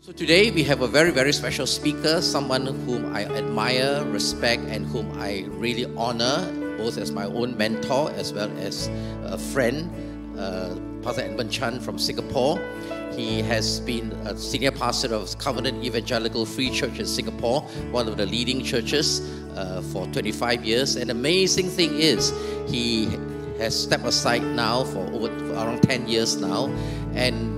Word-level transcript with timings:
So 0.00 0.12
today 0.12 0.52
we 0.52 0.62
have 0.62 0.80
a 0.82 0.86
very, 0.86 1.10
very 1.10 1.32
special 1.32 1.66
speaker, 1.66 2.22
someone 2.22 2.66
whom 2.66 3.12
I 3.12 3.24
admire, 3.24 4.04
respect, 4.04 4.62
and 4.68 4.86
whom 4.86 5.10
I 5.18 5.44
really 5.48 5.86
honor, 5.96 6.46
both 6.78 6.98
as 6.98 7.10
my 7.10 7.24
own 7.24 7.56
mentor 7.58 8.12
as 8.12 8.32
well 8.32 8.48
as 8.58 8.88
a 9.24 9.36
friend, 9.36 9.90
uh, 10.38 10.76
Pastor 11.02 11.22
Edmund 11.22 11.50
Chan 11.50 11.80
from 11.80 11.98
Singapore. 11.98 12.60
He 13.16 13.42
has 13.42 13.80
been 13.80 14.12
a 14.24 14.38
senior 14.38 14.70
pastor 14.70 15.12
of 15.12 15.36
Covenant 15.38 15.84
Evangelical 15.84 16.46
Free 16.46 16.70
Church 16.70 17.00
in 17.00 17.06
Singapore, 17.06 17.62
one 17.90 18.06
of 18.06 18.16
the 18.16 18.24
leading 18.24 18.62
churches 18.62 19.20
uh, 19.56 19.82
for 19.92 20.06
25 20.06 20.64
years. 20.64 20.94
And 20.94 21.10
amazing 21.10 21.70
thing 21.70 21.98
is, 21.98 22.32
he 22.68 23.06
has 23.58 23.82
stepped 23.82 24.04
aside 24.04 24.44
now 24.44 24.84
for 24.84 25.04
over 25.12 25.26
around 25.54 25.82
10 25.82 26.06
years 26.06 26.36
now, 26.36 26.66
and 27.14 27.57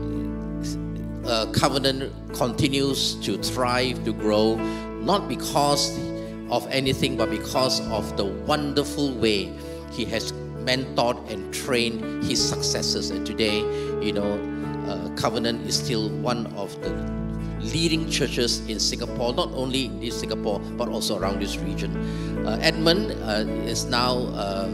uh, 1.30 1.47
Covenant 1.52 2.12
continues 2.34 3.15
to 3.25 3.39
thrive, 3.39 4.05
to 4.05 4.12
grow, 4.12 4.57
not 5.01 5.29
because 5.29 5.97
of 6.51 6.66
anything, 6.70 7.16
but 7.16 7.30
because 7.30 7.80
of 7.89 8.16
the 8.16 8.25
wonderful 8.25 9.15
way 9.15 9.53
he 9.93 10.05
has 10.06 10.33
mentored 10.66 11.16
and 11.30 11.55
trained 11.55 12.25
his 12.25 12.43
successors. 12.43 13.11
And 13.11 13.25
today, 13.25 13.59
you 14.03 14.12
know, 14.12 14.33
uh, 14.89 15.15
Covenant 15.15 15.66
is 15.69 15.77
still 15.79 16.11
one 16.11 16.47
of 16.56 16.75
the 16.83 16.91
leading 17.61 18.11
churches 18.11 18.67
in 18.69 18.81
Singapore, 18.81 19.33
not 19.33 19.51
only 19.53 19.87
in 19.87 20.11
Singapore, 20.11 20.59
but 20.77 20.89
also 20.89 21.19
around 21.19 21.41
this 21.41 21.56
region. 21.59 21.95
Uh, 22.45 22.59
Edmund 22.61 23.12
uh, 23.23 23.45
is 23.69 23.84
now 23.84 24.17
uh, 24.34 24.67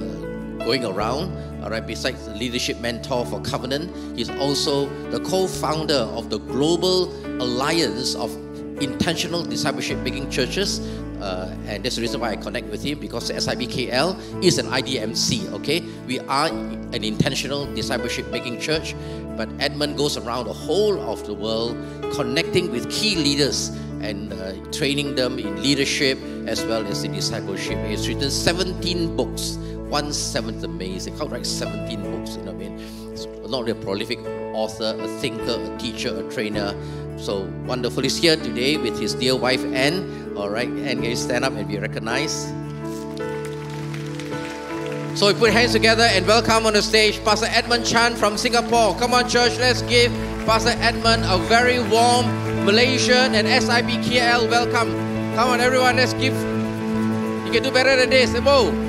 going 0.65 0.85
around. 0.85 1.33
All 1.67 1.73
right, 1.73 1.85
besides 1.85 2.25
the 2.25 2.33
leadership 2.33 2.79
mentor 2.79 3.27
for 3.27 3.41
Covenant, 3.41 3.91
he's 4.17 4.31
also 4.31 4.87
the 5.11 5.19
co-founder 5.19 6.07
of 6.15 6.31
the 6.31 6.39
Global 6.39 7.11
Alliance 7.43 8.15
of 8.15 8.33
Intentional 8.81 9.43
Discipleship 9.43 9.99
Making 9.99 10.31
Churches. 10.31 10.79
Uh, 11.21 11.53
and 11.67 11.85
that's 11.85 11.97
the 11.97 12.03
reason 12.03 12.21
why 12.21 12.31
I 12.31 12.37
connect 12.37 12.69
with 12.69 12.85
him 12.85 13.01
because 13.01 13.33
SIBKL 13.33 14.45
is 14.45 14.59
an 14.59 14.67
IDMC. 14.67 15.51
Okay, 15.55 15.81
we 16.07 16.21
are 16.21 16.47
an 16.47 17.03
intentional 17.03 17.67
discipleship 17.75 18.29
making 18.31 18.61
church, 18.61 18.95
but 19.37 19.49
Edmund 19.59 19.97
goes 19.97 20.17
around 20.17 20.45
the 20.45 20.53
whole 20.53 21.01
of 21.01 21.27
the 21.27 21.35
world, 21.35 21.77
connecting 22.15 22.71
with 22.71 22.89
key 22.93 23.17
leaders 23.17 23.71
and 24.03 24.33
uh, 24.35 24.53
training 24.71 25.17
them 25.17 25.41
in 25.41 25.61
leadership 25.65 26.17
as 26.47 26.65
well 26.65 26.87
as 26.87 27.03
in 27.03 27.11
discipleship. 27.11 27.77
He's 27.89 28.07
written 28.07 28.31
17 28.31 29.17
books 29.17 29.59
one 29.89 30.13
seventh 30.13 30.65
amazing. 30.65 31.17
How 31.17 31.27
write 31.27 31.47
17 31.47 32.03
books, 32.03 32.37
you 32.37 32.43
know 32.43 32.53
what 32.53 32.65
I 32.65 32.69
mean? 32.69 32.79
He's 33.11 33.27
not 33.27 33.53
only 33.53 33.73
a 33.73 33.75
prolific 33.75 34.19
author, 34.55 34.97
a 34.99 35.09
thinker, 35.21 35.57
a 35.59 35.79
teacher, 35.79 36.19
a 36.19 36.33
trainer. 36.33 36.75
So 37.19 37.51
wonderful. 37.67 38.03
He's 38.03 38.17
here 38.17 38.37
today 38.37 38.77
with 38.77 38.99
his 39.01 39.15
dear 39.15 39.37
wife 39.37 39.65
Anne. 39.65 40.35
All 40.37 40.51
right, 40.51 40.69
Anne, 40.69 41.01
can 41.01 41.05
you 41.05 41.17
stand 41.17 41.45
up 41.45 41.53
and 41.53 41.69
be 41.69 41.79
recognized? 41.79 42.49
So 45.17 45.29
we 45.29 45.33
put 45.33 45.51
hands 45.51 45.73
together 45.73 46.03
and 46.03 46.27
welcome 46.27 46.67
on 46.67 46.75
the 46.75 46.83
stage 46.83 47.25
Pastor 47.25 47.47
Edmund 47.49 47.87
Chan 47.87 48.17
from 48.17 48.37
Singapore. 48.37 48.95
Come 48.97 49.15
on, 49.15 49.27
church, 49.29 49.57
let's 49.59 49.81
give 49.83 50.13
Pastor 50.45 50.75
Edmund 50.77 51.23
a 51.25 51.39
very 51.49 51.79
warm 51.79 52.27
Malaysian 52.67 53.35
and 53.35 53.47
SIBKL 53.47 54.51
welcome. 54.51 54.91
Come 55.35 55.49
on, 55.49 55.61
everyone, 55.61 55.97
let's 55.97 56.13
give. 56.15 56.35
You 57.47 57.53
can 57.53 57.63
do 57.63 57.71
better 57.71 57.97
than 57.97 58.11
this. 58.11 58.39
Whoa. 58.39 58.86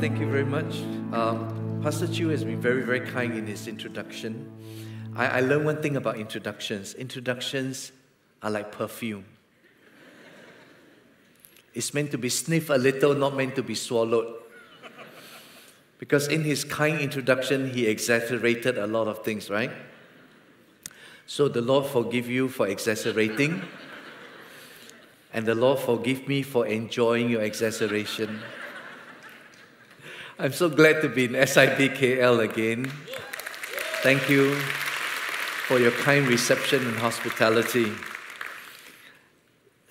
Thank 0.00 0.20
you 0.20 0.30
very 0.30 0.44
much. 0.44 0.78
Um, 1.12 1.80
Pastor 1.82 2.06
Chu 2.06 2.28
has 2.28 2.44
been 2.44 2.60
very, 2.60 2.82
very 2.82 3.00
kind 3.00 3.36
in 3.36 3.48
his 3.48 3.66
introduction. 3.66 4.48
I, 5.16 5.26
I 5.26 5.40
learned 5.40 5.64
one 5.64 5.82
thing 5.82 5.96
about 5.96 6.18
introductions. 6.18 6.94
Introductions 6.94 7.90
are 8.40 8.50
like 8.50 8.70
perfume. 8.70 9.24
It's 11.74 11.92
meant 11.94 12.12
to 12.12 12.18
be 12.18 12.28
sniffed 12.28 12.70
a 12.70 12.78
little, 12.78 13.12
not 13.14 13.34
meant 13.34 13.56
to 13.56 13.62
be 13.64 13.74
swallowed. 13.74 14.34
Because 15.98 16.28
in 16.28 16.44
his 16.44 16.62
kind 16.62 17.00
introduction, 17.00 17.70
he 17.74 17.88
exaggerated 17.88 18.78
a 18.78 18.86
lot 18.86 19.08
of 19.08 19.24
things, 19.24 19.50
right? 19.50 19.72
So 21.26 21.48
the 21.48 21.60
Lord 21.60 21.86
forgive 21.86 22.28
you 22.28 22.48
for 22.48 22.68
exaggerating, 22.68 23.62
and 25.34 25.44
the 25.44 25.56
Lord 25.56 25.80
forgive 25.80 26.28
me 26.28 26.42
for 26.42 26.66
enjoying 26.68 27.30
your 27.30 27.42
exaggeration. 27.42 28.38
I'm 30.40 30.52
so 30.52 30.68
glad 30.68 31.02
to 31.02 31.08
be 31.08 31.24
in 31.24 31.32
SIBKL 31.32 32.48
again. 32.48 32.84
Thank 34.04 34.30
you 34.30 34.54
for 35.66 35.80
your 35.80 35.90
kind 35.90 36.28
reception 36.28 36.86
and 36.86 36.96
hospitality. 36.96 37.90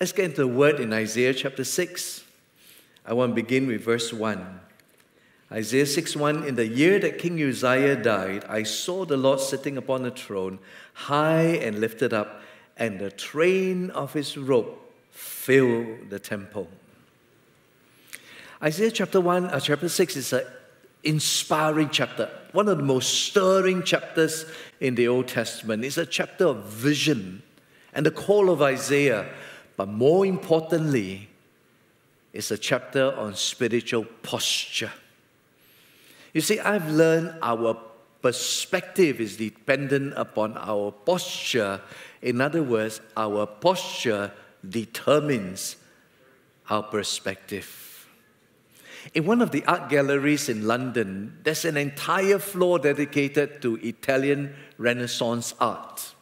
Let's 0.00 0.12
get 0.12 0.24
into 0.24 0.40
the 0.40 0.48
word 0.48 0.80
in 0.80 0.90
Isaiah 0.94 1.34
chapter 1.34 1.64
6. 1.64 2.24
I 3.04 3.12
want 3.12 3.32
to 3.32 3.34
begin 3.34 3.66
with 3.66 3.82
verse 3.82 4.10
1. 4.10 4.60
Isaiah 5.52 5.84
6 5.84 6.16
1 6.16 6.44
In 6.44 6.54
the 6.54 6.66
year 6.66 6.98
that 6.98 7.18
King 7.18 7.42
Uzziah 7.42 7.96
died, 7.96 8.46
I 8.48 8.62
saw 8.62 9.04
the 9.04 9.18
Lord 9.18 9.40
sitting 9.40 9.76
upon 9.76 10.06
a 10.06 10.10
throne, 10.10 10.60
high 10.94 11.58
and 11.60 11.78
lifted 11.78 12.14
up, 12.14 12.40
and 12.74 12.98
the 12.98 13.10
train 13.10 13.90
of 13.90 14.14
his 14.14 14.38
robe 14.38 14.78
filled 15.10 16.08
the 16.08 16.18
temple. 16.18 16.68
Isaiah 18.62 18.90
chapter 18.90 19.20
1, 19.20 19.46
uh, 19.46 19.60
chapter 19.60 19.88
6 19.88 20.16
is 20.16 20.32
an 20.32 20.42
inspiring 21.04 21.90
chapter, 21.90 22.28
one 22.50 22.68
of 22.68 22.78
the 22.78 22.82
most 22.82 23.26
stirring 23.26 23.84
chapters 23.84 24.46
in 24.80 24.96
the 24.96 25.06
Old 25.06 25.28
Testament. 25.28 25.84
It's 25.84 25.96
a 25.96 26.04
chapter 26.04 26.46
of 26.46 26.64
vision 26.64 27.42
and 27.92 28.04
the 28.04 28.10
call 28.10 28.50
of 28.50 28.60
Isaiah 28.60 29.28
but 29.76 29.88
more 29.88 30.26
importantly, 30.26 31.28
it's 32.32 32.50
a 32.50 32.58
chapter 32.58 33.14
on 33.16 33.36
spiritual 33.36 34.06
posture. 34.24 34.90
You 36.34 36.40
see, 36.40 36.58
I've 36.58 36.90
learned 36.90 37.38
our 37.40 37.78
perspective 38.20 39.20
is 39.20 39.36
dependent 39.36 40.14
upon 40.16 40.56
our 40.56 40.90
posture. 40.90 41.80
In 42.20 42.40
other 42.40 42.64
words, 42.64 43.00
our 43.16 43.46
posture 43.46 44.32
determines 44.68 45.76
our 46.68 46.82
perspective. 46.82 47.87
In 49.14 49.24
one 49.24 49.40
of 49.40 49.52
the 49.52 49.64
art 49.64 49.88
galleries 49.88 50.48
in 50.48 50.66
London, 50.66 51.38
there's 51.42 51.64
an 51.64 51.76
entire 51.76 52.38
floor 52.38 52.78
dedicated 52.78 53.62
to 53.62 53.76
Italian 53.76 54.54
Renaissance 54.76 55.54
art. 55.60 56.14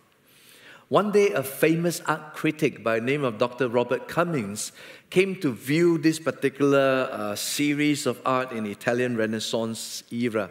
One 0.89 1.11
day, 1.11 1.33
a 1.33 1.43
famous 1.43 2.01
art 2.07 2.35
critic 2.35 2.85
by 2.85 3.01
the 3.01 3.07
name 3.07 3.25
of 3.25 3.39
Dr. 3.39 3.69
Robert 3.69 4.07
Cummings 4.07 4.71
came 5.11 5.35
to 5.41 5.53
view 5.53 5.99
this 5.99 6.21
particular 6.21 7.09
uh, 7.11 7.35
series 7.35 8.07
of 8.07 8.21
art 8.25 8.53
in 8.53 8.67
Italian 8.67 9.17
Renaissance 9.17 10.05
era. 10.13 10.51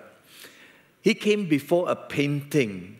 He 1.01 1.13
came 1.13 1.47
before 1.47 1.89
a 1.89 1.95
painting 1.95 2.99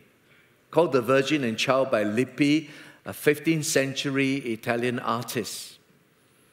called 0.70 0.92
The 0.92 1.02
Virgin 1.02 1.44
and 1.44 1.58
Child 1.58 1.90
by 1.90 2.04
Lippi, 2.04 2.70
a 3.04 3.12
15th 3.12 3.64
century 3.64 4.36
Italian 4.36 4.98
artist. 4.98 5.78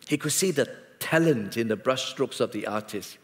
He 0.10 0.18
could 0.18 0.34
see 0.34 0.52
the 0.52 0.83
talent 1.04 1.58
in 1.58 1.68
the 1.68 1.76
brushstrokes 1.76 2.40
of 2.40 2.54
the 2.54 2.66
artist. 2.66 3.18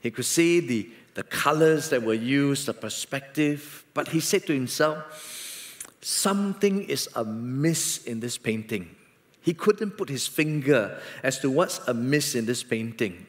He 0.00 0.10
could 0.10 0.26
see 0.26 0.60
the, 0.60 0.90
the 1.14 1.22
colors 1.22 1.88
that 1.88 2.02
were 2.02 2.14
used, 2.14 2.66
the 2.66 2.74
perspective, 2.74 3.84
but 3.94 4.08
he 4.08 4.20
said 4.20 4.46
to 4.46 4.52
himself, 4.52 5.82
something 6.02 6.84
is 6.84 7.08
amiss 7.14 8.04
in 8.04 8.20
this 8.20 8.36
painting. 8.36 8.94
He 9.40 9.54
couldn't 9.54 9.92
put 9.92 10.10
his 10.10 10.26
finger 10.26 11.00
as 11.22 11.38
to 11.38 11.50
what's 11.50 11.78
amiss 11.88 12.34
in 12.34 12.44
this 12.44 12.62
painting. 12.62 13.26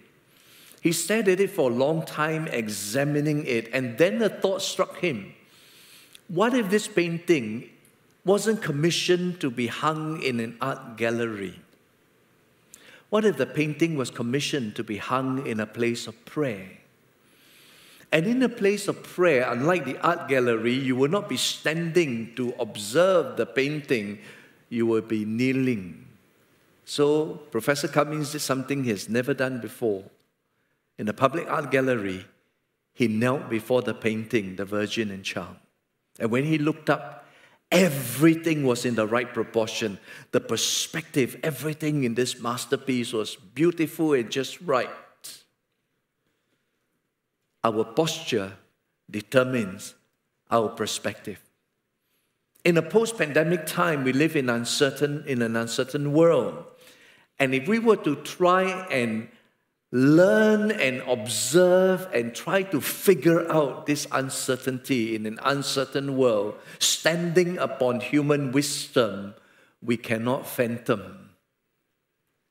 He 0.81 0.91
stared 0.91 1.27
at 1.29 1.39
it 1.39 1.51
for 1.51 1.71
a 1.71 1.73
long 1.73 2.05
time, 2.05 2.47
examining 2.47 3.45
it, 3.45 3.69
and 3.73 3.97
then 3.97 4.21
a 4.21 4.29
thought 4.29 4.61
struck 4.61 4.97
him. 4.97 5.33
What 6.27 6.53
if 6.53 6.69
this 6.69 6.87
painting 6.87 7.69
wasn't 8.25 8.61
commissioned 8.61 9.39
to 9.39 9.49
be 9.49 9.67
hung 9.67 10.21
in 10.21 10.39
an 10.39 10.57
art 10.59 10.97
gallery? 10.97 11.59
What 13.09 13.25
if 13.25 13.37
the 13.37 13.45
painting 13.45 13.95
was 13.95 14.11
commissioned 14.11 14.75
to 14.75 14.83
be 14.83 14.97
hung 14.97 15.45
in 15.45 15.59
a 15.59 15.65
place 15.65 16.07
of 16.07 16.25
prayer? 16.25 16.69
And 18.11 18.25
in 18.25 18.41
a 18.41 18.49
place 18.49 18.87
of 18.87 19.03
prayer, 19.03 19.49
unlike 19.51 19.85
the 19.85 19.97
art 19.99 20.27
gallery, 20.27 20.73
you 20.73 20.95
will 20.95 21.09
not 21.09 21.27
be 21.27 21.37
standing 21.37 22.33
to 22.35 22.53
observe 22.59 23.37
the 23.37 23.45
painting, 23.45 24.19
you 24.69 24.85
will 24.85 25.01
be 25.01 25.25
kneeling. 25.25 26.07
So, 26.85 27.41
Professor 27.51 27.89
Cummings 27.89 28.31
did 28.31 28.39
something 28.39 28.83
he 28.83 28.91
has 28.91 29.09
never 29.09 29.33
done 29.33 29.59
before. 29.59 30.03
In 30.97 31.09
a 31.09 31.13
public 31.13 31.49
art 31.49 31.69
gallery, 31.69 32.25
he 32.93 33.07
knelt 33.07 33.49
before 33.49 33.81
the 33.81 33.93
painting, 33.93 34.55
The 34.55 34.65
Virgin 34.65 35.11
and 35.11 35.23
Child. 35.23 35.57
And 36.17 36.31
when 36.31 36.45
he 36.45 36.57
looked 36.57 36.89
up, 36.89 37.26
everything 37.71 38.65
was 38.65 38.85
in 38.85 38.95
the 38.95 39.07
right 39.07 39.33
proportion. 39.33 39.99
The 40.31 40.39
perspective, 40.39 41.37
everything 41.43 42.03
in 42.03 42.15
this 42.15 42.39
masterpiece 42.39 43.13
was 43.13 43.35
beautiful 43.35 44.13
and 44.13 44.29
just 44.29 44.59
right 44.61 44.89
our 47.67 47.83
posture 47.83 48.53
determines 49.09 49.95
our 50.49 50.69
perspective. 50.69 51.39
In 52.63 52.77
a 52.77 52.81
post 52.81 53.17
pandemic 53.17 53.65
time, 53.65 54.03
we 54.03 54.13
live 54.13 54.35
in, 54.35 54.49
uncertain, 54.49 55.23
in 55.27 55.41
an 55.41 55.55
uncertain 55.55 56.13
world. 56.13 56.65
And 57.39 57.53
if 57.53 57.67
we 57.67 57.79
were 57.79 57.97
to 57.97 58.15
try 58.17 58.87
and 58.89 59.29
learn 59.91 60.71
and 60.71 61.01
observe 61.07 62.07
and 62.13 62.35
try 62.35 62.61
to 62.61 62.81
figure 62.81 63.49
out 63.51 63.85
this 63.85 64.05
uncertainty 64.11 65.15
in 65.15 65.25
an 65.25 65.39
uncertain 65.43 66.17
world, 66.17 66.55
standing 66.79 67.57
upon 67.57 68.01
human 68.01 68.51
wisdom, 68.51 69.33
we 69.81 69.95
cannot 69.95 70.47
fathom 70.47 71.29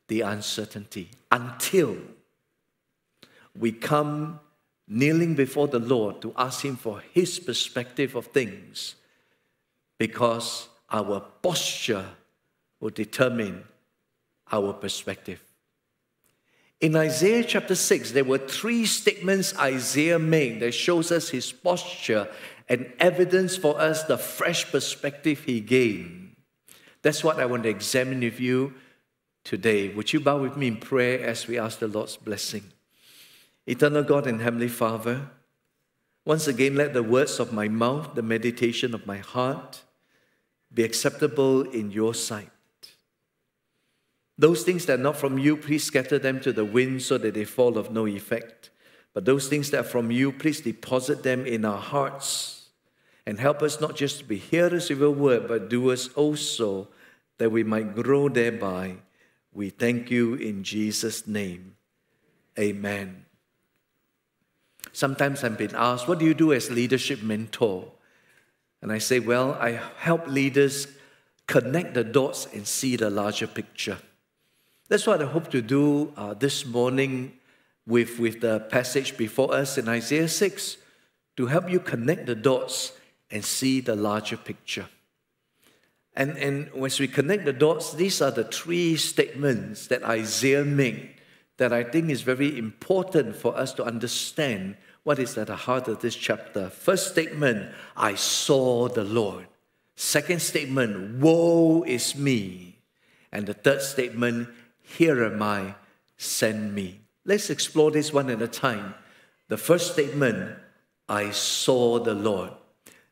the 0.08 0.22
uncertainty 0.22 1.10
until 1.30 1.96
we 3.58 3.72
come 3.72 4.40
kneeling 4.88 5.34
before 5.34 5.68
the 5.68 5.78
Lord 5.78 6.22
to 6.22 6.32
ask 6.36 6.64
Him 6.64 6.76
for 6.76 7.02
His 7.12 7.38
perspective 7.38 8.14
of 8.14 8.26
things 8.26 8.94
because 9.98 10.68
our 10.90 11.20
posture 11.42 12.06
will 12.80 12.90
determine 12.90 13.64
our 14.52 14.72
perspective. 14.72 15.42
In 16.80 16.94
Isaiah 16.94 17.42
chapter 17.42 17.74
6, 17.74 18.12
there 18.12 18.24
were 18.24 18.38
three 18.38 18.84
statements 18.84 19.56
Isaiah 19.58 20.18
made 20.18 20.60
that 20.60 20.72
shows 20.72 21.10
us 21.10 21.30
his 21.30 21.50
posture 21.50 22.28
and 22.68 22.92
evidence 22.98 23.56
for 23.56 23.80
us 23.80 24.02
the 24.02 24.18
fresh 24.18 24.70
perspective 24.70 25.44
he 25.44 25.60
gained. 25.60 26.36
That's 27.00 27.24
what 27.24 27.40
I 27.40 27.46
want 27.46 27.62
to 27.62 27.70
examine 27.70 28.20
with 28.20 28.40
you 28.40 28.74
today. 29.42 29.88
Would 29.88 30.12
you 30.12 30.20
bow 30.20 30.38
with 30.38 30.56
me 30.56 30.66
in 30.66 30.76
prayer 30.76 31.24
as 31.24 31.46
we 31.46 31.58
ask 31.58 31.78
the 31.78 31.88
Lord's 31.88 32.16
blessing? 32.16 32.64
Eternal 33.66 34.02
God 34.02 34.26
and 34.26 34.42
Heavenly 34.42 34.68
Father, 34.68 35.30
once 36.26 36.46
again 36.46 36.74
let 36.74 36.92
the 36.92 37.02
words 37.02 37.40
of 37.40 37.52
my 37.52 37.68
mouth, 37.68 38.14
the 38.14 38.22
meditation 38.22 38.94
of 38.94 39.06
my 39.06 39.18
heart 39.18 39.82
be 40.74 40.82
acceptable 40.82 41.62
in 41.62 41.90
your 41.90 42.12
sight. 42.12 42.50
Those 44.38 44.62
things 44.62 44.86
that 44.86 45.00
are 45.00 45.02
not 45.02 45.16
from 45.16 45.38
you, 45.38 45.56
please 45.56 45.84
scatter 45.84 46.18
them 46.18 46.40
to 46.40 46.52
the 46.52 46.64
wind 46.64 47.02
so 47.02 47.16
that 47.18 47.34
they 47.34 47.44
fall 47.44 47.78
of 47.78 47.90
no 47.90 48.06
effect. 48.06 48.70
But 49.14 49.24
those 49.24 49.48
things 49.48 49.70
that 49.70 49.80
are 49.80 49.88
from 49.88 50.10
you, 50.10 50.30
please 50.30 50.60
deposit 50.60 51.22
them 51.22 51.46
in 51.46 51.64
our 51.64 51.80
hearts 51.80 52.68
and 53.26 53.40
help 53.40 53.62
us 53.62 53.80
not 53.80 53.96
just 53.96 54.18
to 54.18 54.24
be 54.24 54.36
hearers 54.36 54.90
of 54.90 55.00
your 55.00 55.10
word, 55.10 55.48
but 55.48 55.70
doers 55.70 56.08
also, 56.08 56.88
that 57.38 57.50
we 57.50 57.64
might 57.64 57.94
grow 57.94 58.28
thereby. 58.28 58.96
We 59.52 59.70
thank 59.70 60.10
you 60.10 60.34
in 60.34 60.62
Jesus' 60.62 61.26
name. 61.26 61.76
Amen. 62.58 63.24
Sometimes 64.92 65.42
I've 65.42 65.58
been 65.58 65.74
asked, 65.74 66.08
What 66.08 66.18
do 66.18 66.24
you 66.24 66.34
do 66.34 66.52
as 66.52 66.70
leadership 66.70 67.22
mentor? 67.22 67.92
And 68.80 68.92
I 68.92 68.98
say, 68.98 69.18
Well, 69.18 69.54
I 69.54 69.80
help 69.98 70.26
leaders 70.26 70.88
connect 71.46 71.94
the 71.94 72.04
dots 72.04 72.46
and 72.52 72.66
see 72.66 72.96
the 72.96 73.10
larger 73.10 73.46
picture. 73.46 73.98
That's 74.88 75.06
what 75.06 75.20
I 75.20 75.26
hope 75.26 75.50
to 75.50 75.60
do 75.60 76.12
uh, 76.16 76.34
this 76.34 76.64
morning 76.64 77.32
with, 77.88 78.20
with 78.20 78.40
the 78.40 78.60
passage 78.60 79.16
before 79.16 79.52
us 79.52 79.78
in 79.78 79.88
Isaiah 79.88 80.28
6 80.28 80.76
to 81.36 81.46
help 81.46 81.68
you 81.68 81.80
connect 81.80 82.26
the 82.26 82.36
dots 82.36 82.92
and 83.28 83.44
see 83.44 83.80
the 83.80 83.96
larger 83.96 84.36
picture. 84.36 84.86
And, 86.14 86.38
and 86.38 86.70
as 86.84 87.00
we 87.00 87.08
connect 87.08 87.46
the 87.46 87.52
dots, 87.52 87.94
these 87.94 88.22
are 88.22 88.30
the 88.30 88.44
three 88.44 88.96
statements 88.96 89.88
that 89.88 90.04
Isaiah 90.04 90.64
made 90.64 91.10
that 91.56 91.72
I 91.72 91.82
think 91.82 92.10
is 92.10 92.22
very 92.22 92.56
important 92.56 93.34
for 93.34 93.56
us 93.56 93.72
to 93.74 93.84
understand 93.84 94.76
what 95.02 95.18
is 95.18 95.36
at 95.36 95.48
the 95.48 95.56
heart 95.56 95.88
of 95.88 96.00
this 96.00 96.14
chapter. 96.14 96.70
First 96.70 97.10
statement, 97.10 97.72
I 97.96 98.14
saw 98.14 98.88
the 98.88 99.04
Lord. 99.04 99.48
Second 99.96 100.40
statement, 100.42 101.18
woe 101.20 101.82
is 101.82 102.14
me. 102.14 102.78
And 103.32 103.46
the 103.46 103.54
third 103.54 103.82
statement, 103.82 104.48
here 104.86 105.24
am 105.24 105.42
I, 105.42 105.74
send 106.16 106.74
me. 106.74 107.00
Let's 107.24 107.50
explore 107.50 107.90
this 107.90 108.12
one 108.12 108.30
at 108.30 108.40
a 108.40 108.48
time. 108.48 108.94
The 109.48 109.56
first 109.56 109.92
statement, 109.92 110.56
I 111.08 111.30
saw 111.30 111.98
the 111.98 112.14
Lord. 112.14 112.52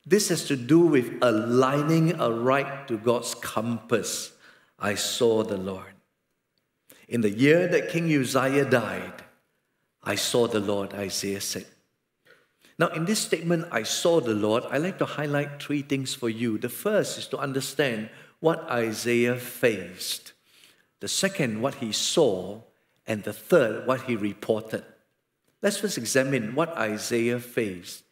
This 0.07 0.29
has 0.29 0.45
to 0.47 0.57
do 0.57 0.79
with 0.81 1.19
aligning 1.21 2.21
a 2.21 2.31
right 2.31 2.87
to 2.89 2.97
God's 2.97 3.35
compass. 3.35 4.33
I 4.79 4.95
saw 4.95 5.43
the 5.43 5.57
Lord. 5.57 5.95
In 7.09 7.23
the 7.23 7.31
year 7.31 7.67
that 7.69 7.89
King 7.89 8.05
Uzziah 8.15 8.65
died, 8.65 9.25
I 10.03 10.15
saw 10.15 10.47
the 10.47 10.61
Lord, 10.61 10.95
Isaiah 10.95 11.41
said. 11.41 11.67
Now, 12.79 12.89
in 12.89 13.05
this 13.05 13.21
statement, 13.21 13.67
I 13.73 13.83
saw 13.83 14.21
the 14.21 14.35
Lord, 14.35 14.65
I 14.71 14.79
like 14.79 14.99
to 14.99 15.07
highlight 15.07 15.63
three 15.63 15.83
things 15.83 16.15
for 16.15 16.29
you. 16.29 16.57
The 16.59 16.69
first 16.69 17.19
is 17.19 17.27
to 17.29 17.39
understand 17.39 18.11
what 18.41 18.63
Isaiah 18.71 19.37
faced 19.37 20.34
the 21.05 21.09
second, 21.09 21.61
what 21.61 21.75
he 21.75 21.93
saw, 21.93 22.63
and 23.07 23.23
the 23.25 23.33
third, 23.35 23.87
what 23.87 24.01
he 24.05 24.17
reported. 24.17 24.83
Let's 25.61 25.77
first 25.77 25.99
examine 25.99 26.55
what 26.55 26.71
Isaiah 26.79 27.41
faced. 27.41 28.05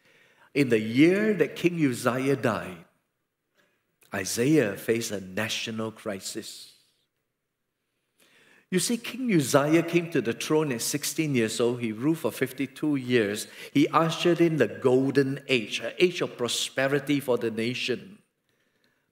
In 0.53 0.69
the 0.69 0.79
year 0.79 1.33
that 1.33 1.55
King 1.55 1.83
Uzziah 1.83 2.35
died, 2.35 2.85
Isaiah 4.13 4.77
faced 4.77 5.09
a 5.09 5.21
national 5.21 5.89
crisis. 5.89 6.73
You 8.69 8.77
see, 8.77 8.97
King 8.97 9.33
Uzziah 9.33 9.81
came 9.81 10.11
to 10.11 10.21
the 10.21 10.33
throne 10.33 10.71
at 10.71 10.83
16 10.83 11.33
years 11.33 11.59
old. 11.59 11.81
He 11.81 11.91
ruled 11.91 12.19
for 12.19 12.31
52 12.31 12.95
years. 12.97 13.47
He 13.73 13.87
ushered 13.87 14.39
in 14.39 14.57
the 14.57 14.67
golden 14.67 15.39
age, 15.47 15.79
an 15.79 15.93
age 15.97 16.21
of 16.21 16.37
prosperity 16.37 17.19
for 17.19 17.39
the 17.39 17.49
nation. 17.49 18.19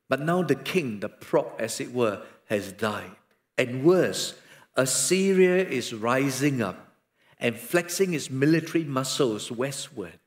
But 0.08 0.22
now 0.22 0.44
the 0.44 0.54
king, 0.54 1.00
the 1.00 1.10
prop 1.10 1.60
as 1.60 1.80
it 1.80 1.92
were, 1.92 2.22
has 2.46 2.74
died. 2.74 3.16
And 3.62 3.84
worse, 3.84 4.34
Assyria 4.76 5.64
is 5.64 5.94
rising 5.94 6.64
up 6.64 6.96
and 7.40 7.56
flexing 7.56 8.16
its 8.16 8.32
military 8.32 8.84
muscles 8.84 9.52
westward. 9.52 10.18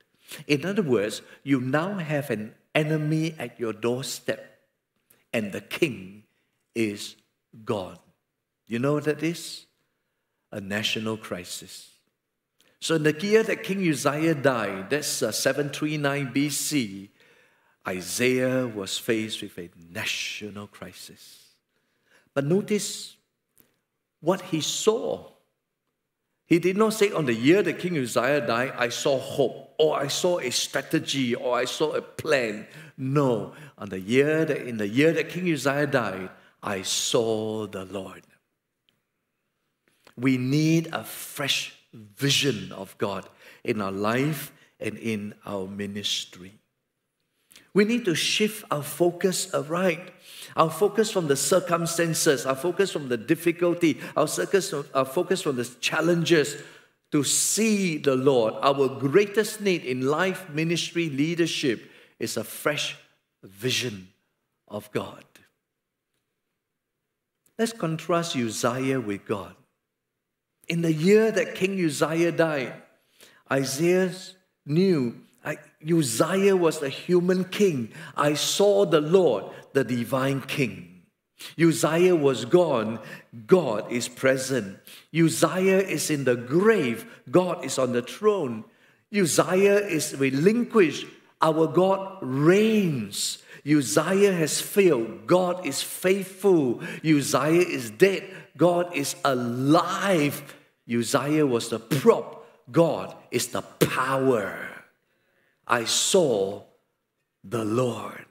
In 0.46 0.64
other 0.64 0.82
words, 0.82 1.20
you 1.42 1.60
now 1.60 1.94
have 1.94 2.30
an 2.30 2.54
enemy 2.76 3.34
at 3.36 3.58
your 3.58 3.72
doorstep, 3.72 4.60
and 5.32 5.50
the 5.50 5.60
king 5.60 6.22
is 6.76 7.16
gone. 7.64 7.98
You 8.68 8.78
know 8.78 8.92
what 8.92 9.04
that 9.06 9.24
is? 9.24 9.66
A 10.52 10.60
national 10.60 11.16
crisis. 11.16 11.90
So, 12.78 12.94
in 12.94 13.02
the 13.02 13.20
year 13.20 13.42
that 13.42 13.64
King 13.64 13.80
Uzziah 13.88 14.36
died, 14.36 14.90
that's 14.90 15.24
uh, 15.24 15.32
739 15.32 16.32
BC, 16.32 17.08
Isaiah 17.88 18.68
was 18.68 18.96
faced 18.96 19.42
with 19.42 19.58
a 19.58 19.70
national 19.90 20.68
crisis. 20.68 21.40
But 22.32 22.44
notice 22.44 23.16
what 24.24 24.40
he 24.40 24.60
saw. 24.60 25.30
He 26.46 26.58
did 26.58 26.76
not 26.76 26.94
say 26.94 27.10
on 27.10 27.26
the 27.26 27.34
year 27.34 27.62
that 27.62 27.78
King 27.78 27.98
Uzziah 27.98 28.46
died, 28.46 28.72
I 28.76 28.88
saw 28.90 29.18
hope, 29.18 29.74
or 29.78 29.98
I 29.98 30.08
saw 30.08 30.38
a 30.38 30.50
strategy, 30.50 31.34
or 31.34 31.56
I 31.56 31.64
saw 31.64 31.92
a 31.92 32.02
plan. 32.02 32.66
No, 32.96 33.52
on 33.78 33.88
the 33.88 34.00
year 34.00 34.44
that 34.44 34.66
in 34.66 34.76
the 34.76 34.88
year 34.88 35.12
that 35.12 35.30
King 35.30 35.52
Uzziah 35.52 35.86
died, 35.86 36.30
I 36.62 36.82
saw 36.82 37.66
the 37.66 37.84
Lord. 37.84 38.22
We 40.16 40.36
need 40.36 40.88
a 40.92 41.04
fresh 41.04 41.74
vision 41.92 42.72
of 42.72 42.96
God 42.98 43.28
in 43.64 43.80
our 43.80 43.92
life 43.92 44.52
and 44.78 44.96
in 44.98 45.34
our 45.44 45.66
ministry. 45.66 46.52
We 47.72 47.84
need 47.84 48.04
to 48.04 48.14
shift 48.14 48.64
our 48.70 48.82
focus 48.82 49.52
aright. 49.52 50.12
Our 50.56 50.70
focus 50.70 51.10
from 51.10 51.28
the 51.28 51.36
circumstances, 51.36 52.46
our 52.46 52.56
focus 52.56 52.90
from 52.90 53.08
the 53.08 53.16
difficulty, 53.16 54.00
our 54.16 54.26
focus, 54.26 54.74
our 54.94 55.04
focus 55.04 55.42
from 55.42 55.56
the 55.56 55.64
challenges 55.80 56.56
to 57.12 57.22
see 57.24 57.98
the 57.98 58.16
Lord. 58.16 58.54
Our 58.62 58.88
greatest 58.88 59.60
need 59.60 59.84
in 59.84 60.06
life, 60.06 60.48
ministry, 60.50 61.08
leadership 61.08 61.90
is 62.18 62.36
a 62.36 62.44
fresh 62.44 62.96
vision 63.42 64.08
of 64.68 64.90
God. 64.92 65.24
Let's 67.58 67.72
contrast 67.72 68.34
Uzziah 68.34 69.00
with 69.00 69.24
God. 69.26 69.54
In 70.66 70.82
the 70.82 70.92
year 70.92 71.30
that 71.30 71.54
King 71.54 71.78
Uzziah 71.84 72.32
died, 72.32 72.74
Isaiah 73.50 74.12
knew 74.66 75.20
I, 75.44 75.58
Uzziah 75.86 76.56
was 76.56 76.82
a 76.82 76.88
human 76.88 77.44
king. 77.44 77.92
I 78.16 78.34
saw 78.34 78.86
the 78.86 79.00
Lord, 79.00 79.44
the 79.74 79.84
divine 79.84 80.40
king. 80.40 81.02
Uzziah 81.58 82.16
was 82.16 82.44
gone, 82.44 83.00
God 83.46 83.90
is 83.90 84.08
present. 84.08 84.78
Uzziah 85.12 85.80
is 85.80 86.10
in 86.10 86.24
the 86.24 86.36
grave, 86.36 87.04
God 87.30 87.64
is 87.64 87.78
on 87.78 87.92
the 87.92 88.02
throne. 88.02 88.64
Uzziah 89.12 89.86
is 89.86 90.16
relinquished, 90.16 91.06
our 91.42 91.66
God 91.66 92.18
reigns. 92.22 93.42
Uzziah 93.66 94.32
has 94.32 94.60
failed, 94.60 95.26
God 95.26 95.66
is 95.66 95.82
faithful. 95.82 96.80
Uzziah 97.04 97.66
is 97.66 97.90
dead, 97.90 98.24
God 98.56 98.94
is 98.94 99.16
alive. 99.24 100.54
Uzziah 100.88 101.46
was 101.46 101.68
the 101.68 101.78
prop 101.80 102.44
God 102.70 103.14
is 103.30 103.48
the 103.48 103.62
power. 103.62 104.68
I 105.66 105.84
saw 105.84 106.62
the 107.42 107.64
Lord. 107.64 108.26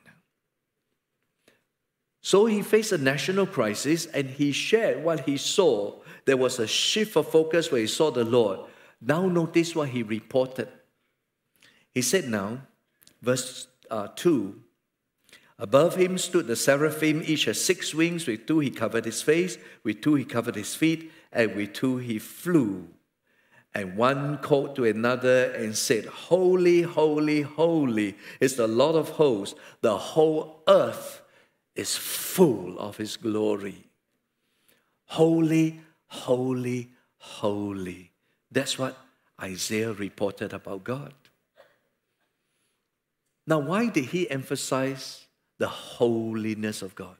So 2.26 2.46
he 2.46 2.62
faced 2.62 2.94
a 2.94 2.98
national 2.98 3.46
crisis 3.46 4.06
and 4.06 4.30
he 4.30 4.54
shared 4.54 5.04
what 5.04 5.26
he 5.26 5.36
saw. 5.36 6.00
There 6.24 6.38
was 6.38 6.58
a 6.58 6.66
shift 6.66 7.18
of 7.18 7.28
focus 7.28 7.70
where 7.70 7.82
he 7.82 7.88
saw 7.88 8.12
the 8.12 8.24
Lord. 8.24 8.62
Now, 9.02 9.28
notice 9.28 9.76
what 9.76 9.90
he 9.90 10.04
reported. 10.04 10.70
He 11.94 12.02
said, 12.02 12.30
Now, 12.30 12.62
verse 13.22 13.68
uh, 13.92 14.08
2 14.16 14.58
Above 15.60 15.98
him 15.98 16.18
stood 16.18 16.48
the 16.48 16.56
seraphim, 16.56 17.22
each 17.26 17.44
had 17.46 17.58
six 17.58 17.94
wings. 17.94 18.26
With 18.26 18.48
two 18.48 18.60
he 18.60 18.70
covered 18.70 19.04
his 19.04 19.22
face, 19.22 19.58
with 19.84 20.02
two 20.02 20.16
he 20.16 20.24
covered 20.24 20.56
his 20.56 20.76
feet, 20.76 21.12
and 21.34 21.54
with 21.56 21.74
two 21.74 21.98
he 21.98 22.20
flew. 22.20 22.88
And 23.76 23.98
one 23.98 24.38
called 24.38 24.78
to 24.78 24.86
another 24.86 25.52
and 25.52 25.76
said, 25.76 26.06
Holy, 26.06 26.84
holy, 26.84 27.42
holy 27.42 28.16
is 28.40 28.56
the 28.56 28.68
Lord 28.68 28.96
of 28.96 29.10
hosts. 29.10 29.60
The 29.82 29.98
whole 29.98 30.64
earth 30.70 31.20
is 31.76 31.96
full 31.96 32.80
of 32.80 32.98
his 32.98 33.18
glory. 33.18 33.84
Holy, 35.06 35.80
holy, 36.08 36.90
holy. 37.18 38.12
That's 38.52 38.78
what 38.78 38.98
Isaiah 39.42 39.94
reported 39.94 40.54
about 40.54 40.84
God. 40.84 41.14
Now, 43.46 43.60
why 43.60 43.88
did 43.90 44.06
he 44.06 44.30
emphasize 44.30 45.26
the 45.58 45.68
holiness 45.68 46.82
of 46.82 46.96
God? 46.96 47.18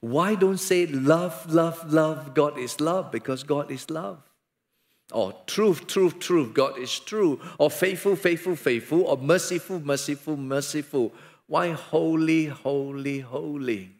Why 0.00 0.34
don't 0.34 0.58
say 0.58 0.86
love, 0.86 1.52
love, 1.52 1.92
love, 1.92 2.34
God 2.34 2.58
is 2.58 2.80
love? 2.80 3.10
Because 3.10 3.42
God 3.42 3.70
is 3.70 3.90
love. 3.90 4.22
Or 5.12 5.34
truth, 5.46 5.86
truth, 5.86 6.18
truth, 6.18 6.52
God 6.52 6.78
is 6.78 6.98
true. 6.98 7.40
Or 7.58 7.70
faithful, 7.70 8.16
faithful, 8.16 8.56
faithful. 8.56 9.02
Or 9.02 9.16
merciful, 9.16 9.80
merciful, 9.80 10.36
merciful. 10.36 11.12
Why 11.46 11.70
holy, 11.70 12.46
holy, 12.46 13.20
holy? 13.20 13.90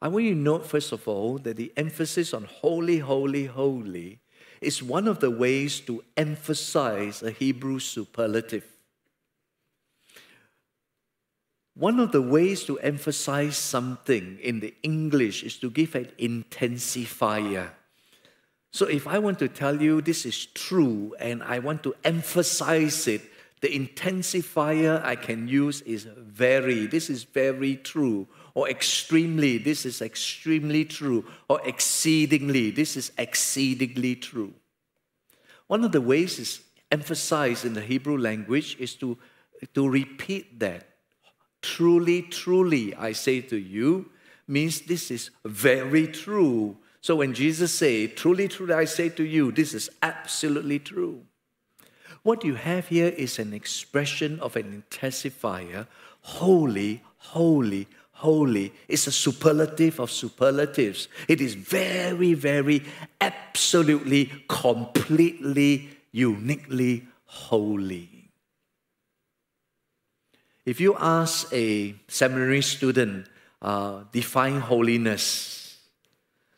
I 0.00 0.08
want 0.08 0.24
you 0.24 0.34
to 0.34 0.40
note, 0.40 0.66
first 0.66 0.92
of 0.92 1.06
all, 1.06 1.38
that 1.38 1.56
the 1.56 1.72
emphasis 1.76 2.34
on 2.34 2.44
holy, 2.44 2.98
holy, 2.98 3.46
holy 3.46 4.20
is 4.60 4.82
one 4.82 5.08
of 5.08 5.20
the 5.20 5.30
ways 5.30 5.80
to 5.80 6.04
emphasize 6.16 7.22
a 7.22 7.30
Hebrew 7.30 7.78
superlative. 7.78 8.64
One 11.74 11.98
of 12.00 12.12
the 12.12 12.22
ways 12.22 12.64
to 12.64 12.78
emphasize 12.80 13.56
something 13.56 14.38
in 14.42 14.60
the 14.60 14.74
English 14.82 15.42
is 15.42 15.56
to 15.58 15.70
give 15.70 15.94
an 15.94 16.08
intensifier. 16.18 17.70
So 18.72 18.86
if 18.86 19.06
I 19.06 19.18
want 19.18 19.38
to 19.40 19.48
tell 19.48 19.80
you 19.80 20.00
this 20.00 20.24
is 20.24 20.46
true 20.46 21.14
and 21.18 21.42
I 21.42 21.58
want 21.58 21.82
to 21.84 21.94
emphasize 22.04 23.06
it, 23.08 23.22
the 23.62 23.68
intensifier 23.68 25.02
I 25.02 25.16
can 25.16 25.48
use 25.48 25.80
is 25.82 26.04
very. 26.04 26.86
This 26.86 27.08
is 27.08 27.24
very 27.24 27.76
true. 27.76 28.28
Or 28.54 28.68
extremely. 28.68 29.56
This 29.56 29.86
is 29.86 30.02
extremely 30.02 30.84
true. 30.84 31.24
Or 31.48 31.60
exceedingly. 31.64 32.70
This 32.70 32.96
is 32.96 33.12
exceedingly 33.16 34.16
true. 34.16 34.52
One 35.68 35.84
of 35.84 35.92
the 35.92 36.02
ways 36.02 36.38
is 36.38 36.60
emphasized 36.90 37.64
in 37.64 37.72
the 37.72 37.80
Hebrew 37.80 38.18
language 38.18 38.76
is 38.78 38.94
to, 38.96 39.16
to 39.72 39.88
repeat 39.88 40.60
that 40.60 40.92
Truly, 41.62 42.22
truly, 42.22 42.94
I 42.96 43.12
say 43.12 43.40
to 43.42 43.56
you, 43.56 44.10
means 44.48 44.80
this 44.82 45.10
is 45.10 45.30
very 45.44 46.08
true. 46.08 46.76
So 47.00 47.16
when 47.16 47.32
Jesus 47.32 47.72
say, 47.72 48.08
truly, 48.08 48.48
truly, 48.48 48.74
I 48.74 48.84
say 48.84 49.08
to 49.10 49.24
you, 49.24 49.52
this 49.52 49.72
is 49.72 49.88
absolutely 50.02 50.80
true. 50.80 51.22
What 52.22 52.44
you 52.44 52.54
have 52.54 52.88
here 52.88 53.08
is 53.08 53.38
an 53.38 53.52
expression 53.52 54.38
of 54.40 54.54
an 54.54 54.84
intensifier, 54.84 55.86
holy, 56.20 57.02
holy, 57.16 57.88
holy. 58.12 58.72
It's 58.86 59.08
a 59.08 59.12
superlative 59.12 59.98
of 59.98 60.10
superlatives. 60.10 61.08
It 61.26 61.40
is 61.40 61.54
very, 61.54 62.34
very, 62.34 62.84
absolutely, 63.20 64.30
completely, 64.48 65.90
uniquely 66.12 67.08
holy. 67.24 68.30
If 70.64 70.80
you 70.80 70.94
ask 71.00 71.52
a 71.52 71.96
seminary 72.06 72.62
student, 72.62 73.26
uh, 73.60 74.04
define 74.12 74.60
holiness, 74.60 75.76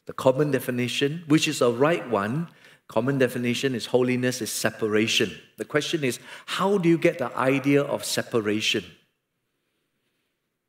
the 0.04 0.12
common 0.12 0.50
definition, 0.50 1.24
which 1.26 1.48
is 1.48 1.62
a 1.62 1.70
right 1.70 2.06
one, 2.10 2.48
common 2.94 3.18
definition 3.18 3.74
is 3.74 3.86
holiness 3.86 4.40
is 4.40 4.52
separation. 4.52 5.36
The 5.56 5.64
question 5.64 6.04
is, 6.04 6.20
how 6.46 6.78
do 6.78 6.88
you 6.88 6.96
get 6.96 7.18
the 7.18 7.36
idea 7.36 7.82
of 7.82 8.04
separation? 8.04 8.84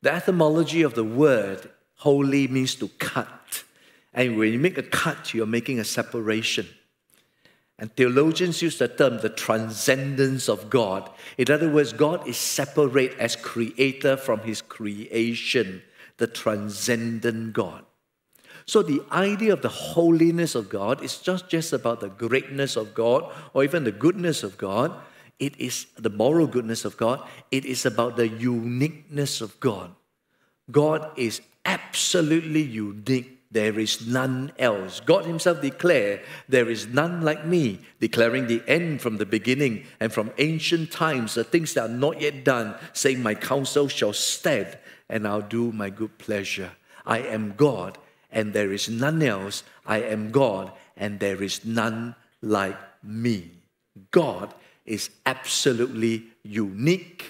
The 0.01 0.11
etymology 0.11 0.81
of 0.81 0.95
the 0.95 1.03
word 1.03 1.69
holy 1.97 2.47
means 2.47 2.73
to 2.75 2.87
cut. 2.97 3.63
And 4.11 4.39
when 4.39 4.51
you 4.51 4.57
make 4.57 4.79
a 4.79 4.81
cut, 4.81 5.35
you're 5.35 5.45
making 5.45 5.79
a 5.79 5.83
separation. 5.83 6.65
And 7.77 7.95
theologians 7.95 8.59
use 8.59 8.79
the 8.79 8.87
term 8.87 9.19
the 9.19 9.29
transcendence 9.29 10.49
of 10.49 10.71
God. 10.71 11.11
In 11.37 11.51
other 11.51 11.69
words, 11.69 11.93
God 11.93 12.27
is 12.27 12.37
separate 12.37 13.13
as 13.19 13.35
creator 13.35 14.17
from 14.17 14.39
his 14.39 14.63
creation, 14.63 15.83
the 16.17 16.25
transcendent 16.25 17.53
God. 17.53 17.84
So 18.65 18.81
the 18.81 19.03
idea 19.11 19.53
of 19.53 19.61
the 19.61 19.69
holiness 19.69 20.55
of 20.55 20.69
God 20.69 21.03
is 21.03 21.21
not 21.27 21.49
just 21.49 21.73
about 21.73 22.01
the 22.01 22.09
greatness 22.09 22.75
of 22.75 22.93
God 22.93 23.31
or 23.53 23.63
even 23.63 23.83
the 23.83 23.91
goodness 23.91 24.43
of 24.43 24.57
God. 24.57 24.91
It 25.37 25.59
is 25.59 25.87
the 25.97 26.09
moral 26.09 26.47
goodness 26.47 26.85
of 26.85 26.97
God. 26.97 27.21
It 27.51 27.65
is 27.65 27.85
about 27.85 28.15
the 28.15 28.27
uniqueness 28.27 29.41
of 29.41 29.59
God. 29.59 29.93
God 30.71 31.11
is 31.17 31.41
absolutely 31.65 32.63
unique 32.63 33.35
there 33.55 33.79
is 33.79 34.05
none 34.05 34.51
else. 34.59 34.99
God 34.99 35.25
Himself 35.25 35.61
declared, 35.61 36.19
There 36.49 36.69
is 36.69 36.87
none 36.87 37.21
like 37.21 37.45
me, 37.45 37.79
declaring 38.01 38.47
the 38.47 38.61
end 38.67 39.01
from 39.01 39.15
the 39.15 39.25
beginning 39.25 39.85
and 40.01 40.11
from 40.11 40.31
ancient 40.37 40.91
times, 40.91 41.35
the 41.35 41.45
things 41.45 41.73
that 41.73 41.89
are 41.89 41.93
not 41.93 42.19
yet 42.19 42.43
done, 42.43 42.75
saying, 42.91 43.23
My 43.23 43.33
counsel 43.33 43.87
shall 43.87 44.11
stand, 44.11 44.77
and 45.09 45.25
I'll 45.25 45.41
do 45.41 45.71
my 45.71 45.89
good 45.89 46.17
pleasure. 46.17 46.71
I 47.05 47.19
am 47.19 47.53
God, 47.55 47.97
and 48.35 48.53
there 48.53 48.71
is 48.71 48.89
none 48.89 49.23
else. 49.23 49.63
I 49.85 50.01
am 50.01 50.29
God, 50.29 50.71
and 50.95 51.19
there 51.19 51.41
is 51.41 51.65
none 51.65 52.15
like 52.41 52.77
me. 53.01 53.49
God 54.11 54.53
is 54.85 55.09
absolutely 55.25 56.25
unique, 56.43 57.25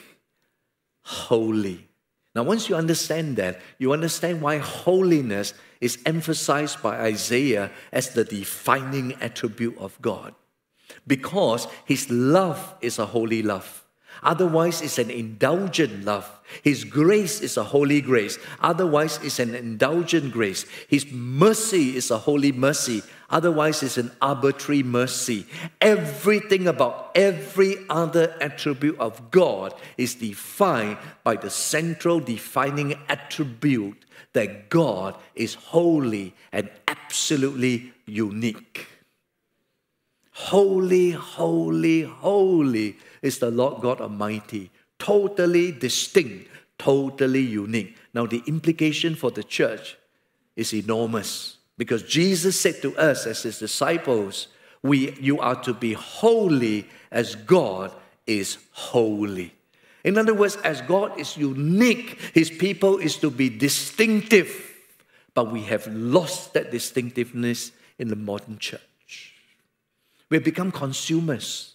holy. 1.03 1.87
Now, 2.33 2.43
once 2.43 2.67
you 2.67 2.75
understand 2.75 3.37
that, 3.37 3.61
you 3.77 3.93
understand 3.93 4.41
why 4.41 4.57
holiness 4.57 5.53
is 5.79 5.99
emphasized 6.05 6.81
by 6.81 6.99
Isaiah 6.99 7.71
as 7.93 8.09
the 8.09 8.25
defining 8.25 9.13
attribute 9.21 9.77
of 9.77 10.01
God. 10.01 10.35
Because 11.07 11.67
his 11.85 12.09
love 12.09 12.75
is 12.81 12.99
a 12.99 13.05
holy 13.05 13.41
love. 13.41 13.84
Otherwise, 14.23 14.81
it's 14.81 14.97
an 14.97 15.09
indulgent 15.09 16.05
love. 16.05 16.29
His 16.61 16.83
grace 16.83 17.41
is 17.41 17.57
a 17.57 17.63
holy 17.63 18.01
grace. 18.01 18.37
Otherwise, 18.61 19.19
it's 19.23 19.39
an 19.39 19.55
indulgent 19.55 20.31
grace. 20.31 20.65
His 20.87 21.11
mercy 21.11 21.95
is 21.95 22.11
a 22.11 22.17
holy 22.17 22.51
mercy. 22.51 23.01
Otherwise, 23.29 23.81
it's 23.81 23.97
an 23.97 24.11
arbitrary 24.21 24.83
mercy. 24.83 25.47
Everything 25.81 26.67
about 26.67 27.11
every 27.15 27.77
other 27.89 28.35
attribute 28.39 28.99
of 28.99 29.31
God 29.31 29.73
is 29.97 30.15
defined 30.15 30.97
by 31.23 31.35
the 31.35 31.49
central 31.49 32.19
defining 32.19 32.95
attribute 33.09 34.05
that 34.33 34.69
God 34.69 35.15
is 35.33 35.55
holy 35.55 36.33
and 36.51 36.69
absolutely 36.87 37.93
unique. 38.05 38.87
Holy, 40.31 41.11
holy, 41.11 42.01
holy 42.01 42.97
is 43.25 43.39
the 43.39 43.51
Lord 43.51 43.81
God 43.81 43.99
Almighty, 44.01 44.71
totally 44.99 45.71
distinct, 45.71 46.49
totally 46.77 47.41
unique. 47.41 47.97
Now, 48.13 48.25
the 48.25 48.43
implication 48.47 49.15
for 49.15 49.31
the 49.31 49.43
church 49.43 49.97
is 50.55 50.73
enormous 50.73 51.57
because 51.77 52.03
Jesus 52.03 52.59
said 52.59 52.81
to 52.81 52.95
us 52.97 53.25
as 53.25 53.43
his 53.43 53.59
disciples, 53.59 54.47
we, 54.81 55.13
You 55.19 55.39
are 55.39 55.61
to 55.63 55.73
be 55.73 55.93
holy 55.93 56.87
as 57.11 57.35
God 57.35 57.91
is 58.27 58.57
holy. 58.71 59.53
In 60.03 60.17
other 60.17 60.33
words, 60.33 60.57
as 60.57 60.81
God 60.81 61.19
is 61.19 61.35
unique, 61.35 62.19
his 62.33 62.51
people 62.51 62.99
is 62.99 63.17
to 63.17 63.31
be 63.31 63.49
distinctive. 63.49 64.73
But 65.33 65.51
we 65.51 65.63
have 65.63 65.87
lost 65.87 66.53
that 66.53 66.71
distinctiveness 66.71 67.71
in 67.97 68.09
the 68.09 68.15
modern 68.15 68.59
church. 68.59 69.33
We 70.29 70.37
have 70.37 70.43
become 70.43 70.71
consumers. 70.71 71.74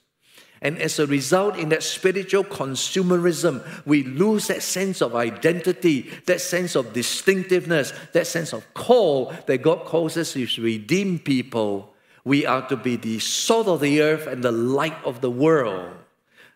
And 0.62 0.78
as 0.78 0.98
a 0.98 1.06
result, 1.06 1.58
in 1.58 1.70
that 1.70 1.82
spiritual 1.82 2.44
consumerism, 2.44 3.66
we 3.86 4.02
lose 4.02 4.48
that 4.48 4.62
sense 4.62 5.00
of 5.00 5.14
identity, 5.14 6.10
that 6.26 6.40
sense 6.40 6.74
of 6.74 6.92
distinctiveness, 6.92 7.94
that 8.12 8.26
sense 8.26 8.52
of 8.52 8.72
call 8.74 9.32
that 9.46 9.62
God 9.62 9.86
calls 9.86 10.18
us 10.18 10.34
to 10.34 10.46
redeem 10.58 11.18
people. 11.18 11.94
We 12.24 12.44
are 12.44 12.68
to 12.68 12.76
be 12.76 12.96
the 12.96 13.20
salt 13.20 13.68
of 13.68 13.80
the 13.80 14.02
earth 14.02 14.26
and 14.26 14.44
the 14.44 14.52
light 14.52 15.02
of 15.02 15.22
the 15.22 15.30
world. 15.30 15.94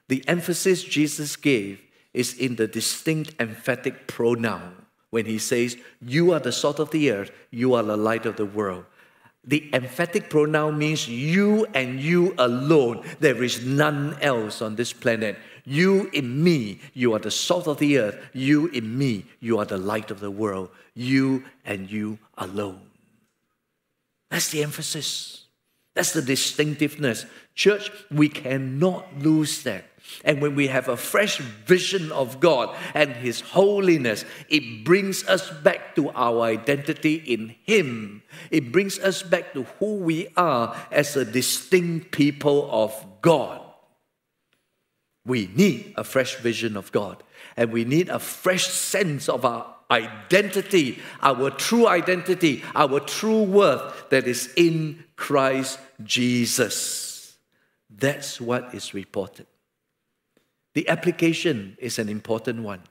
The 0.08 0.22
emphasis 0.28 0.82
Jesus 0.82 1.36
gave 1.36 1.80
is 2.12 2.34
in 2.34 2.56
the 2.56 2.66
distinct 2.66 3.34
emphatic 3.40 4.06
pronoun 4.06 4.84
when 5.08 5.24
he 5.24 5.38
says, 5.38 5.78
You 6.02 6.32
are 6.32 6.40
the 6.40 6.52
salt 6.52 6.78
of 6.78 6.90
the 6.90 7.10
earth, 7.10 7.30
you 7.50 7.72
are 7.74 7.82
the 7.82 7.96
light 7.96 8.26
of 8.26 8.36
the 8.36 8.44
world. 8.44 8.84
The 9.46 9.68
emphatic 9.74 10.30
pronoun 10.30 10.78
means 10.78 11.08
you 11.08 11.66
and 11.74 12.00
you 12.00 12.34
alone. 12.38 13.04
There 13.20 13.42
is 13.42 13.64
none 13.64 14.16
else 14.20 14.62
on 14.62 14.76
this 14.76 14.92
planet. 14.92 15.36
You 15.64 16.10
in 16.12 16.42
me, 16.42 16.80
you 16.92 17.14
are 17.14 17.18
the 17.18 17.30
salt 17.30 17.66
of 17.66 17.78
the 17.78 17.98
earth. 17.98 18.18
You 18.32 18.68
in 18.68 18.96
me, 18.96 19.26
you 19.40 19.58
are 19.58 19.64
the 19.64 19.78
light 19.78 20.10
of 20.10 20.20
the 20.20 20.30
world. 20.30 20.70
You 20.94 21.44
and 21.64 21.90
you 21.90 22.18
alone. 22.38 22.80
That's 24.30 24.50
the 24.50 24.62
emphasis. 24.62 25.43
That's 25.94 26.12
the 26.12 26.22
distinctiveness. 26.22 27.24
Church, 27.54 27.90
we 28.10 28.28
cannot 28.28 29.06
lose 29.18 29.62
that. 29.62 29.84
And 30.24 30.42
when 30.42 30.54
we 30.54 30.66
have 30.66 30.88
a 30.88 30.96
fresh 30.96 31.38
vision 31.38 32.12
of 32.12 32.40
God 32.40 32.76
and 32.94 33.12
His 33.12 33.40
holiness, 33.40 34.24
it 34.48 34.84
brings 34.84 35.26
us 35.26 35.50
back 35.50 35.94
to 35.96 36.10
our 36.10 36.42
identity 36.42 37.14
in 37.14 37.54
Him. 37.64 38.22
It 38.50 38.70
brings 38.72 38.98
us 38.98 39.22
back 39.22 39.54
to 39.54 39.62
who 39.78 39.98
we 39.98 40.28
are 40.36 40.76
as 40.90 41.16
a 41.16 41.24
distinct 41.24 42.10
people 42.10 42.68
of 42.70 43.22
God. 43.22 43.60
We 45.24 45.48
need 45.54 45.94
a 45.96 46.04
fresh 46.04 46.36
vision 46.36 46.76
of 46.76 46.92
God, 46.92 47.22
and 47.56 47.72
we 47.72 47.84
need 47.84 48.10
a 48.10 48.18
fresh 48.18 48.66
sense 48.66 49.26
of 49.26 49.44
our 49.44 49.73
identity, 49.90 50.98
our 51.22 51.50
true 51.50 51.86
identity, 51.86 52.62
our 52.74 53.00
true 53.00 53.42
worth 53.42 54.08
that 54.10 54.26
is 54.26 54.52
in 54.56 55.04
Christ 55.16 55.78
Jesus. 56.02 57.36
That's 57.90 58.40
what 58.40 58.74
is 58.74 58.94
reported. 58.94 59.46
The 60.74 60.88
application 60.88 61.76
is 61.78 61.98
an 61.98 62.08
important 62.08 62.62
one. 62.62 62.82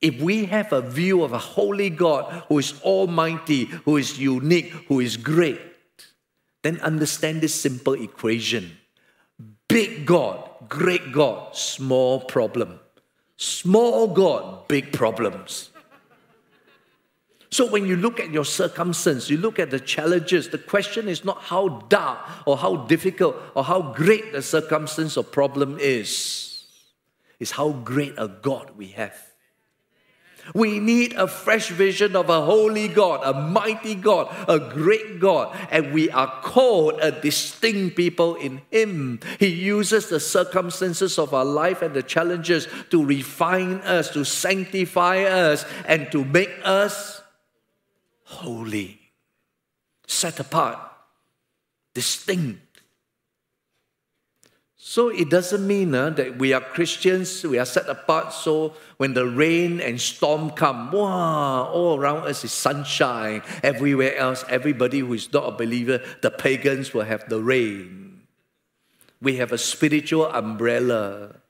If 0.00 0.20
we 0.20 0.44
have 0.46 0.72
a 0.72 0.82
view 0.82 1.22
of 1.22 1.32
a 1.32 1.38
holy 1.38 1.90
God 1.90 2.44
who 2.48 2.58
is 2.58 2.80
almighty, 2.82 3.64
who 3.84 3.96
is 3.96 4.18
unique, 4.18 4.70
who 4.88 5.00
is 5.00 5.16
great, 5.16 5.60
then 6.62 6.80
understand 6.80 7.40
this 7.40 7.54
simple 7.54 7.94
equation 7.94 8.78
big 9.66 10.06
God, 10.06 10.48
great 10.68 11.10
God, 11.10 11.56
small 11.56 12.20
problem. 12.20 12.78
Small 13.36 14.06
God, 14.06 14.68
big 14.68 14.92
problems. 14.92 15.70
So 17.54 17.64
when 17.64 17.86
you 17.86 17.94
look 17.94 18.18
at 18.18 18.32
your 18.32 18.44
circumstance, 18.44 19.30
you 19.30 19.36
look 19.36 19.60
at 19.60 19.70
the 19.70 19.78
challenges, 19.78 20.48
the 20.48 20.58
question 20.58 21.06
is 21.06 21.24
not 21.24 21.40
how 21.40 21.68
dark 21.88 22.18
or 22.46 22.56
how 22.56 22.74
difficult 22.74 23.36
or 23.54 23.62
how 23.62 23.92
great 23.92 24.32
the 24.32 24.42
circumstance 24.42 25.16
or 25.16 25.22
problem 25.22 25.78
is 25.78 26.64
is 27.38 27.52
how 27.52 27.70
great 27.70 28.14
a 28.18 28.26
God 28.26 28.72
we 28.76 28.88
have. 28.88 29.16
We 30.52 30.80
need 30.80 31.12
a 31.12 31.28
fresh 31.28 31.68
vision 31.68 32.16
of 32.16 32.28
a 32.28 32.44
holy 32.44 32.88
God, 32.88 33.20
a 33.22 33.40
mighty 33.40 33.94
God, 33.94 34.34
a 34.48 34.58
great 34.58 35.20
God, 35.20 35.56
and 35.70 35.94
we 35.94 36.10
are 36.10 36.40
called 36.42 36.98
a 37.00 37.12
distinct 37.12 37.94
people 37.94 38.34
in 38.34 38.62
Him. 38.72 39.20
He 39.38 39.46
uses 39.46 40.08
the 40.08 40.18
circumstances 40.18 41.20
of 41.20 41.32
our 41.32 41.44
life 41.44 41.82
and 41.82 41.94
the 41.94 42.02
challenges 42.02 42.66
to 42.90 43.04
refine 43.04 43.74
us, 43.82 44.10
to 44.10 44.24
sanctify 44.24 45.22
us, 45.22 45.64
and 45.86 46.10
to 46.10 46.24
make 46.24 46.50
us 46.64 47.20
holy, 48.24 49.00
set 50.06 50.40
apart, 50.40 50.78
distinct 51.94 52.64
so 54.86 55.08
it 55.08 55.30
doesn't 55.30 55.66
mean 55.66 55.94
uh, 55.94 56.10
that 56.10 56.36
we 56.36 56.52
are 56.52 56.60
Christians, 56.60 57.42
we 57.42 57.58
are 57.58 57.64
set 57.64 57.88
apart. 57.88 58.34
So 58.34 58.74
when 58.98 59.14
the 59.14 59.26
rain 59.26 59.80
and 59.80 59.98
storm 59.98 60.50
come, 60.50 60.92
wow, 60.92 61.70
all 61.72 61.98
around 61.98 62.28
us 62.28 62.44
is 62.44 62.52
sunshine. 62.52 63.40
Everywhere 63.62 64.14
else, 64.14 64.44
everybody 64.46 64.98
who 64.98 65.14
is 65.14 65.32
not 65.32 65.48
a 65.48 65.56
believer, 65.56 66.02
the 66.20 66.30
pagans 66.30 66.92
will 66.92 67.04
have 67.04 67.26
the 67.30 67.40
rain. 67.42 68.26
We 69.22 69.36
have 69.36 69.52
a 69.52 69.58
spiritual 69.58 70.26
umbrella. 70.26 71.40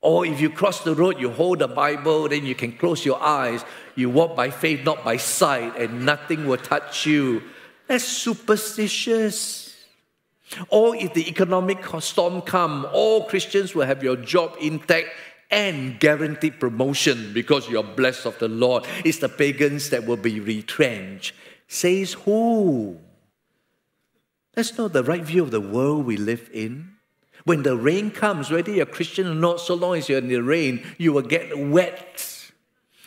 Or 0.00 0.26
if 0.26 0.40
you 0.40 0.50
cross 0.50 0.84
the 0.84 0.94
road, 0.94 1.18
you 1.18 1.30
hold 1.30 1.58
the 1.58 1.68
Bible, 1.68 2.28
then 2.28 2.46
you 2.46 2.54
can 2.54 2.72
close 2.72 3.04
your 3.04 3.20
eyes. 3.20 3.64
You 3.94 4.10
walk 4.10 4.36
by 4.36 4.50
faith, 4.50 4.84
not 4.84 5.02
by 5.04 5.16
sight, 5.16 5.76
and 5.76 6.04
nothing 6.04 6.46
will 6.46 6.58
touch 6.58 7.06
you. 7.06 7.42
That's 7.88 8.04
superstitious. 8.04 9.74
Or 10.68 10.94
if 10.94 11.14
the 11.14 11.28
economic 11.28 11.84
storm 12.00 12.42
come, 12.42 12.86
all 12.92 13.24
Christians 13.24 13.74
will 13.74 13.86
have 13.86 14.02
your 14.02 14.16
job 14.16 14.56
intact 14.60 15.08
and 15.50 15.98
guaranteed 15.98 16.60
promotion 16.60 17.32
because 17.32 17.68
you're 17.68 17.82
blessed 17.82 18.26
of 18.26 18.38
the 18.38 18.48
Lord. 18.48 18.84
It's 19.04 19.18
the 19.18 19.28
pagans 19.28 19.90
that 19.90 20.06
will 20.06 20.16
be 20.16 20.40
retrenched. 20.40 21.34
Says 21.68 22.12
who? 22.12 22.98
That's 24.54 24.76
not 24.78 24.92
the 24.92 25.04
right 25.04 25.22
view 25.22 25.42
of 25.42 25.50
the 25.50 25.60
world 25.60 26.06
we 26.06 26.16
live 26.16 26.48
in. 26.52 26.95
When 27.46 27.62
the 27.62 27.76
rain 27.76 28.10
comes, 28.10 28.50
whether 28.50 28.72
you're 28.72 28.86
Christian 28.86 29.28
or 29.28 29.34
not, 29.34 29.60
so 29.60 29.76
long 29.76 29.96
as 29.96 30.08
you're 30.08 30.18
in 30.18 30.26
the 30.26 30.42
rain, 30.42 30.84
you 30.98 31.12
will 31.12 31.22
get 31.22 31.56
wet. 31.56 32.50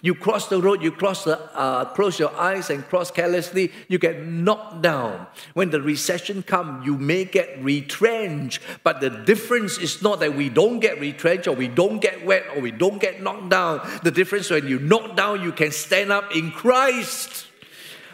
You 0.01 0.15
cross 0.15 0.47
the 0.47 0.61
road, 0.61 0.81
you 0.81 0.93
cross 0.93 1.25
the, 1.25 1.37
uh, 1.53 1.83
close 1.83 2.19
your 2.19 2.33
eyes 2.39 2.69
and 2.69 2.85
cross 2.87 3.11
carelessly, 3.11 3.69
you 3.89 3.97
get 3.97 4.25
knocked 4.25 4.81
down. 4.81 5.27
When 5.55 5.71
the 5.71 5.81
recession 5.81 6.41
comes, 6.41 6.85
you 6.85 6.97
may 6.97 7.25
get 7.25 7.61
retrenched. 7.61 8.61
But 8.81 9.01
the 9.01 9.09
difference 9.09 9.77
is 9.77 10.01
not 10.01 10.21
that 10.21 10.33
we 10.33 10.47
don't 10.47 10.79
get 10.79 11.01
retrenched 11.01 11.49
or 11.49 11.53
we 11.53 11.67
don't 11.67 11.99
get 11.99 12.25
wet 12.25 12.45
or 12.55 12.61
we 12.61 12.71
don't 12.71 13.01
get 13.01 13.21
knocked 13.21 13.49
down. 13.49 13.81
The 14.03 14.11
difference 14.11 14.49
when 14.49 14.69
you 14.69 14.79
knock 14.79 15.17
down, 15.17 15.41
you 15.41 15.51
can 15.51 15.71
stand 15.73 16.13
up 16.13 16.33
in 16.33 16.51
Christ. 16.51 17.48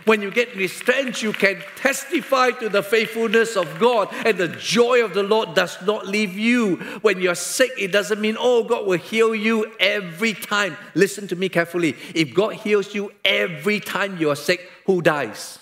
When 0.06 0.22
you 0.22 0.32
get 0.32 0.56
retrenched, 0.56 1.24
you 1.24 1.34
can 1.34 1.62
testify 1.76 2.52
to 2.52 2.70
the 2.70 2.84
faithfulness 2.84 3.56
of 3.56 3.80
God, 3.80 4.10
and 4.26 4.38
the 4.38 4.48
joy 4.48 5.04
of 5.04 5.14
the 5.14 5.24
Lord 5.24 5.56
does 5.56 5.82
not 5.82 6.08
leave 6.08 6.38
you. 6.38 6.78
When 7.02 7.20
you're 7.20 7.36
sick, 7.36 7.72
it 7.78 7.92
doesn't 7.92 8.22
mean, 8.22 8.38
oh, 8.40 8.64
God 8.64 8.86
will 8.86 9.00
heal 9.00 9.34
you 9.34 9.74
every 9.80 10.34
time. 10.34 10.78
Listen 10.94 11.28
to 11.28 11.36
me 11.36 11.50
carefully. 11.50 11.96
If 12.14 12.34
God 12.34 12.54
heals 12.54 12.94
you 12.94 13.12
every 13.26 13.80
time 13.80 14.18
you 14.18 14.30
are 14.30 14.36
sick, 14.36 14.70
who 14.86 15.02
dies? 15.02 15.60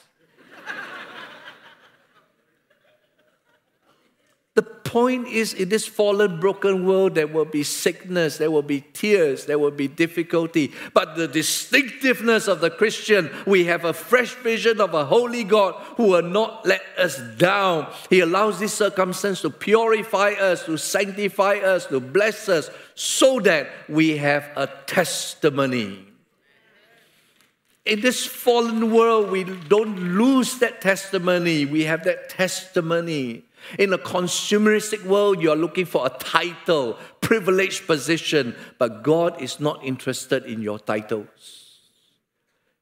Point 4.93 5.27
is, 5.27 5.55
in 5.55 5.69
this 5.69 5.87
fallen, 5.87 6.39
broken 6.39 6.85
world, 6.85 7.15
there 7.15 7.25
will 7.25 7.45
be 7.45 7.63
sickness, 7.63 8.37
there 8.37 8.51
will 8.51 8.61
be 8.61 8.81
tears, 8.93 9.47
there 9.47 9.57
will 9.57 9.71
be 9.71 9.87
difficulty. 9.87 10.71
But 10.93 11.15
the 11.15 11.27
distinctiveness 11.27 12.47
of 12.47 12.61
the 12.61 12.69
Christian, 12.69 13.31
we 13.47 13.65
have 13.65 13.85
a 13.85 13.93
fresh 13.93 14.35
vision 14.35 14.79
of 14.79 14.93
a 14.93 15.03
holy 15.03 15.43
God 15.43 15.73
who 15.97 16.09
will 16.09 16.21
not 16.21 16.63
let 16.67 16.83
us 16.99 17.19
down. 17.39 17.91
He 18.11 18.19
allows 18.19 18.59
this 18.59 18.75
circumstance 18.75 19.41
to 19.41 19.49
purify 19.49 20.33
us, 20.33 20.63
to 20.65 20.77
sanctify 20.77 21.55
us, 21.55 21.87
to 21.87 21.99
bless 21.99 22.47
us, 22.47 22.69
so 22.93 23.39
that 23.39 23.69
we 23.89 24.17
have 24.17 24.47
a 24.55 24.67
testimony. 24.85 26.05
In 27.83 27.99
this 27.99 28.27
fallen 28.27 28.93
world, 28.93 29.31
we 29.31 29.43
don't 29.43 30.15
lose 30.15 30.59
that 30.59 30.81
testimony. 30.81 31.65
We 31.65 31.85
have 31.85 32.03
that 32.03 32.29
testimony. 32.29 33.43
In 33.79 33.93
a 33.93 33.97
consumeristic 33.97 35.03
world, 35.05 35.41
you 35.41 35.51
are 35.51 35.55
looking 35.55 35.85
for 35.85 36.05
a 36.05 36.09
title, 36.09 36.97
privileged 37.21 37.87
position, 37.87 38.55
but 38.77 39.03
God 39.03 39.41
is 39.41 39.59
not 39.59 39.83
interested 39.83 40.45
in 40.45 40.61
your 40.61 40.79
titles. 40.79 41.79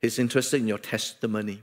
He's 0.01 0.19
interested 0.19 0.61
in 0.61 0.67
your 0.67 0.79
testimony. 0.79 1.61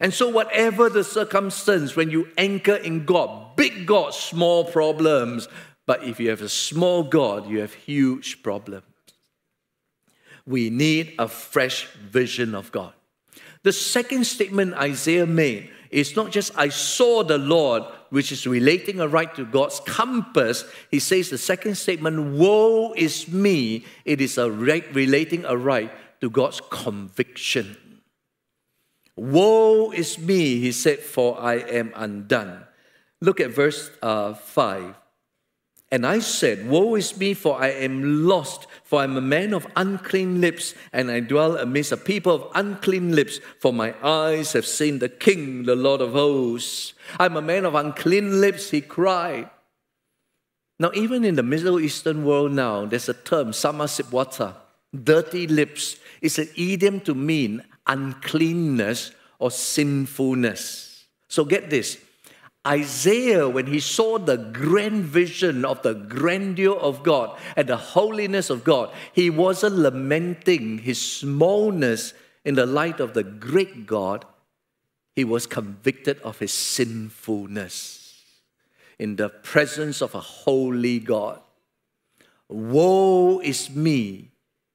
And 0.00 0.14
so, 0.14 0.28
whatever 0.28 0.88
the 0.88 1.02
circumstance, 1.02 1.96
when 1.96 2.10
you 2.10 2.28
anchor 2.38 2.76
in 2.76 3.04
God, 3.04 3.56
big 3.56 3.84
God, 3.84 4.14
small 4.14 4.64
problems, 4.64 5.48
but 5.86 6.04
if 6.04 6.20
you 6.20 6.30
have 6.30 6.42
a 6.42 6.48
small 6.48 7.02
God, 7.02 7.48
you 7.48 7.60
have 7.60 7.74
huge 7.74 8.42
problems. 8.42 8.84
We 10.46 10.70
need 10.70 11.14
a 11.18 11.26
fresh 11.26 11.86
vision 11.86 12.54
of 12.54 12.70
God. 12.70 12.92
The 13.64 13.72
second 13.72 14.24
statement 14.24 14.74
Isaiah 14.74 15.26
made 15.26 15.70
it's 15.90 16.16
not 16.16 16.30
just 16.30 16.52
I 16.56 16.68
saw 16.68 17.22
the 17.22 17.38
Lord, 17.38 17.82
which 18.10 18.32
is 18.32 18.46
relating 18.46 19.00
a 19.00 19.08
right 19.08 19.34
to 19.36 19.44
God's 19.44 19.80
compass. 19.80 20.64
He 20.90 20.98
says 20.98 21.30
the 21.30 21.38
second 21.38 21.76
statement, 21.76 22.38
Woe 22.38 22.92
is 22.94 23.28
me. 23.28 23.84
It 24.04 24.20
is 24.20 24.38
a 24.38 24.50
right, 24.50 24.84
relating 24.94 25.44
a 25.44 25.56
right 25.56 25.90
to 26.20 26.28
God's 26.30 26.60
conviction. 26.70 27.76
Woe 29.16 29.90
is 29.90 30.18
me, 30.18 30.60
he 30.60 30.72
said, 30.72 31.00
for 31.00 31.40
I 31.40 31.56
am 31.56 31.92
undone. 31.96 32.64
Look 33.20 33.40
at 33.40 33.50
verse 33.50 33.90
uh, 34.00 34.34
5. 34.34 34.94
And 35.90 36.06
I 36.06 36.18
said, 36.18 36.68
Woe 36.68 36.96
is 36.96 37.16
me, 37.16 37.32
for 37.32 37.60
I 37.60 37.68
am 37.68 38.26
lost, 38.26 38.66
for 38.84 39.00
I 39.00 39.04
am 39.04 39.16
a 39.16 39.22
man 39.22 39.54
of 39.54 39.66
unclean 39.74 40.40
lips, 40.40 40.74
and 40.92 41.10
I 41.10 41.20
dwell 41.20 41.56
amidst 41.56 41.92
a 41.92 41.96
people 41.96 42.34
of 42.34 42.46
unclean 42.54 43.14
lips, 43.14 43.40
for 43.58 43.72
my 43.72 43.94
eyes 44.02 44.52
have 44.52 44.66
seen 44.66 44.98
the 44.98 45.08
King, 45.08 45.64
the 45.64 45.76
Lord 45.76 46.02
of 46.02 46.12
hosts. 46.12 46.92
I'm 47.18 47.38
a 47.38 47.42
man 47.42 47.64
of 47.64 47.74
unclean 47.74 48.40
lips, 48.40 48.70
he 48.70 48.82
cried. 48.82 49.48
Now, 50.78 50.90
even 50.94 51.24
in 51.24 51.36
the 51.36 51.42
Middle 51.42 51.80
Eastern 51.80 52.24
world 52.24 52.52
now, 52.52 52.84
there's 52.84 53.08
a 53.08 53.14
term, 53.14 53.52
samasipwata, 53.52 54.54
dirty 55.02 55.46
lips. 55.46 55.96
It's 56.20 56.38
an 56.38 56.50
idiom 56.54 57.00
to 57.00 57.14
mean 57.14 57.64
uncleanness 57.86 59.12
or 59.38 59.50
sinfulness. 59.50 61.06
So 61.28 61.44
get 61.44 61.70
this 61.70 61.98
Isaiah, 62.68 63.48
when 63.48 63.66
he 63.66 63.80
saw 63.80 64.18
the 64.18 64.36
grand 64.36 65.04
vision 65.04 65.64
of 65.64 65.80
the 65.80 65.94
grandeur 65.94 66.76
of 66.76 67.02
God 67.02 67.38
and 67.56 67.66
the 67.66 67.78
holiness 67.78 68.50
of 68.50 68.62
God, 68.62 68.92
he 69.14 69.30
wasn't 69.30 69.76
lamenting 69.76 70.78
his 70.78 71.00
smallness 71.00 72.12
in 72.44 72.56
the 72.56 72.66
light 72.66 73.00
of 73.00 73.14
the 73.14 73.24
great 73.24 73.86
God. 73.86 74.26
He 75.16 75.24
was 75.24 75.46
convicted 75.46 76.20
of 76.20 76.38
his 76.38 76.52
sinfulness 76.52 78.22
in 78.98 79.16
the 79.16 79.30
presence 79.30 80.02
of 80.02 80.14
a 80.14 80.20
holy 80.20 80.98
God. 80.98 81.40
Woe 82.48 83.40
is 83.40 83.70
me, 83.70 84.30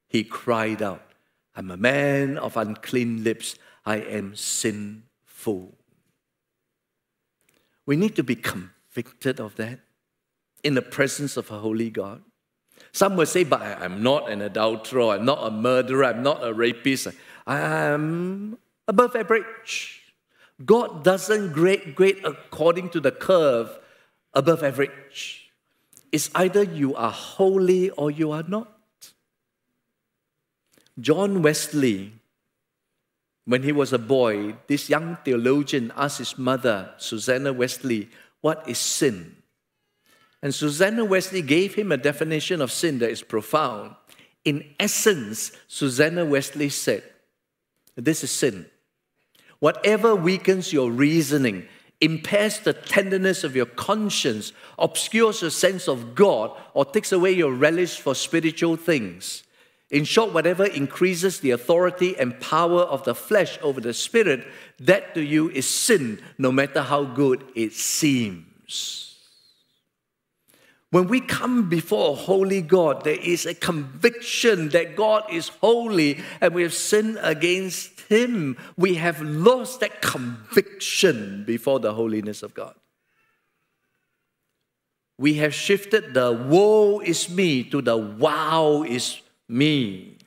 he 0.08 0.24
cried 0.24 0.82
out. 0.82 1.12
I'm 1.54 1.70
a 1.70 1.76
man 1.76 2.38
of 2.38 2.56
unclean 2.56 3.22
lips. 3.22 3.54
I 3.86 3.96
am 3.98 4.34
sinful. 4.34 5.78
We 7.86 7.96
need 7.96 8.16
to 8.16 8.22
be 8.22 8.36
convicted 8.36 9.40
of 9.40 9.56
that 9.56 9.80
in 10.62 10.74
the 10.74 10.82
presence 10.82 11.36
of 11.36 11.50
a 11.50 11.58
holy 11.58 11.90
God. 11.90 12.22
Some 12.92 13.16
will 13.16 13.26
say, 13.26 13.44
but 13.44 13.60
I'm 13.60 14.02
not 14.02 14.30
an 14.30 14.40
adulterer, 14.42 15.14
I'm 15.14 15.24
not 15.24 15.46
a 15.46 15.50
murderer, 15.50 16.04
I'm 16.04 16.22
not 16.22 16.44
a 16.44 16.52
rapist, 16.52 17.08
I'm 17.46 18.58
above 18.88 19.14
average. 19.16 20.02
God 20.64 21.02
doesn't 21.02 21.52
grade, 21.52 21.94
grade 21.94 22.20
according 22.24 22.90
to 22.90 23.00
the 23.00 23.10
curve 23.10 23.78
above 24.32 24.62
average. 24.62 25.50
It's 26.12 26.30
either 26.34 26.62
you 26.62 26.94
are 26.94 27.10
holy 27.10 27.90
or 27.90 28.10
you 28.10 28.30
are 28.30 28.44
not. 28.46 28.70
John 31.00 31.42
Wesley 31.42 32.12
when 33.46 33.62
he 33.62 33.72
was 33.72 33.92
a 33.92 33.98
boy, 33.98 34.56
this 34.66 34.88
young 34.88 35.16
theologian 35.24 35.92
asked 35.96 36.18
his 36.18 36.38
mother, 36.38 36.92
Susanna 36.96 37.52
Wesley, 37.52 38.08
what 38.40 38.68
is 38.68 38.78
sin? 38.78 39.36
And 40.42 40.54
Susanna 40.54 41.04
Wesley 41.04 41.42
gave 41.42 41.74
him 41.74 41.90
a 41.90 41.96
definition 41.96 42.60
of 42.60 42.72
sin 42.72 42.98
that 42.98 43.10
is 43.10 43.22
profound. 43.22 43.94
In 44.44 44.74
essence, 44.78 45.52
Susanna 45.68 46.24
Wesley 46.24 46.68
said, 46.68 47.02
This 47.96 48.22
is 48.22 48.30
sin. 48.30 48.66
Whatever 49.58 50.14
weakens 50.14 50.72
your 50.72 50.90
reasoning, 50.90 51.66
impairs 52.00 52.58
the 52.60 52.74
tenderness 52.74 53.44
of 53.44 53.56
your 53.56 53.66
conscience, 53.66 54.52
obscures 54.78 55.40
your 55.40 55.50
sense 55.50 55.88
of 55.88 56.14
God, 56.14 56.50
or 56.74 56.84
takes 56.84 57.12
away 57.12 57.32
your 57.32 57.52
relish 57.52 57.98
for 57.98 58.14
spiritual 58.14 58.76
things, 58.76 59.44
in 59.90 60.04
short, 60.04 60.32
whatever 60.32 60.64
increases 60.64 61.40
the 61.40 61.50
authority 61.50 62.16
and 62.18 62.40
power 62.40 62.80
of 62.80 63.04
the 63.04 63.14
flesh 63.14 63.58
over 63.62 63.80
the 63.80 63.94
spirit, 63.94 64.46
that 64.80 65.14
to 65.14 65.22
you 65.22 65.50
is 65.50 65.68
sin, 65.68 66.20
no 66.38 66.50
matter 66.50 66.82
how 66.82 67.04
good 67.04 67.44
it 67.54 67.72
seems. 67.72 69.14
When 70.90 71.08
we 71.08 71.20
come 71.20 71.68
before 71.68 72.12
a 72.12 72.14
holy 72.14 72.62
God, 72.62 73.02
there 73.02 73.18
is 73.20 73.46
a 73.46 73.54
conviction 73.54 74.68
that 74.68 74.94
God 74.94 75.24
is 75.28 75.48
holy 75.48 76.22
and 76.40 76.54
we 76.54 76.62
have 76.62 76.72
sinned 76.72 77.18
against 77.20 78.00
Him. 78.02 78.56
We 78.76 78.94
have 78.94 79.20
lost 79.20 79.80
that 79.80 80.00
conviction 80.00 81.42
before 81.44 81.80
the 81.80 81.94
holiness 81.94 82.44
of 82.44 82.54
God. 82.54 82.76
We 85.18 85.34
have 85.34 85.52
shifted 85.52 86.14
the 86.14 86.32
woe 86.32 87.00
is 87.00 87.28
me 87.28 87.64
to 87.64 87.82
the 87.82 87.96
wow 87.96 88.84
is 88.84 89.20
me. 89.54 90.18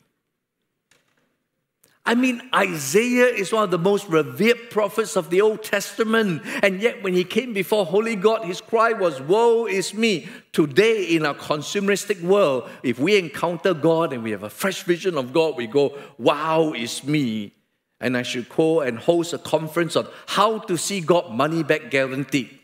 I 2.06 2.16
mean, 2.16 2.42
Isaiah 2.56 3.26
is 3.26 3.52
one 3.52 3.66
of 3.66 3.72
the 3.72 3.78
most 3.78 4.08
revered 4.08 4.70
prophets 4.70 5.18
of 5.18 5.30
the 5.30 5.42
Old 5.42 5.62
Testament. 5.62 6.42
And 6.64 6.82
yet, 6.82 7.04
when 7.04 7.14
he 7.14 7.26
came 7.26 7.52
before 7.52 7.86
Holy 7.86 8.16
God, 8.16 8.46
his 8.46 8.62
cry 8.62 8.94
was, 8.94 9.20
Woe 9.20 9.66
is 9.66 9.94
me. 9.94 10.30
Today, 10.54 11.04
in 11.04 11.26
our 11.26 11.36
consumeristic 11.36 12.22
world, 12.22 12.70
if 12.82 12.98
we 12.98 13.18
encounter 13.18 13.74
God 13.74 14.14
and 14.14 14.24
we 14.24 14.32
have 14.32 14.44
a 14.44 14.50
fresh 14.50 14.84
vision 14.84 15.18
of 15.18 15.34
God, 15.34 15.58
we 15.58 15.68
go, 15.68 15.98
Wow 16.18 16.72
is 16.72 17.04
me. 17.04 17.54
And 18.00 18.16
I 18.16 18.22
should 18.22 18.48
call 18.48 18.82
and 18.82 18.98
host 18.98 19.34
a 19.34 19.38
conference 19.38 19.98
on 19.98 20.08
how 20.28 20.60
to 20.60 20.78
see 20.78 21.02
God 21.02 21.32
money 21.32 21.62
back 21.64 21.92
guaranteed. 21.92 22.58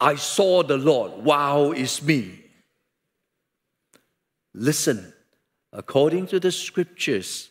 I 0.00 0.16
saw 0.16 0.64
the 0.64 0.76
Lord. 0.76 1.22
Wow 1.22 1.70
is 1.70 2.02
me. 2.02 2.46
Listen, 4.54 5.12
According 5.72 6.26
to 6.28 6.40
the 6.40 6.52
scriptures, 6.52 7.50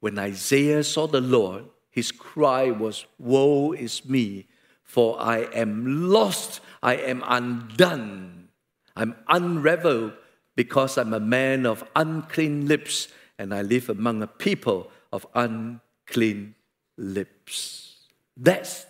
when 0.00 0.18
Isaiah 0.18 0.84
saw 0.84 1.06
the 1.06 1.20
Lord, 1.20 1.64
his 1.90 2.12
cry 2.12 2.70
was, 2.70 3.06
Woe 3.18 3.72
is 3.72 4.04
me, 4.04 4.46
for 4.82 5.20
I 5.20 5.40
am 5.52 6.08
lost, 6.08 6.60
I 6.82 6.96
am 6.96 7.22
undone, 7.26 8.48
I'm 8.96 9.14
unraveled 9.28 10.12
because 10.56 10.96
I'm 10.96 11.12
a 11.12 11.20
man 11.20 11.66
of 11.66 11.84
unclean 11.94 12.66
lips 12.66 13.08
and 13.38 13.54
I 13.54 13.62
live 13.62 13.88
among 13.88 14.22
a 14.22 14.26
people 14.26 14.90
of 15.12 15.26
unclean 15.34 16.54
lips. 16.96 17.96
That's 18.36 18.86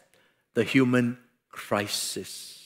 the 0.55 0.65
human 0.65 1.19
crisis. 1.51 2.58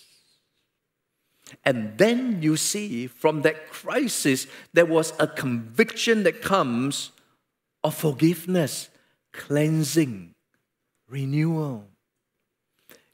And 1.65 1.97
then 1.99 2.43
you 2.43 2.57
see 2.57 3.07
from 3.07 3.43
that 3.43 3.71
crisis, 3.71 4.47
there 4.73 4.87
was 4.87 5.13
a 5.19 5.27
conviction 5.27 6.23
that 6.25 6.43
comes 6.43 7.11
of 7.85 7.95
forgiveness, 7.95 8.89
cleansing, 9.33 10.35
renewal. 11.09 11.89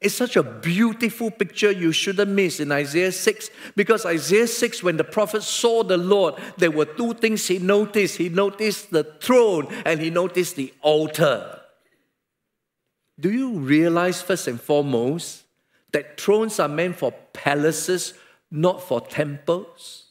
It's 0.00 0.14
such 0.14 0.36
a 0.36 0.44
beautiful 0.44 1.30
picture 1.30 1.72
you 1.72 1.90
shouldn't 1.90 2.30
miss 2.30 2.60
in 2.60 2.70
Isaiah 2.70 3.10
6 3.10 3.50
because 3.74 4.06
Isaiah 4.06 4.46
6, 4.46 4.82
when 4.82 4.96
the 4.96 5.02
prophet 5.02 5.42
saw 5.42 5.82
the 5.82 5.96
Lord, 5.96 6.34
there 6.56 6.70
were 6.70 6.84
two 6.84 7.14
things 7.14 7.48
he 7.48 7.58
noticed. 7.58 8.16
He 8.16 8.28
noticed 8.28 8.92
the 8.92 9.02
throne 9.02 9.66
and 9.84 10.00
he 10.00 10.10
noticed 10.10 10.54
the 10.54 10.72
altar. 10.82 11.60
Do 13.18 13.32
you 13.32 13.58
realize, 13.58 14.22
first 14.22 14.46
and 14.46 14.60
foremost, 14.60 15.42
that 15.90 16.20
thrones 16.20 16.60
are 16.60 16.68
meant 16.68 16.94
for 16.96 17.10
palaces 17.32 18.14
not 18.50 18.82
for 18.82 19.00
temples. 19.00 20.04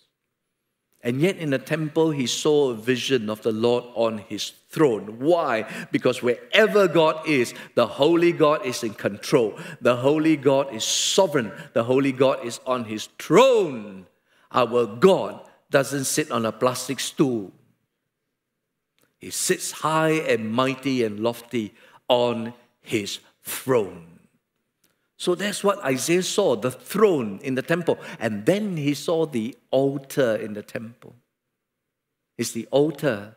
And 1.02 1.22
yet, 1.22 1.38
in 1.38 1.52
the 1.52 1.60
temple, 1.60 2.12
he 2.12 2.28
saw 2.28 2.72
a 2.72 2.76
vision 2.76 3.30
of 3.30 3.42
the 3.42 3.52
Lord 3.52 3.86
on 3.94 4.18
his 4.18 4.52
throne. 4.70 5.20
Why? 5.20 5.66
Because 5.92 6.22
wherever 6.22 6.88
God 6.88 7.28
is, 7.28 7.54
the 7.76 7.88
Holy 7.88 8.32
God 8.32 8.66
is 8.66 8.84
in 8.84 8.94
control. 8.94 9.58
The 9.80 9.96
Holy 9.96 10.36
God 10.36 10.74
is 10.74 10.84
sovereign. 10.84 11.52
The 11.74 11.84
Holy 11.84 12.12
God 12.12 12.44
is 12.44 12.60
on 12.66 12.86
his 12.86 13.08
throne. 13.20 14.08
Our 14.52 14.86
God 14.86 15.48
doesn't 15.70 16.06
sit 16.06 16.32
on 16.32 16.46
a 16.46 16.52
plastic 16.52 17.00
stool, 17.00 17.52
he 19.20 19.32
sits 19.32 19.72
high 19.72 20.12
and 20.12 20.52
mighty 20.52 21.04
and 21.04 21.20
lofty 21.20 21.74
on 22.08 22.54
his 22.82 23.20
throne. 23.44 24.17
So 25.18 25.34
that's 25.34 25.64
what 25.64 25.84
Isaiah 25.84 26.24
saw 26.24 26.56
the 26.56 26.72
throne 26.72 27.40
in 27.42 27.56
the 27.56 27.64
temple. 27.64 27.98
And 28.20 28.46
then 28.46 28.78
he 28.78 28.94
saw 28.94 29.26
the 29.26 29.58
altar 29.72 30.36
in 30.36 30.54
the 30.54 30.62
temple. 30.62 31.16
It's 32.38 32.52
the 32.52 32.68
altar 32.70 33.36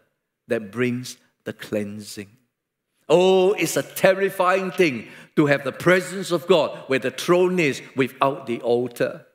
that 0.48 0.70
brings 0.70 1.16
the 1.44 1.54
cleansing. 1.54 2.36
Oh, 3.08 3.52
it's 3.54 3.76
a 3.76 3.82
terrifying 3.82 4.70
thing 4.70 5.08
to 5.36 5.46
have 5.46 5.64
the 5.64 5.72
presence 5.72 6.30
of 6.30 6.46
God 6.46 6.78
where 6.86 6.98
the 6.98 7.10
throne 7.10 7.58
is 7.58 7.80
without 7.96 8.46
the 8.46 8.60
altar. 8.60 9.26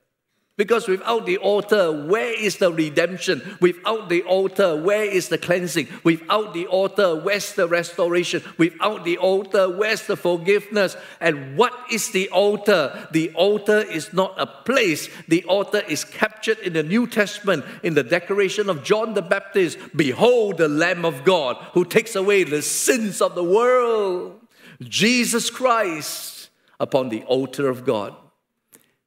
Because 0.58 0.88
without 0.88 1.26
the 1.26 1.36
altar, 1.38 1.92
where 1.92 2.32
is 2.34 2.58
the 2.58 2.72
redemption? 2.72 3.58
Without 3.60 4.08
the 4.08 4.22
altar, 4.24 4.82
where 4.82 5.04
is 5.04 5.28
the 5.28 5.38
cleansing? 5.38 5.90
Without 6.06 6.54
the 6.54 6.66
altar, 6.68 7.14
where's 7.14 7.54
the 7.56 7.68
restoration? 7.68 8.42
Without 8.58 9.04
the 9.04 9.18
altar, 9.18 9.70
where's 9.70 10.08
the 10.08 10.16
forgiveness? 10.16 10.96
And 11.20 11.58
what 11.58 11.74
is 11.92 12.12
the 12.12 12.30
altar? 12.30 13.10
The 13.12 13.32
altar 13.34 13.80
is 13.80 14.14
not 14.14 14.34
a 14.38 14.48
place. 14.48 15.10
The 15.28 15.44
altar 15.44 15.82
is 15.90 16.06
captured 16.06 16.60
in 16.60 16.72
the 16.72 16.84
New 16.84 17.06
Testament 17.06 17.66
in 17.84 17.94
the 17.94 18.04
declaration 18.04 18.70
of 18.70 18.82
John 18.82 19.14
the 19.14 19.22
Baptist 19.22 19.78
Behold 19.94 20.58
the 20.58 20.70
Lamb 20.70 21.04
of 21.04 21.26
God 21.26 21.58
who 21.74 21.84
takes 21.84 22.16
away 22.16 22.46
the 22.46 22.62
sins 22.62 23.22
of 23.22 23.36
the 23.36 23.44
world. 23.44 24.40
Jesus 24.82 25.50
Christ 25.50 26.50
upon 26.80 27.10
the 27.10 27.24
altar 27.24 27.68
of 27.68 27.84
God. 27.84 28.16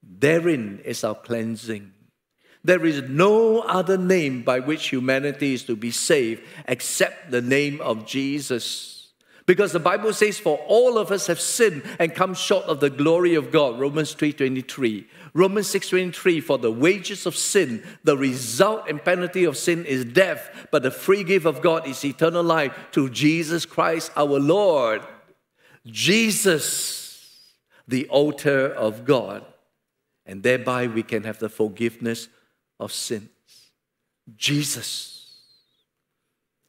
Therein 0.09 0.81
is 0.85 1.05
our 1.05 1.15
cleansing. 1.15 1.93
There 2.65 2.85
is 2.85 3.03
no 3.03 3.61
other 3.61 3.99
name 3.99 4.43
by 4.43 4.61
which 4.61 4.89
humanity 4.89 5.55
is 5.55 5.65
to 5.65 5.77
be 5.77 5.91
saved 5.91 6.43
except 6.67 7.31
the 7.31 7.43
name 7.43 7.81
of 7.81 8.07
Jesus. 8.07 9.11
Because 9.47 9.73
the 9.73 9.81
Bible 9.81 10.13
says, 10.13 10.39
For 10.39 10.59
all 10.67 10.99
of 10.99 11.11
us 11.11 11.27
have 11.29 11.41
sinned 11.41 11.83
and 11.99 12.15
come 12.15 12.35
short 12.35 12.65
of 12.65 12.81
the 12.81 12.91
glory 12.91 13.35
of 13.35 13.51
God. 13.51 13.81
Romans 13.81 14.15
3:23. 14.15 15.07
Romans 15.33 15.69
6:23, 15.69 16.41
for 16.41 16.59
the 16.59 16.71
wages 16.71 17.25
of 17.25 17.37
sin, 17.37 17.83
the 18.05 18.17
result 18.17 18.89
and 18.89 19.03
penalty 19.03 19.45
of 19.45 19.57
sin 19.57 19.87
is 19.87 20.05
death, 20.05 20.69
but 20.71 20.83
the 20.83 20.91
free 20.91 21.25
gift 21.25 21.47
of 21.47 21.63
God 21.63 21.87
is 21.87 22.05
eternal 22.05 22.43
life 22.43 22.75
through 22.93 23.11
Jesus 23.11 23.65
Christ 23.65 24.11
our 24.17 24.39
Lord. 24.39 25.01
Jesus, 25.87 27.55
the 27.87 28.07
altar 28.09 28.67
of 28.67 29.07
God, 29.07 29.47
and 30.29 30.43
thereby 30.43 30.87
we 30.87 31.03
can 31.03 31.25
have 31.25 31.41
the 31.41 31.49
forgiveness 31.49 32.29
of 32.79 32.93
sins. 32.93 33.29
Jesus. 34.37 35.35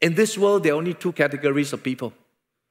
In 0.02 0.16
this 0.16 0.38
world, 0.38 0.64
there 0.64 0.74
are 0.74 0.78
only 0.78 0.96
two 0.96 1.12
categories 1.12 1.74
of 1.74 1.84
people 1.84 2.14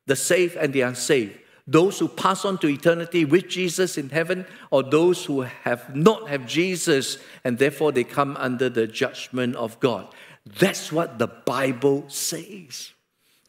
the 0.07 0.17
saved 0.17 0.57
and 0.57 0.73
the 0.73 0.81
unsaved 0.81 1.39
those 1.69 1.99
who 1.99 2.09
pass 2.09 2.47
on 2.47 2.57
to 2.59 2.67
eternity 2.67 3.27
with 3.27 3.47
Jesus 3.47 3.99
in 3.99 4.09
heaven, 4.09 4.47
or 4.71 4.83
those 4.83 5.27
who 5.27 5.43
have 5.43 5.95
not 5.95 6.31
have 6.31 6.47
Jesus 6.47 7.19
and 7.45 7.59
therefore 7.59 7.93
they 7.93 8.05
come 8.05 8.39
under 8.39 8.71
the 8.71 8.87
judgment 8.87 9.55
of 9.55 9.79
God. 9.79 10.09
That's 10.59 10.91
what 10.91 11.19
the 11.19 11.27
Bible 11.27 12.05
says. 12.09 12.93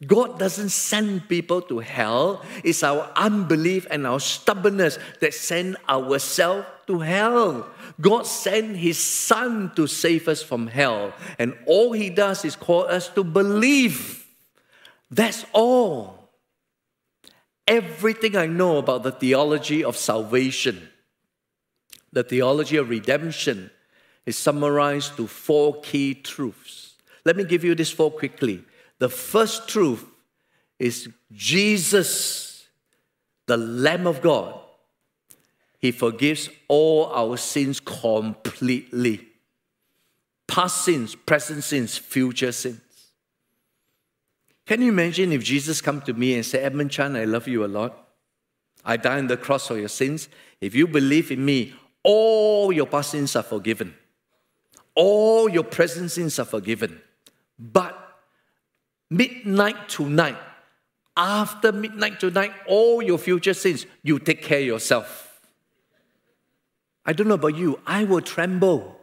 God 0.06 0.38
doesn't 0.38 0.68
send 0.68 1.30
people 1.30 1.62
to 1.62 1.78
hell. 1.78 2.44
It's 2.62 2.82
our 2.82 3.10
unbelief 3.16 3.86
and 3.90 4.06
our 4.06 4.20
stubbornness 4.20 4.98
that 5.20 5.32
send 5.32 5.78
ourselves 5.88 6.66
to 6.90 6.98
hell. 6.98 7.70
God 8.00 8.26
sent 8.26 8.76
His 8.76 8.98
Son 8.98 9.72
to 9.76 9.86
save 9.86 10.26
us 10.26 10.42
from 10.42 10.66
hell. 10.66 11.14
And 11.38 11.56
all 11.66 11.92
He 11.92 12.10
does 12.10 12.44
is 12.44 12.56
call 12.56 12.82
us 12.82 13.08
to 13.10 13.22
believe. 13.22 14.26
That's 15.10 15.46
all 15.52 16.20
everything 17.70 18.36
I 18.36 18.46
know 18.46 18.78
about 18.78 19.04
the 19.04 19.12
theology 19.12 19.84
of 19.84 19.96
salvation, 19.96 20.88
the 22.12 22.24
theology 22.24 22.76
of 22.76 22.90
redemption, 22.90 23.70
is 24.26 24.36
summarized 24.36 25.16
to 25.16 25.28
four 25.28 25.80
key 25.80 26.14
truths. 26.14 26.94
Let 27.24 27.36
me 27.36 27.44
give 27.44 27.62
you 27.62 27.76
this 27.76 27.92
four 27.92 28.10
quickly. 28.10 28.64
The 28.98 29.08
first 29.08 29.68
truth 29.68 30.04
is 30.80 31.08
Jesus, 31.32 32.66
the 33.46 33.56
Lamb 33.56 34.08
of 34.08 34.20
God. 34.20 34.59
He 35.80 35.92
forgives 35.92 36.48
all 36.68 37.06
our 37.06 37.36
sins 37.36 37.80
completely 37.80 39.26
past 40.50 40.84
sins, 40.84 41.14
present 41.14 41.62
sins, 41.62 41.96
future 41.96 42.50
sins. 42.50 42.80
Can 44.66 44.82
you 44.82 44.88
imagine 44.88 45.32
if 45.32 45.44
Jesus 45.44 45.80
come 45.80 46.00
to 46.02 46.12
me 46.12 46.34
and 46.34 46.44
say, 46.44 46.60
Edmund 46.60 46.90
Chan, 46.90 47.14
I 47.14 47.24
love 47.24 47.46
you 47.46 47.64
a 47.64 47.66
lot. 47.66 48.08
I 48.84 48.96
died 48.96 49.18
on 49.18 49.26
the 49.28 49.36
cross 49.36 49.68
for 49.68 49.78
your 49.78 49.88
sins. 49.88 50.28
If 50.60 50.74
you 50.74 50.88
believe 50.88 51.30
in 51.30 51.44
me, 51.44 51.74
all 52.02 52.72
your 52.72 52.86
past 52.86 53.12
sins 53.12 53.36
are 53.36 53.44
forgiven. 53.44 53.94
All 54.96 55.48
your 55.48 55.64
present 55.64 56.10
sins 56.10 56.38
are 56.40 56.44
forgiven. 56.44 57.00
But 57.58 57.96
midnight 59.08 59.88
tonight, 59.88 60.38
after 61.16 61.70
midnight 61.70 62.18
tonight, 62.18 62.52
all 62.66 63.02
your 63.02 63.18
future 63.18 63.54
sins, 63.54 63.86
you 64.02 64.18
take 64.18 64.42
care 64.42 64.60
yourself. 64.60 65.29
I 67.10 67.12
don't 67.12 67.26
know 67.26 67.34
about 67.34 67.56
you, 67.56 67.80
I 67.88 68.04
will 68.04 68.20
tremble 68.20 68.96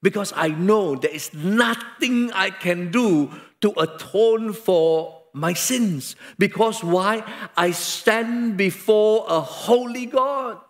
because 0.00 0.32
I 0.34 0.48
know 0.48 0.96
there 0.96 1.10
is 1.10 1.34
nothing 1.34 2.32
I 2.32 2.48
can 2.48 2.90
do 2.90 3.30
to 3.60 3.78
atone 3.78 4.54
for 4.54 5.20
my 5.34 5.52
sins. 5.52 6.16
Because 6.38 6.82
why? 6.82 7.22
I 7.58 7.72
stand 7.72 8.56
before 8.56 9.26
a 9.28 9.42
holy 9.42 10.06
God. 10.06 10.60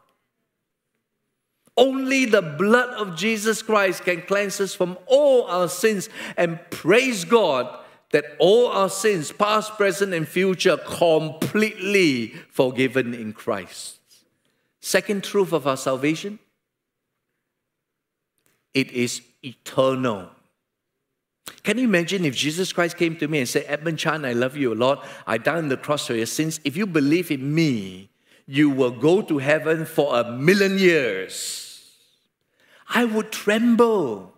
Only 1.77 2.25
the 2.25 2.43
blood 2.43 2.95
of 2.95 3.15
Jesus 3.15 3.63
Christ 3.63 4.03
can 4.03 4.23
cleanse 4.23 4.61
us 4.61 4.75
from 4.75 4.99
all 5.07 5.45
our 5.45 5.69
sins 5.69 6.09
and 6.37 6.59
praise 6.71 7.25
God 7.25 7.79
that 8.11 8.25
all 8.41 8.67
our 8.73 8.91
sins, 8.91 9.31
past, 9.31 9.77
present, 9.77 10.13
and 10.13 10.27
future, 10.27 10.79
completely 10.79 12.35
forgiven 12.51 13.15
in 13.15 13.35
Christ. 13.35 14.00
Second 14.81 15.25
truth 15.25 15.53
of 15.53 15.66
our 15.66 15.77
salvation 15.77 16.38
it 18.73 18.93
is 18.93 19.23
eternal. 19.43 20.31
Can 21.62 21.79
you 21.79 21.85
imagine 21.85 22.25
if 22.25 22.35
Jesus 22.35 22.73
Christ 22.73 22.97
came 22.97 23.16
to 23.16 23.29
me 23.29 23.40
and 23.40 23.49
said, 23.49 23.64
Edmund 23.66 23.99
Chan, 23.99 24.25
I 24.25 24.33
love 24.33 24.57
you 24.57 24.73
a 24.73 24.77
lot. 24.77 25.07
I 25.27 25.38
died 25.38 25.59
on 25.59 25.69
the 25.69 25.77
cross 25.77 26.07
for 26.07 26.14
your 26.14 26.27
sins. 26.27 26.61
If 26.64 26.77
you 26.77 26.87
believe 26.87 27.31
in 27.31 27.55
me, 27.55 28.11
you 28.47 28.71
will 28.71 28.93
go 28.93 29.23
to 29.23 29.38
heaven 29.38 29.85
for 29.85 30.19
a 30.19 30.31
million 30.31 30.79
years. 30.79 31.85
I 32.88 33.05
would 33.05 33.31
tremble. 33.31 34.33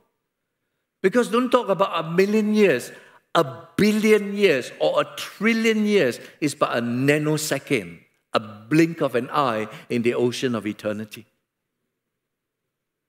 Because 1.00 1.28
don't 1.28 1.50
talk 1.50 1.68
about 1.68 2.04
a 2.04 2.10
million 2.10 2.54
years. 2.54 2.92
A 3.34 3.66
billion 3.76 4.34
years 4.34 4.70
or 4.80 5.00
a 5.00 5.04
trillion 5.16 5.86
years 5.86 6.20
is 6.40 6.54
but 6.54 6.76
a 6.76 6.80
nanosecond, 6.80 8.00
a 8.34 8.40
blink 8.40 9.00
of 9.00 9.14
an 9.14 9.28
eye 9.30 9.68
in 9.88 10.02
the 10.02 10.14
ocean 10.14 10.54
of 10.54 10.66
eternity. 10.66 11.26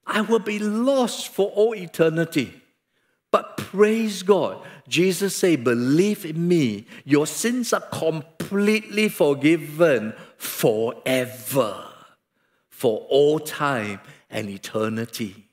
I 0.05 0.21
will 0.21 0.39
be 0.39 0.59
lost 0.59 1.29
for 1.29 1.49
all 1.51 1.73
eternity. 1.75 2.61
But 3.31 3.57
praise 3.57 4.21
God, 4.21 4.63
Jesus 4.87 5.35
said, 5.35 5.63
Believe 5.63 6.25
in 6.25 6.47
me, 6.47 6.85
your 7.03 7.25
sins 7.25 7.73
are 7.73 7.81
completely 7.81 9.09
forgiven 9.09 10.13
forever, 10.37 11.83
for 12.69 12.99
all 13.09 13.39
time 13.39 14.01
and 14.29 14.49
eternity. 14.49 15.47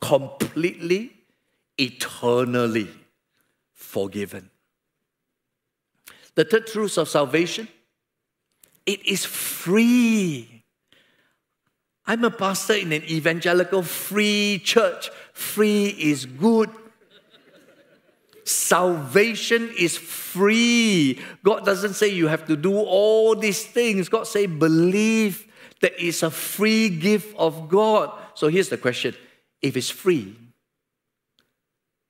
Completely, 0.00 1.12
eternally 1.78 2.90
forgiven. 3.72 4.50
The 6.34 6.44
third 6.44 6.66
truth 6.66 6.98
of 6.98 7.08
salvation 7.08 7.68
it 8.86 9.04
is 9.06 9.24
free. 9.24 10.64
I'm 12.06 12.24
a 12.24 12.30
pastor 12.30 12.74
in 12.74 12.92
an 12.92 13.02
evangelical 13.04 13.82
free 13.82 14.60
church. 14.62 15.10
Free 15.32 15.86
is 15.86 16.26
good 16.26 16.70
Salvation 18.44 19.72
is 19.78 19.96
free. 19.96 21.18
God 21.42 21.64
doesn't 21.64 21.94
say 21.94 22.08
you 22.08 22.28
have 22.28 22.46
to 22.46 22.56
do 22.56 22.76
all 22.76 23.34
these 23.34 23.64
things. 23.64 24.10
God 24.10 24.26
say 24.26 24.46
believe 24.46 25.50
that 25.80 25.92
it's 25.98 26.22
a 26.22 26.30
free 26.30 26.90
gift 26.90 27.34
of 27.38 27.68
God. 27.68 28.12
So 28.34 28.48
here's 28.48 28.68
the 28.68 28.76
question. 28.76 29.14
If 29.62 29.76
it's 29.78 29.88
free, 29.88 30.36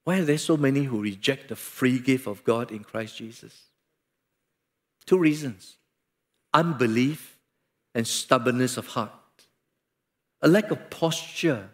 why 0.03 0.19
are 0.19 0.25
there 0.25 0.39
so 0.39 0.57
many 0.57 0.83
who 0.83 1.01
reject 1.01 1.49
the 1.49 1.57
free 1.57 2.01
gift 2.01 2.27
of 2.27 2.43
God 2.43 2.73
in 2.73 2.83
Christ 2.83 3.17
Jesus? 3.17 3.55
Two 5.07 5.19
reasons. 5.19 5.77
Unbelief 6.55 7.39
and 7.95 8.07
stubbornness 8.07 8.79
of 8.79 8.87
heart. 8.89 9.11
A 10.41 10.49
lack 10.49 10.71
of 10.71 10.89
posture, 10.89 11.69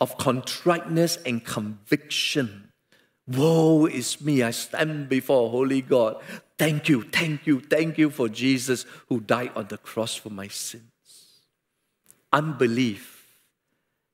of 0.00 0.16
contriteness 0.16 1.18
and 1.26 1.44
conviction 1.44 2.66
Woe 3.28 3.86
is 3.86 4.20
me, 4.20 4.42
I 4.42 4.52
stand 4.52 5.08
before 5.08 5.50
holy 5.50 5.82
God. 5.82 6.22
Thank 6.58 6.88
you, 6.88 7.02
thank 7.02 7.46
you, 7.46 7.60
thank 7.60 7.98
you 7.98 8.10
for 8.10 8.28
Jesus 8.28 8.86
who 9.08 9.20
died 9.20 9.50
on 9.56 9.66
the 9.66 9.78
cross 9.78 10.14
for 10.14 10.30
my 10.30 10.48
sins. 10.48 10.84
Unbelief 12.32 13.26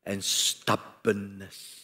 and 0.04 0.24
stubbornness. 0.24 1.78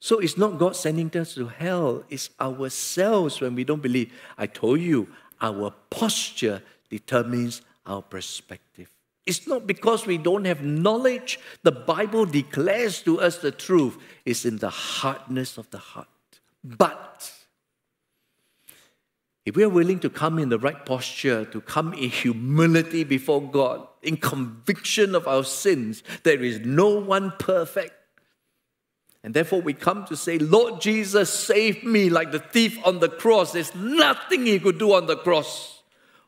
So 0.00 0.18
it's 0.18 0.36
not 0.36 0.58
God 0.58 0.76
sending 0.76 1.14
us 1.16 1.34
to 1.34 1.46
hell, 1.46 2.04
it's 2.08 2.30
ourselves 2.40 3.40
when 3.40 3.54
we 3.54 3.64
don't 3.64 3.82
believe. 3.82 4.12
I 4.36 4.46
told 4.46 4.80
you, 4.80 5.08
our 5.40 5.72
posture 5.90 6.62
determines 6.90 7.62
our 7.86 8.02
perspective. 8.02 8.90
It's 9.26 9.46
not 9.46 9.66
because 9.66 10.06
we 10.06 10.16
don't 10.16 10.46
have 10.46 10.62
knowledge. 10.62 11.38
The 11.62 11.72
Bible 11.72 12.24
declares 12.24 13.02
to 13.02 13.20
us 13.20 13.38
the 13.38 13.50
truth. 13.50 13.98
It's 14.24 14.46
in 14.46 14.56
the 14.56 14.70
hardness 14.70 15.58
of 15.58 15.70
the 15.70 15.78
heart. 15.78 16.08
But 16.64 17.30
if 19.44 19.56
we 19.56 19.64
are 19.64 19.68
willing 19.68 20.00
to 20.00 20.10
come 20.10 20.38
in 20.38 20.48
the 20.48 20.58
right 20.58 20.84
posture, 20.84 21.44
to 21.46 21.60
come 21.60 21.94
in 21.94 22.10
humility 22.10 23.04
before 23.04 23.42
God, 23.42 23.86
in 24.02 24.16
conviction 24.16 25.14
of 25.14 25.26
our 25.26 25.44
sins, 25.44 26.02
there 26.22 26.42
is 26.42 26.60
no 26.60 26.88
one 26.88 27.32
perfect. 27.38 27.94
And 29.24 29.34
therefore, 29.34 29.60
we 29.60 29.74
come 29.74 30.04
to 30.06 30.16
say, 30.16 30.38
Lord 30.38 30.80
Jesus, 30.80 31.32
save 31.32 31.82
me 31.82 32.08
like 32.08 32.30
the 32.30 32.38
thief 32.38 32.78
on 32.84 33.00
the 33.00 33.08
cross. 33.08 33.52
There's 33.52 33.74
nothing 33.74 34.46
he 34.46 34.60
could 34.60 34.78
do 34.78 34.94
on 34.94 35.06
the 35.06 35.16
cross. 35.16 35.82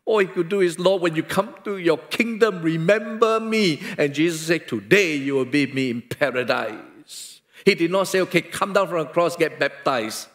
All 0.04 0.18
he 0.18 0.26
could 0.26 0.48
do 0.48 0.60
is, 0.60 0.78
Lord, 0.78 1.02
when 1.02 1.14
you 1.14 1.22
come 1.22 1.54
to 1.64 1.78
your 1.78 1.98
kingdom, 1.98 2.62
remember 2.62 3.38
me. 3.38 3.80
And 3.96 4.12
Jesus 4.12 4.40
said, 4.40 4.66
Today 4.66 5.14
you 5.14 5.34
will 5.34 5.44
be 5.44 5.66
me 5.66 5.90
in 5.90 6.02
paradise. 6.02 7.40
He 7.64 7.74
did 7.74 7.92
not 7.92 8.08
say, 8.08 8.20
Okay, 8.22 8.40
come 8.40 8.72
down 8.72 8.88
from 8.88 8.98
the 8.98 9.12
cross, 9.12 9.36
get 9.36 9.60
baptized, 9.60 10.28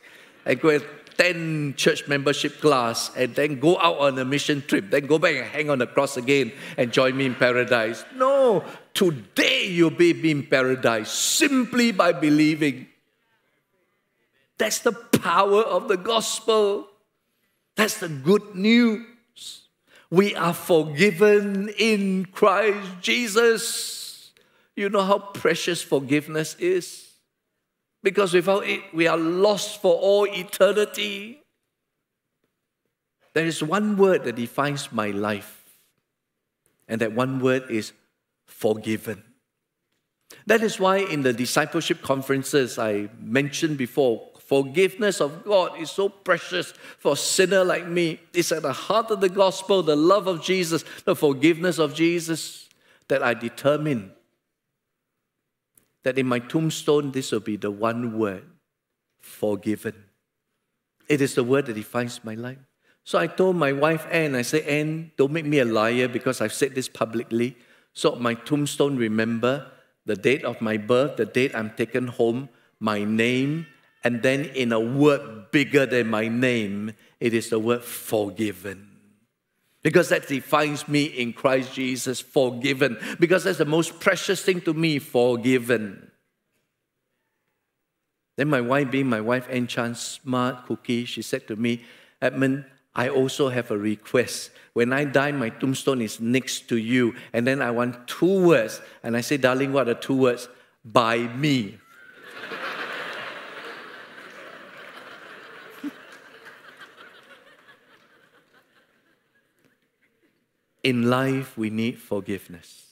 and 0.45 0.59
go 0.61 0.79
10 1.17 1.75
church 1.75 2.07
membership 2.07 2.59
class, 2.61 3.11
and 3.15 3.35
then 3.35 3.59
go 3.59 3.77
out 3.79 3.97
on 3.97 4.17
a 4.19 4.25
mission 4.25 4.63
trip, 4.65 4.89
then 4.89 5.07
go 5.07 5.17
back 5.17 5.35
and 5.35 5.45
hang 5.45 5.69
on 5.69 5.79
the 5.79 5.87
cross 5.87 6.17
again 6.17 6.51
and 6.77 6.91
join 6.91 7.15
me 7.15 7.25
in 7.25 7.35
paradise. 7.35 8.03
No, 8.15 8.63
today 8.95 9.67
you'll 9.67 9.91
be 9.91 10.31
in 10.31 10.47
paradise 10.47 11.11
simply 11.11 11.91
by 11.91 12.13
believing. 12.13 12.87
That's 14.57 14.79
the 14.79 14.93
power 14.93 15.61
of 15.61 15.87
the 15.87 15.97
gospel. 15.97 16.87
That's 17.75 17.99
the 17.99 18.07
good 18.09 18.55
news. 18.55 19.05
We 20.09 20.33
are 20.33 20.53
forgiven 20.53 21.69
in 21.77 22.25
Christ 22.25 23.01
Jesus. 23.01 24.31
You 24.75 24.89
know 24.89 25.03
how 25.03 25.19
precious 25.19 25.81
forgiveness 25.81 26.55
is? 26.55 27.11
Because 28.01 28.33
without 28.33 28.65
it, 28.65 28.81
we 28.93 29.07
are 29.07 29.17
lost 29.17 29.81
for 29.81 29.95
all 29.95 30.25
eternity. 30.25 31.41
There 33.33 33.45
is 33.45 33.61
one 33.61 33.97
word 33.97 34.23
that 34.23 34.37
defines 34.37 34.93
my 34.93 35.11
life, 35.11 35.63
and 36.87 37.01
that 37.01 37.11
one 37.11 37.39
word 37.41 37.69
is 37.69 37.91
forgiven. 38.55 39.21
That 40.47 40.61
is 40.61 40.79
why 40.79 40.97
in 40.97 41.23
the 41.23 41.33
discipleship 41.33 42.01
conferences 42.01 42.79
I 42.79 43.09
mentioned 43.19 43.77
before, 43.77 44.29
forgiveness 44.39 45.19
of 45.19 45.43
God 45.43 45.79
is 45.79 45.91
so 45.91 46.07
precious 46.07 46.71
for 46.99 47.13
a 47.13 47.17
sinner 47.17 47.63
like 47.63 47.87
me. 47.87 48.19
It's 48.33 48.51
at 48.51 48.61
the 48.61 48.73
heart 48.73 49.11
of 49.11 49.19
the 49.21 49.29
gospel, 49.29 49.83
the 49.83 49.95
love 49.95 50.27
of 50.27 50.41
Jesus, 50.41 50.85
the 51.03 51.15
forgiveness 51.15 51.79
of 51.79 51.93
Jesus, 51.93 52.69
that 53.07 53.21
I 53.21 53.33
determine 53.33 54.11
that 56.03 56.17
in 56.17 56.27
my 56.27 56.39
tombstone, 56.39 57.11
this 57.11 57.31
will 57.31 57.39
be 57.39 57.57
the 57.57 57.71
one 57.71 58.17
word 58.17 58.45
forgiven. 59.19 59.95
It 61.09 61.21
is 61.21 61.35
the 61.35 61.43
word 61.43 61.65
that 61.65 61.73
defines 61.73 62.23
my 62.23 62.35
life. 62.35 62.59
So 63.03 63.19
I 63.19 63.27
told 63.27 63.55
my 63.55 63.73
wife 63.73 64.07
Anne, 64.09 64.33
I 64.33 64.41
said, 64.41 64.63
Anne, 64.63 65.11
don't 65.17 65.31
make 65.31 65.45
me 65.45 65.59
a 65.59 65.65
liar 65.65 66.07
because 66.07 66.41
I've 66.41 66.53
said 66.53 66.73
this 66.73 66.87
publicly. 66.87 67.55
So 67.95 68.15
my 68.15 68.33
tombstone, 68.35 68.97
remember 68.97 69.71
the 70.05 70.15
date 70.15 70.43
of 70.43 70.61
my 70.61 70.77
birth, 70.77 71.17
the 71.17 71.25
date 71.25 71.55
I'm 71.55 71.71
taken 71.71 72.07
home, 72.07 72.49
my 72.79 73.03
name, 73.03 73.65
and 74.03 74.21
then 74.21 74.45
in 74.53 74.71
a 74.71 74.79
word 74.79 75.49
bigger 75.51 75.87
than 75.87 76.09
my 76.09 76.27
name, 76.27 76.93
it 77.19 77.33
is 77.33 77.49
the 77.49 77.57
word 77.57 77.83
forgiven. 77.83 78.91
Because 79.81 80.09
that 80.09 80.27
defines 80.27 80.87
me 80.87 81.05
in 81.05 81.33
Christ 81.33 81.73
Jesus, 81.73 82.19
forgiven. 82.19 82.97
Because 83.19 83.45
that's 83.45 83.59
the 83.59 83.65
most 83.65 83.99
precious 83.99 84.41
thing 84.41 84.61
to 84.61 84.73
me, 84.73 84.99
forgiven. 84.99 86.11
Then 88.35 88.49
my 88.49 88.61
wife, 88.61 88.91
being 88.91 89.07
my 89.07 89.21
wife, 89.21 89.47
and 89.49 89.69
smart 89.97 90.65
cookie, 90.65 91.05
she 91.05 91.21
said 91.21 91.47
to 91.47 91.55
me, 91.55 91.83
Edmund, 92.21 92.65
I 92.95 93.09
also 93.09 93.49
have 93.49 93.71
a 93.71 93.77
request. 93.77 94.51
When 94.73 94.93
I 94.93 95.03
die, 95.03 95.31
my 95.31 95.49
tombstone 95.49 96.01
is 96.01 96.19
next 96.19 96.67
to 96.69 96.77
you. 96.77 97.15
And 97.33 97.45
then 97.45 97.61
I 97.61 97.69
want 97.71 98.07
two 98.07 98.45
words. 98.45 98.79
And 99.03 99.17
I 99.17 99.21
say, 99.21 99.37
darling, 99.37 99.73
what 99.73 99.89
are 99.89 99.95
two 99.95 100.15
words? 100.15 100.47
By 100.83 101.17
me. 101.17 101.77
In 110.83 111.09
life, 111.09 111.57
we 111.57 111.69
need 111.69 111.99
forgiveness. 111.99 112.83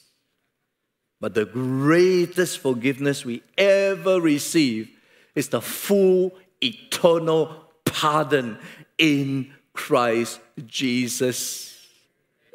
But 1.20 1.34
the 1.34 1.44
greatest 1.46 2.58
forgiveness 2.58 3.24
we 3.24 3.42
ever 3.56 4.20
receive 4.20 4.90
is 5.34 5.48
the 5.48 5.62
full 5.62 6.32
eternal 6.60 7.64
pardon 7.84 8.58
in 8.98 9.52
Christ 9.74 10.40
Jesus. 10.64 11.86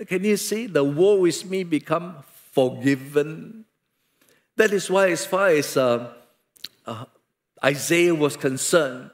Can 0.08 0.24
you 0.24 0.38
see? 0.38 0.66
The 0.66 0.84
woe 0.84 1.26
is 1.26 1.46
me 1.46 1.64
become 1.64 2.16
forgiven. 2.52 3.66
That 4.56 4.74
is 4.74 4.90
why, 4.90 5.12
as 5.12 5.26
far 5.26 5.50
as 5.50 5.78
uh, 5.78 6.14
uh, 6.86 7.06
Isaiah 7.64 8.16
was 8.16 8.36
concerned, 8.36 9.12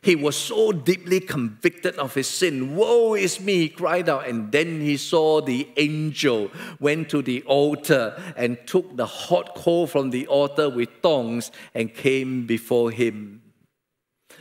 he 0.00 0.16
was 0.16 0.36
so 0.36 0.72
deeply 0.72 1.20
convicted 1.20 1.96
of 1.96 2.14
his 2.14 2.28
sin. 2.28 2.76
Woe 2.76 3.14
is 3.14 3.40
me, 3.40 3.58
he 3.58 3.68
cried 3.68 4.08
out. 4.08 4.28
And 4.28 4.50
then 4.50 4.80
he 4.80 4.96
saw 4.96 5.40
the 5.40 5.68
angel 5.76 6.50
went 6.80 7.10
to 7.10 7.22
the 7.22 7.42
altar 7.42 8.20
and 8.36 8.58
took 8.66 8.96
the 8.96 9.06
hot 9.06 9.54
coal 9.54 9.86
from 9.86 10.10
the 10.10 10.26
altar 10.28 10.70
with 10.70 11.02
tongs 11.02 11.50
and 11.74 11.92
came 11.92 12.46
before 12.46 12.90
him. 12.90 13.41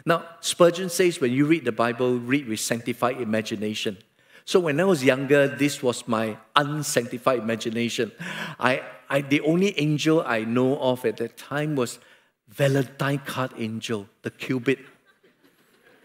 Now, 0.06 0.26
Spurgeon 0.42 0.90
says 0.90 1.20
when 1.20 1.32
you 1.32 1.46
read 1.46 1.66
the 1.66 1.72
Bible, 1.72 2.18
read 2.18 2.48
with 2.48 2.60
sanctified 2.60 3.22
imagination. 3.22 3.98
So 4.46 4.60
when 4.60 4.80
I 4.80 4.84
was 4.86 5.04
younger, 5.04 5.48
this 5.48 5.84
was 5.84 6.08
my 6.08 6.38
unsanctified 6.56 7.40
imagination. 7.40 8.12
I, 8.60 8.82
I, 9.10 9.22
the 9.22 9.42
only 9.42 9.78
angel 9.80 10.24
I 10.26 10.44
know 10.44 10.80
of 10.80 11.06
at 11.06 11.18
that 11.18 11.38
time 11.38 11.76
was 11.76 12.00
Valentine 12.48 13.20
card 13.20 13.52
angel, 13.58 14.10
the 14.24 14.32
cupid 14.32 14.80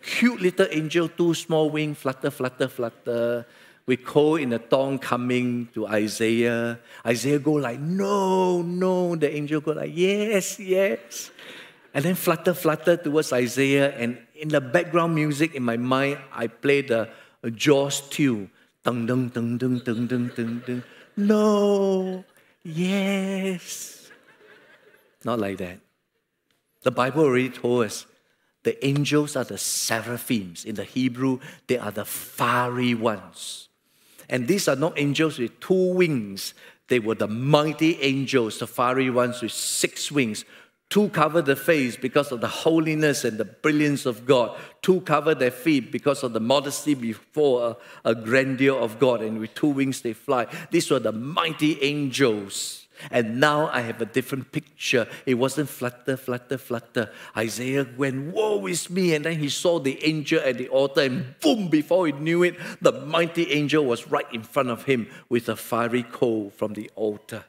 cute 0.06 0.40
little 0.40 0.68
angel, 0.70 1.08
two 1.08 1.34
small 1.34 1.68
wings, 1.68 1.98
flutter, 1.98 2.30
flutter, 2.30 2.68
flutter. 2.68 3.46
We 3.86 3.96
call 3.96 4.36
in 4.36 4.50
the 4.50 4.58
tongue 4.58 4.98
coming 4.98 5.68
to 5.74 5.86
Isaiah. 5.86 6.78
Isaiah 7.04 7.38
go 7.38 7.52
like, 7.54 7.78
no, 7.78 8.62
no. 8.62 9.14
The 9.16 9.34
angel 9.34 9.60
go 9.60 9.72
like, 9.72 9.92
yes, 9.94 10.58
yes. 10.58 11.30
And 11.96 12.04
then 12.04 12.14
flutter, 12.14 12.52
flutter 12.52 12.98
towards 12.98 13.32
Isaiah. 13.32 13.88
And 13.96 14.18
in 14.34 14.48
the 14.48 14.60
background 14.60 15.14
music 15.14 15.54
in 15.54 15.62
my 15.62 15.78
mind, 15.78 16.18
I 16.30 16.46
play 16.46 16.82
the 16.82 17.08
Jaws 17.54 18.02
tune. 18.10 18.50
Dun, 18.84 19.06
dun, 19.06 19.30
dun, 19.30 19.56
dun, 19.56 19.80
dun, 19.82 20.06
dun, 20.06 20.30
dun, 20.36 20.62
dun. 20.66 20.84
No, 21.16 22.22
yes. 22.62 24.10
Not 25.24 25.38
like 25.38 25.56
that. 25.56 25.80
The 26.82 26.90
Bible 26.90 27.24
already 27.24 27.48
told 27.48 27.86
us 27.86 28.04
the 28.62 28.76
angels 28.84 29.34
are 29.34 29.44
the 29.44 29.56
seraphims. 29.56 30.66
In 30.66 30.74
the 30.74 30.84
Hebrew, 30.84 31.40
they 31.66 31.78
are 31.78 31.92
the 31.92 32.04
fiery 32.04 32.92
ones. 32.92 33.70
And 34.28 34.46
these 34.46 34.68
are 34.68 34.76
not 34.76 34.98
angels 34.98 35.38
with 35.38 35.58
two 35.60 35.94
wings. 35.94 36.52
They 36.88 36.98
were 36.98 37.14
the 37.14 37.26
mighty 37.26 38.02
angels, 38.02 38.58
the 38.58 38.66
fiery 38.66 39.08
ones 39.08 39.40
with 39.40 39.52
six 39.52 40.12
wings. 40.12 40.44
Two 40.88 41.08
cover 41.08 41.42
the 41.42 41.56
face 41.56 41.96
because 41.96 42.30
of 42.30 42.40
the 42.40 42.48
holiness 42.48 43.24
and 43.24 43.38
the 43.38 43.44
brilliance 43.44 44.06
of 44.06 44.24
God. 44.24 44.56
Two 44.82 45.00
cover 45.00 45.34
their 45.34 45.50
feet 45.50 45.90
because 45.90 46.22
of 46.22 46.32
the 46.32 46.40
modesty 46.40 46.94
before 46.94 47.76
a, 48.04 48.10
a 48.10 48.14
grandeur 48.14 48.78
of 48.78 48.98
God. 48.98 49.20
And 49.20 49.40
with 49.40 49.54
two 49.54 49.68
wings 49.68 50.02
they 50.02 50.12
fly. 50.12 50.46
These 50.70 50.90
were 50.90 51.00
the 51.00 51.12
mighty 51.12 51.82
angels. 51.82 52.86
And 53.10 53.40
now 53.40 53.68
I 53.68 53.82
have 53.82 54.00
a 54.00 54.06
different 54.06 54.52
picture. 54.52 55.06
It 55.26 55.34
wasn't 55.34 55.68
flutter, 55.68 56.16
flutter, 56.16 56.56
flutter. 56.56 57.10
Isaiah 57.36 57.86
went, 57.96 58.32
Woe 58.32 58.66
is 58.66 58.88
me. 58.88 59.14
And 59.14 59.24
then 59.24 59.38
he 59.38 59.48
saw 59.48 59.78
the 59.78 60.02
angel 60.04 60.40
at 60.42 60.58
the 60.58 60.68
altar, 60.68 61.02
and 61.02 61.34
boom, 61.40 61.68
before 61.68 62.06
he 62.06 62.12
knew 62.12 62.42
it, 62.42 62.56
the 62.80 62.92
mighty 62.92 63.52
angel 63.52 63.84
was 63.84 64.08
right 64.08 64.26
in 64.32 64.42
front 64.42 64.70
of 64.70 64.84
him 64.84 65.08
with 65.28 65.48
a 65.48 65.56
fiery 65.56 66.04
coal 66.04 66.50
from 66.50 66.72
the 66.72 66.90
altar. 66.94 67.44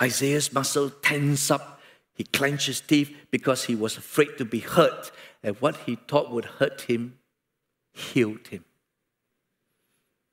Isaiah's 0.00 0.52
muscle 0.52 0.90
tensed 0.90 1.50
up. 1.50 1.73
He 2.14 2.24
clenched 2.24 2.66
his 2.66 2.80
teeth 2.80 3.14
because 3.30 3.64
he 3.64 3.74
was 3.74 3.96
afraid 3.96 4.38
to 4.38 4.44
be 4.44 4.60
hurt. 4.60 5.10
And 5.42 5.56
what 5.60 5.76
he 5.78 5.96
thought 5.96 6.30
would 6.30 6.44
hurt 6.44 6.82
him 6.82 7.18
healed 7.92 8.48
him. 8.48 8.64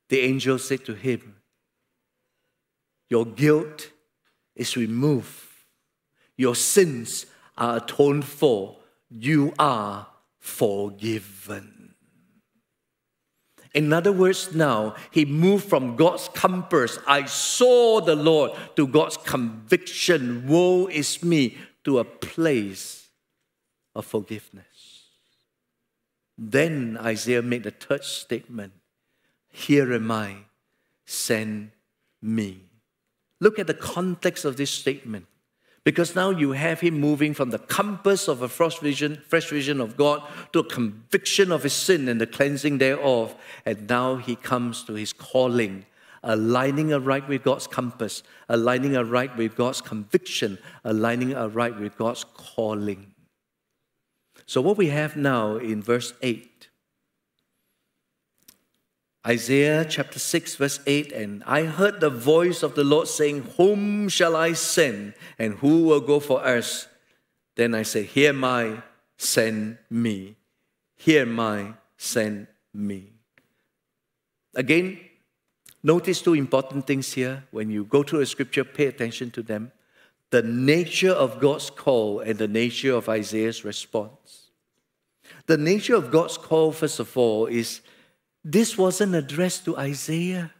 The 0.08 0.20
angel 0.20 0.58
said 0.58 0.84
to 0.86 0.94
him, 0.94 1.36
your 3.12 3.26
guilt 3.26 3.90
is 4.56 4.74
removed. 4.74 5.44
Your 6.38 6.54
sins 6.54 7.26
are 7.58 7.76
atoned 7.76 8.24
for. 8.24 8.78
You 9.10 9.52
are 9.58 10.06
forgiven. 10.38 11.94
In 13.74 13.92
other 13.92 14.12
words, 14.12 14.54
now 14.54 14.94
he 15.10 15.26
moved 15.26 15.68
from 15.68 15.94
God's 15.94 16.30
compass, 16.32 16.98
I 17.06 17.26
saw 17.26 18.00
the 18.00 18.16
Lord, 18.16 18.52
to 18.76 18.86
God's 18.86 19.18
conviction, 19.18 20.46
woe 20.46 20.86
is 20.86 21.22
me, 21.22 21.58
to 21.84 21.98
a 21.98 22.04
place 22.04 23.08
of 23.94 24.06
forgiveness. 24.06 25.02
Then 26.38 26.98
Isaiah 27.00 27.42
made 27.42 27.64
the 27.64 27.70
third 27.70 28.04
statement 28.04 28.72
Here 29.50 29.92
am 29.92 30.10
I, 30.10 30.36
send 31.04 31.72
me. 32.20 32.62
Look 33.40 33.58
at 33.58 33.66
the 33.66 33.74
context 33.74 34.44
of 34.44 34.56
this 34.56 34.70
statement. 34.70 35.26
Because 35.84 36.14
now 36.14 36.30
you 36.30 36.52
have 36.52 36.80
him 36.80 37.00
moving 37.00 37.34
from 37.34 37.50
the 37.50 37.58
compass 37.58 38.28
of 38.28 38.40
a 38.40 38.48
fresh 38.48 38.78
vision, 38.78 39.20
fresh 39.26 39.50
vision 39.50 39.80
of 39.80 39.96
God 39.96 40.22
to 40.52 40.60
a 40.60 40.64
conviction 40.64 41.50
of 41.50 41.64
his 41.64 41.72
sin 41.72 42.08
and 42.08 42.20
the 42.20 42.26
cleansing 42.26 42.78
thereof. 42.78 43.34
And 43.66 43.88
now 43.88 44.16
he 44.16 44.36
comes 44.36 44.84
to 44.84 44.94
his 44.94 45.12
calling, 45.12 45.86
aligning 46.22 46.92
aright 46.92 47.28
with 47.28 47.42
God's 47.42 47.66
compass, 47.66 48.22
aligning 48.48 48.96
aright 48.96 49.36
with 49.36 49.56
God's 49.56 49.80
conviction, 49.80 50.58
aligning 50.84 51.34
aright 51.34 51.78
with 51.78 51.96
God's 51.96 52.24
calling. 52.24 53.14
So, 54.46 54.60
what 54.60 54.76
we 54.76 54.88
have 54.88 55.16
now 55.16 55.56
in 55.56 55.82
verse 55.82 56.12
8 56.22 56.52
Isaiah 59.26 59.84
chapter 59.84 60.18
6, 60.18 60.56
verse 60.56 60.80
8 60.84 61.12
And 61.12 61.44
I 61.46 61.64
heard 61.64 62.00
the 62.00 62.10
voice 62.10 62.62
of 62.62 62.74
the 62.74 62.82
Lord 62.82 63.06
saying, 63.06 63.52
Whom 63.56 64.08
shall 64.08 64.34
I 64.34 64.52
send, 64.54 65.14
and 65.38 65.54
who 65.54 65.84
will 65.84 66.00
go 66.00 66.18
for 66.18 66.44
us? 66.44 66.88
Then 67.54 67.74
I 67.74 67.82
said, 67.82 68.06
Here 68.06 68.32
my, 68.32 68.82
send 69.16 69.78
me. 69.88 70.36
Here 70.96 71.26
my, 71.26 71.74
send 71.96 72.48
me. 72.74 73.12
Again, 74.54 74.98
notice 75.82 76.22
two 76.22 76.34
important 76.34 76.86
things 76.86 77.12
here. 77.12 77.44
When 77.50 77.70
you 77.70 77.84
go 77.84 78.02
through 78.02 78.20
a 78.20 78.26
scripture, 78.26 78.64
pay 78.64 78.86
attention 78.86 79.30
to 79.32 79.42
them. 79.42 79.72
The 80.30 80.42
nature 80.42 81.10
of 81.10 81.40
God's 81.40 81.70
call 81.70 82.20
and 82.20 82.38
the 82.38 82.48
nature 82.48 82.94
of 82.94 83.08
Isaiah's 83.08 83.64
response. 83.64 84.50
The 85.46 85.58
nature 85.58 85.94
of 85.94 86.10
God's 86.10 86.38
call, 86.38 86.72
first 86.72 87.00
of 87.00 87.16
all, 87.16 87.46
is 87.46 87.80
this 88.44 88.78
wasn't 88.78 89.14
addressed 89.14 89.64
to 89.66 89.76
Isaiah. 89.76 90.52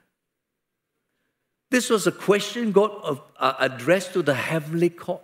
This 1.71 1.89
was 1.89 2.07
a 2.07 2.13
question 2.13 2.71
God 2.73 3.21
uh, 3.39 3.55
addressed 3.59 4.13
to 4.13 4.23
the 4.23 4.35
heavenly 4.35 4.91
court. 4.91 5.23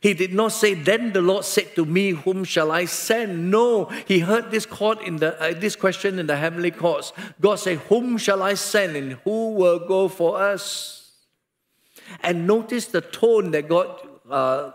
He 0.00 0.14
did 0.14 0.32
not 0.32 0.52
say, 0.52 0.74
Then 0.74 1.12
the 1.12 1.22
Lord 1.22 1.44
said 1.44 1.74
to 1.76 1.84
me, 1.84 2.10
Whom 2.10 2.44
shall 2.44 2.70
I 2.70 2.84
send? 2.84 3.50
No, 3.50 3.86
he 4.06 4.20
heard 4.20 4.50
this 4.50 4.66
court 4.66 5.02
in 5.02 5.16
the 5.16 5.40
uh, 5.40 5.54
this 5.54 5.76
question 5.76 6.18
in 6.18 6.26
the 6.26 6.36
heavenly 6.36 6.70
courts. 6.70 7.12
God 7.40 7.56
said, 7.56 7.78
Whom 7.88 8.18
shall 8.18 8.42
I 8.42 8.54
send, 8.54 8.96
and 8.96 9.12
who 9.24 9.52
will 9.52 9.78
go 9.78 10.08
for 10.08 10.40
us? 10.40 11.12
And 12.22 12.46
notice 12.46 12.86
the 12.86 13.00
tone 13.00 13.50
that 13.52 13.68
God 13.68 14.00
uh, 14.30 14.72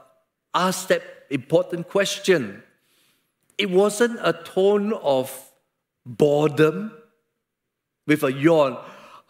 asked 0.53 0.89
that 0.89 1.03
important 1.30 1.89
question. 1.89 2.63
It 3.57 3.70
wasn't 3.70 4.20
a 4.22 4.34
tone 4.34 4.93
of 4.93 5.51
boredom, 6.05 6.91
with 8.05 8.24
a 8.24 8.32
yawn. 8.32 8.78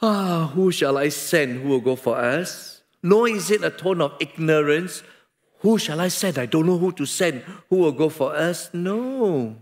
Ah, 0.01 0.51
who 0.53 0.71
shall 0.71 0.97
I 0.97 1.09
send 1.09 1.61
who 1.61 1.69
will 1.69 1.81
go 1.81 1.95
for 1.95 2.17
us? 2.17 2.81
Nor 3.01 3.29
is 3.29 3.51
it 3.51 3.63
a 3.63 3.69
tone 3.69 4.01
of 4.01 4.13
ignorance. 4.19 5.03
Who 5.60 5.78
shall 5.78 5.99
I 5.99 6.10
send? 6.10 6.38
I 6.38 6.45
don't 6.45 6.66
know 6.66 6.78
who 6.78 6.91
to 6.93 7.06
send. 7.06 7.41
Who 7.70 7.78
will 7.78 7.91
go 7.91 8.10
for 8.10 8.36
us? 8.36 8.70
No. 8.74 9.56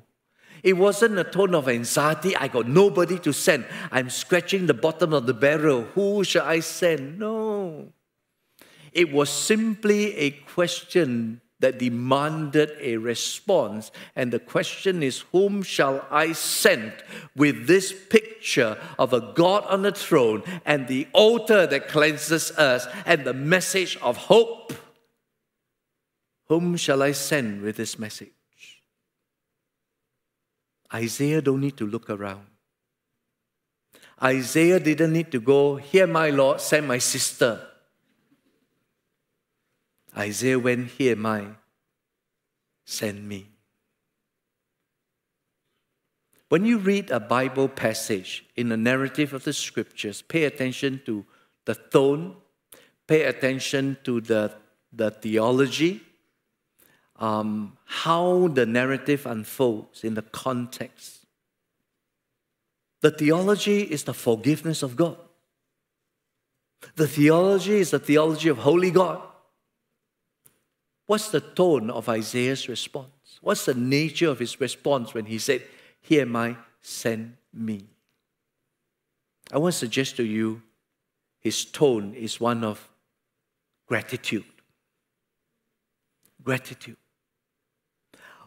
It 0.64 0.78
wasn't 0.78 1.20
a 1.20 1.26
tone 1.26 1.54
of 1.54 1.68
anxiety. 1.68 2.36
I 2.36 2.48
got 2.48 2.68
nobody 2.68 3.20
to 3.20 3.34
send. 3.34 3.66
I'm 3.92 4.10
scratching 4.10 4.66
the 4.66 4.74
bottom 4.74 5.14
of 5.14 5.26
the 5.26 5.34
barrel. 5.34 5.82
Who 5.94 6.24
shall 6.24 6.46
I 6.46 6.62
send? 6.62 7.20
No. 7.20 7.92
It 8.94 9.12
was 9.12 9.30
simply 9.30 10.16
a 10.16 10.32
question 10.32 11.42
that 11.60 11.80
demanded 11.80 12.72
a 12.80 12.98
response. 12.98 13.92
And 14.16 14.32
the 14.32 14.40
question 14.40 15.02
is, 15.02 15.20
whom 15.32 15.64
shall 15.64 16.06
I 16.12 16.34
send 16.34 16.94
with 17.36 17.68
this 17.68 17.94
picture 18.10 18.78
of 19.00 19.14
a 19.14 19.32
God 19.34 19.66
on 19.68 19.84
the 19.84 19.94
throne 19.94 20.44
and 20.66 20.88
the 20.88 21.08
altar 21.14 21.66
that 21.66 21.88
cleanses 21.88 22.52
us 22.52 22.86
and 23.06 23.24
the 23.24 23.34
message 23.34 23.98
of 24.02 24.18
hope? 24.18 24.74
Whom 26.48 26.76
shall 26.78 27.02
I 27.02 27.14
send 27.14 27.62
with 27.62 27.78
this 27.78 27.98
message? 27.98 28.32
Isaiah 30.94 31.42
don't 31.42 31.62
need 31.62 31.78
to 31.78 31.88
look 31.88 32.10
around. 32.10 32.46
Isaiah 34.22 34.80
didn't 34.80 35.14
need 35.14 35.32
to 35.32 35.40
go, 35.40 35.78
Hear 35.78 36.08
my 36.08 36.30
Lord, 36.30 36.62
send 36.62 36.88
my 36.88 37.00
sister. 37.00 37.68
Isaiah 40.16 40.60
went, 40.60 40.92
Here, 40.92 41.16
my, 41.16 41.48
send 42.86 43.28
me. 43.28 43.48
When 46.50 46.66
you 46.66 46.78
read 46.78 47.10
a 47.10 47.20
Bible 47.20 47.68
passage 47.68 48.46
in 48.56 48.70
the 48.70 48.78
narrative 48.78 49.34
of 49.34 49.44
the 49.44 49.54
scriptures, 49.54 50.22
pay 50.22 50.44
attention 50.44 51.02
to 51.08 51.26
the 51.66 51.74
tone, 51.74 52.36
pay 53.08 53.24
attention 53.24 53.98
to 54.04 54.22
the, 54.22 54.54
the 54.92 55.10
theology, 55.10 56.04
um, 57.24 57.78
how 57.86 58.50
the 58.50 58.66
narrative 58.66 59.26
unfolds 59.26 60.04
in 60.04 60.14
the 60.14 60.22
context. 60.22 61.26
The 63.00 63.12
theology 63.12 63.84
is 63.84 64.04
the 64.04 64.14
forgiveness 64.14 64.84
of 64.84 64.98
God. 64.98 65.16
The 66.98 67.08
theology 67.08 67.76
is 67.80 67.92
the 67.92 68.00
theology 68.00 68.50
of 68.50 68.58
holy 68.58 68.92
God. 68.92 69.22
What's 71.06 71.30
the 71.30 71.40
tone 71.40 71.90
of 71.90 72.10
Isaiah's 72.10 72.68
response? 72.68 73.40
What's 73.40 73.64
the 73.64 73.74
nature 73.74 74.28
of 74.28 74.40
his 74.40 74.60
response 74.60 75.14
when 75.14 75.26
he 75.26 75.38
said, 75.38 75.64
Here 76.02 76.24
am 76.24 76.36
I, 76.36 76.58
send 76.82 77.38
me? 77.54 77.86
I 79.50 79.60
want 79.60 79.72
to 79.72 79.80
suggest 79.80 80.18
to 80.18 80.24
you 80.26 80.62
his 81.40 81.64
tone 81.64 82.16
is 82.16 82.42
one 82.42 82.66
of 82.66 82.90
gratitude. 83.88 84.44
Gratitude. 86.44 86.98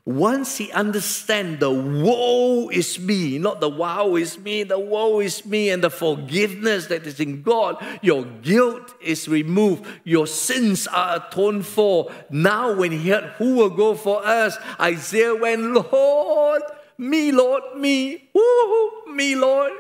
Once 0.06 0.58
he 0.58 0.70
understands 0.70 1.58
the 1.58 1.68
woe 1.68 2.68
is 2.68 3.00
me, 3.00 3.38
not 3.38 3.60
the 3.60 3.68
wow 3.68 4.14
is 4.14 4.38
me, 4.38 4.62
the 4.62 4.78
woe 4.78 5.18
is 5.18 5.44
me, 5.44 5.68
and 5.68 5.82
the 5.82 5.90
forgiveness 5.90 6.86
that 6.86 7.04
is 7.04 7.18
in 7.18 7.42
God, 7.42 7.84
your 8.02 8.24
guilt 8.24 8.94
is 9.00 9.26
removed, 9.26 9.84
your 10.04 10.28
sins 10.28 10.86
are 10.86 11.16
atoned 11.16 11.66
for. 11.66 12.08
Now, 12.30 12.72
when 12.72 12.92
he 12.92 13.10
heard 13.10 13.24
who 13.38 13.56
will 13.56 13.70
go 13.70 13.96
for 13.96 14.24
us, 14.24 14.56
Isaiah 14.80 15.34
went, 15.34 15.62
Lord, 15.62 16.62
me, 16.96 17.32
Lord, 17.32 17.62
me, 17.76 18.30
woo, 18.32 19.12
me, 19.12 19.34
Lord. 19.34 19.72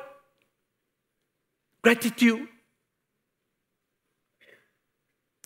Gratitude. 1.82 2.48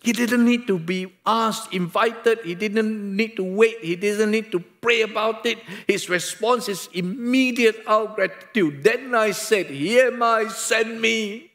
He 0.03 0.12
didn't 0.12 0.44
need 0.44 0.66
to 0.66 0.78
be 0.78 1.12
asked, 1.26 1.74
invited. 1.74 2.40
He 2.42 2.55
didn't 2.55 3.16
need 3.16 3.36
to 3.36 3.44
wait. 3.44 3.84
He 3.84 3.96
didn't 3.96 4.30
need 4.30 4.51
to 4.53 4.61
pray 4.80 5.03
about 5.03 5.44
it. 5.44 5.59
His 5.86 6.09
response 6.09 6.68
is 6.68 6.88
immediate 6.94 7.84
out 7.86 8.16
gratitude. 8.16 8.82
Then 8.82 9.14
I 9.14 9.32
said, 9.32 9.66
Here 9.66 10.11
my 10.11 10.48
send 10.48 11.01
me. 11.01 11.53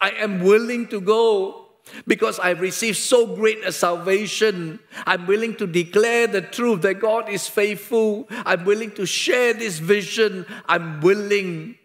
I 0.00 0.10
am 0.12 0.40
willing 0.40 0.88
to 0.88 1.00
go 1.00 1.68
because 2.06 2.38
I've 2.38 2.60
received 2.60 2.96
so 2.96 3.26
great 3.26 3.62
a 3.64 3.72
salvation. 3.72 4.80
I'm 5.06 5.26
willing 5.26 5.54
to 5.56 5.66
declare 5.66 6.26
the 6.26 6.40
truth 6.40 6.80
that 6.82 7.00
God 7.00 7.28
is 7.28 7.46
faithful. 7.46 8.26
I'm 8.30 8.64
willing 8.64 8.92
to 8.92 9.04
share 9.04 9.52
this 9.52 9.78
vision. 9.78 10.46
I'm 10.66 11.02
willing 11.02 11.76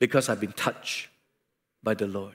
because 0.00 0.28
I've 0.28 0.40
been 0.40 0.52
touched 0.52 1.08
by 1.84 1.94
the 1.94 2.08
Lord. 2.08 2.34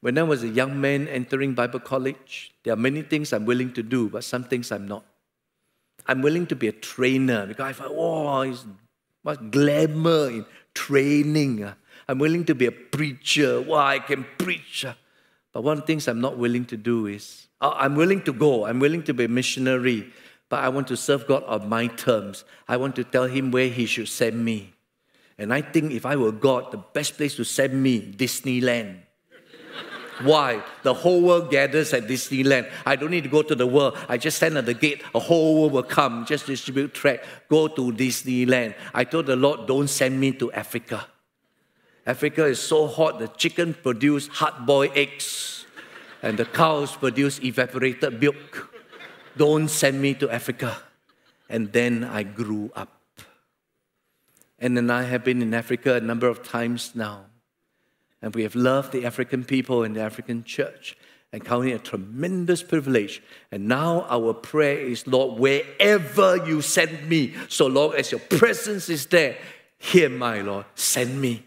When 0.00 0.16
I 0.16 0.22
was 0.22 0.42
a 0.42 0.48
young 0.48 0.80
man 0.80 1.08
entering 1.08 1.54
Bible 1.54 1.80
college, 1.80 2.54
there 2.64 2.72
are 2.72 2.76
many 2.76 3.02
things 3.02 3.32
I'm 3.32 3.44
willing 3.44 3.72
to 3.74 3.82
do, 3.82 4.08
but 4.08 4.24
some 4.24 4.44
things 4.44 4.72
I'm 4.72 4.88
not. 4.88 5.04
I'm 6.06 6.22
willing 6.22 6.46
to 6.46 6.56
be 6.56 6.68
a 6.68 6.72
trainer 6.72 7.46
because 7.46 7.66
I 7.66 7.72
thought, 7.72 7.92
oh, 7.94 8.40
it's 8.40 8.64
much 9.22 9.38
glamour 9.50 10.30
in 10.30 10.46
training. 10.74 11.70
I'm 12.08 12.18
willing 12.18 12.44
to 12.46 12.54
be 12.54 12.66
a 12.66 12.72
preacher. 12.72 13.60
Wow, 13.60 13.86
I 13.86 13.98
can 13.98 14.24
preach. 14.38 14.86
But 15.52 15.62
one 15.62 15.78
of 15.78 15.82
the 15.82 15.86
things 15.86 16.08
I'm 16.08 16.20
not 16.20 16.38
willing 16.38 16.64
to 16.66 16.76
do 16.76 17.06
is, 17.06 17.48
I'm 17.60 17.94
willing 17.94 18.22
to 18.22 18.32
go, 18.32 18.64
I'm 18.64 18.80
willing 18.80 19.02
to 19.02 19.12
be 19.12 19.24
a 19.24 19.28
missionary, 19.28 20.10
but 20.48 20.64
I 20.64 20.70
want 20.70 20.88
to 20.88 20.96
serve 20.96 21.26
God 21.26 21.44
on 21.44 21.68
my 21.68 21.88
terms. 21.88 22.44
I 22.66 22.78
want 22.78 22.96
to 22.96 23.04
tell 23.04 23.26
Him 23.26 23.50
where 23.50 23.68
He 23.68 23.84
should 23.84 24.08
send 24.08 24.42
me. 24.42 24.72
And 25.36 25.52
I 25.52 25.60
think 25.60 25.92
if 25.92 26.06
I 26.06 26.16
were 26.16 26.32
God, 26.32 26.72
the 26.72 26.78
best 26.78 27.18
place 27.18 27.36
to 27.36 27.44
send 27.44 27.82
me, 27.82 28.12
Disneyland. 28.12 29.00
Why? 30.22 30.62
The 30.82 30.94
whole 30.94 31.22
world 31.22 31.50
gathers 31.50 31.92
at 31.92 32.04
Disneyland. 32.04 32.70
I 32.84 32.96
don't 32.96 33.10
need 33.10 33.24
to 33.24 33.30
go 33.30 33.42
to 33.42 33.54
the 33.54 33.66
world. 33.66 33.96
I 34.08 34.18
just 34.18 34.36
stand 34.36 34.58
at 34.58 34.66
the 34.66 34.74
gate. 34.74 35.02
A 35.14 35.18
whole 35.18 35.60
world 35.60 35.72
will 35.72 35.82
come. 35.82 36.26
Just 36.26 36.46
distribute 36.46 36.94
track. 36.94 37.24
Go 37.48 37.68
to 37.68 37.92
Disneyland. 37.92 38.74
I 38.92 39.04
told 39.04 39.26
the 39.26 39.36
Lord, 39.36 39.66
don't 39.66 39.88
send 39.88 40.20
me 40.20 40.32
to 40.32 40.52
Africa. 40.52 41.06
Africa 42.06 42.44
is 42.44 42.60
so 42.60 42.86
hot. 42.86 43.18
The 43.18 43.28
chicken 43.28 43.74
produce 43.74 44.26
hard-boiled 44.28 44.96
eggs, 44.96 45.64
and 46.22 46.38
the 46.38 46.44
cows 46.44 46.96
produce 46.96 47.40
evaporated 47.42 48.20
milk. 48.20 48.74
Don't 49.36 49.68
send 49.68 50.02
me 50.02 50.14
to 50.14 50.28
Africa. 50.30 50.76
And 51.48 51.72
then 51.72 52.04
I 52.04 52.24
grew 52.24 52.70
up. 52.74 53.00
And 54.58 54.76
then 54.76 54.90
I 54.90 55.04
have 55.04 55.24
been 55.24 55.40
in 55.40 55.54
Africa 55.54 55.94
a 55.94 56.00
number 56.00 56.28
of 56.28 56.42
times 56.42 56.92
now. 56.94 57.26
And 58.22 58.34
we 58.34 58.42
have 58.42 58.54
loved 58.54 58.92
the 58.92 59.06
African 59.06 59.44
people 59.44 59.82
and 59.82 59.96
the 59.96 60.02
African 60.02 60.44
church. 60.44 60.96
and 61.32 61.44
count 61.44 61.68
it 61.68 61.72
a 61.72 61.78
tremendous 61.78 62.62
privilege. 62.62 63.22
And 63.52 63.68
now 63.68 64.06
our 64.08 64.34
prayer 64.34 64.78
is, 64.78 65.06
Lord, 65.06 65.38
wherever 65.38 66.36
you 66.44 66.60
send 66.60 67.08
me, 67.08 67.34
so 67.48 67.66
long 67.66 67.94
as 67.94 68.10
your 68.10 68.20
presence 68.20 68.88
is 68.88 69.06
there, 69.06 69.36
here, 69.78 70.08
my 70.08 70.40
Lord, 70.40 70.66
send 70.74 71.20
me. 71.20 71.44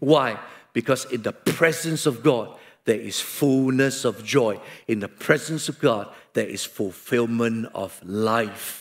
Why? 0.00 0.38
Because 0.72 1.04
in 1.06 1.22
the 1.22 1.32
presence 1.32 2.06
of 2.06 2.22
God, 2.22 2.56
there 2.84 3.00
is 3.00 3.20
fullness 3.20 4.04
of 4.04 4.24
joy. 4.24 4.58
In 4.88 5.00
the 5.00 5.08
presence 5.08 5.68
of 5.68 5.78
God, 5.78 6.12
there 6.32 6.46
is 6.46 6.64
fulfillment 6.64 7.68
of 7.74 8.00
life. 8.04 8.79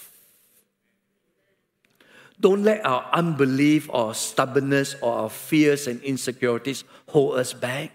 Don't 2.40 2.64
let 2.64 2.86
our 2.86 3.06
unbelief 3.12 3.90
or 3.92 4.14
stubbornness 4.14 4.96
or 5.02 5.14
our 5.14 5.30
fears 5.30 5.88
and 5.88 6.02
insecurities 6.02 6.86
hold 7.10 7.36
us 7.36 7.54
back. 7.54 7.92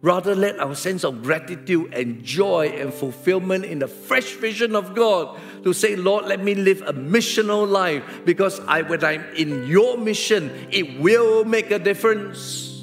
Rather, 0.00 0.34
let 0.34 0.58
our 0.60 0.76
sense 0.76 1.04
of 1.04 1.22
gratitude 1.22 1.92
and 1.92 2.22
joy 2.22 2.68
and 2.68 2.94
fulfillment 2.94 3.64
in 3.64 3.80
the 3.80 3.88
fresh 3.88 4.34
vision 4.34 4.76
of 4.76 4.94
God 4.94 5.36
to 5.64 5.72
say, 5.72 5.96
Lord, 5.96 6.26
let 6.26 6.42
me 6.42 6.54
live 6.54 6.82
a 6.82 6.92
missional 6.92 7.68
life 7.68 8.04
because 8.24 8.60
I, 8.60 8.82
when 8.82 9.04
I'm 9.04 9.24
in 9.34 9.66
your 9.66 9.98
mission, 9.98 10.68
it 10.70 11.00
will 11.00 11.44
make 11.44 11.72
a 11.72 11.80
difference. 11.80 12.80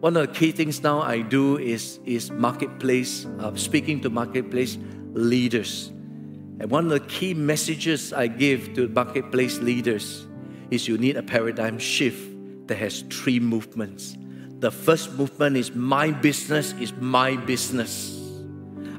One 0.00 0.16
of 0.16 0.28
the 0.28 0.32
key 0.32 0.52
things 0.52 0.84
now 0.84 1.00
I 1.00 1.20
do 1.20 1.58
is, 1.58 1.98
is 2.04 2.30
marketplace, 2.30 3.26
uh, 3.40 3.52
speaking 3.56 4.00
to 4.02 4.10
marketplace 4.10 4.78
leaders. 5.14 5.90
And 6.58 6.70
one 6.70 6.84
of 6.84 6.90
the 6.90 7.00
key 7.00 7.34
messages 7.34 8.12
I 8.12 8.28
give 8.28 8.74
to 8.74 8.88
marketplace 8.88 9.58
leaders 9.58 10.26
is 10.70 10.88
you 10.88 10.98
need 10.98 11.16
a 11.16 11.22
paradigm 11.22 11.78
shift 11.78 12.68
that 12.68 12.76
has 12.76 13.02
three 13.02 13.38
movements. 13.38 14.16
The 14.58 14.70
first 14.70 15.12
movement 15.12 15.56
is 15.56 15.74
my 15.74 16.10
business 16.10 16.72
is 16.74 16.92
my 16.94 17.36
business. 17.36 18.22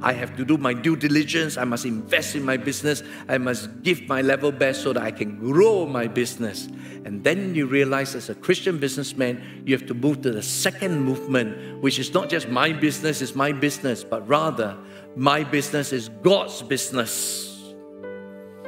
I 0.01 0.13
have 0.13 0.37
to 0.37 0.45
do 0.45 0.57
my 0.57 0.73
due 0.73 0.95
diligence. 0.95 1.57
I 1.57 1.63
must 1.63 1.85
invest 1.85 2.35
in 2.35 2.45
my 2.45 2.57
business. 2.57 3.01
I 3.27 3.39
must 3.39 3.81
give 3.81 4.07
my 4.07 4.21
level 4.21 4.51
best 4.51 4.83
so 4.83 4.93
that 4.93 5.01
I 5.01 5.11
can 5.11 5.39
grow 5.39 5.87
my 5.87 6.07
business. 6.07 6.67
And 7.05 7.23
then 7.23 7.55
you 7.55 7.65
realize, 7.65 8.13
as 8.13 8.29
a 8.29 8.35
Christian 8.35 8.77
businessman, 8.77 9.63
you 9.65 9.75
have 9.75 9.87
to 9.87 9.93
move 9.93 10.21
to 10.21 10.31
the 10.31 10.43
second 10.43 11.01
movement, 11.01 11.81
which 11.81 11.97
is 11.97 12.13
not 12.13 12.29
just 12.29 12.49
my 12.49 12.71
business 12.73 13.21
is 13.21 13.35
my 13.35 13.51
business, 13.51 14.03
but 14.03 14.27
rather 14.27 14.77
my 15.15 15.43
business 15.43 15.91
is 15.91 16.09
God's 16.21 16.61
business. 16.61 17.46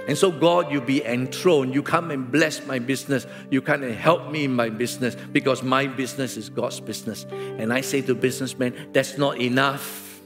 And 0.10 0.18
so, 0.18 0.32
God, 0.32 0.72
you 0.72 0.82
be 0.82 1.06
enthroned. 1.06 1.76
You 1.76 1.84
come 1.84 2.10
and 2.10 2.32
bless 2.32 2.66
my 2.66 2.80
business. 2.80 3.28
You 3.52 3.62
come 3.62 3.84
and 3.84 3.94
help 3.94 4.32
me 4.32 4.46
in 4.46 4.56
my 4.56 4.70
business 4.70 5.14
because 5.14 5.62
my 5.62 5.86
business 5.86 6.36
is 6.36 6.50
God's 6.50 6.80
business. 6.80 7.28
And 7.30 7.72
I 7.72 7.82
say 7.82 8.02
to 8.02 8.16
businessmen, 8.16 8.74
that's 8.92 9.20
not 9.20 9.40
enough 9.40 10.20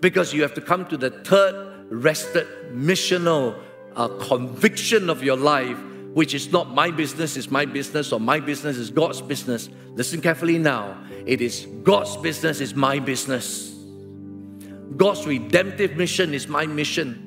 because 0.00 0.32
you 0.32 0.40
have 0.40 0.54
to 0.54 0.62
come 0.62 0.86
to 0.86 0.96
the 0.96 1.10
third 1.10 1.88
rested 1.90 2.46
missional 2.72 3.54
uh, 3.96 4.08
conviction 4.16 5.10
of 5.10 5.22
your 5.22 5.36
life, 5.36 5.76
which 6.14 6.32
is 6.32 6.50
not 6.50 6.70
my 6.70 6.90
business 6.90 7.36
is 7.36 7.50
my 7.50 7.66
business 7.66 8.12
or 8.12 8.18
my 8.18 8.40
business 8.40 8.78
is 8.78 8.88
God's 8.88 9.20
business. 9.20 9.68
Listen 9.90 10.22
carefully 10.22 10.56
now. 10.56 10.96
It 11.26 11.42
is 11.42 11.66
God's 11.82 12.16
business 12.16 12.62
is 12.62 12.74
my 12.74 12.98
business. 12.98 13.76
God's 14.96 15.26
redemptive 15.26 15.98
mission 15.98 16.32
is 16.32 16.48
my 16.48 16.64
mission. 16.64 17.26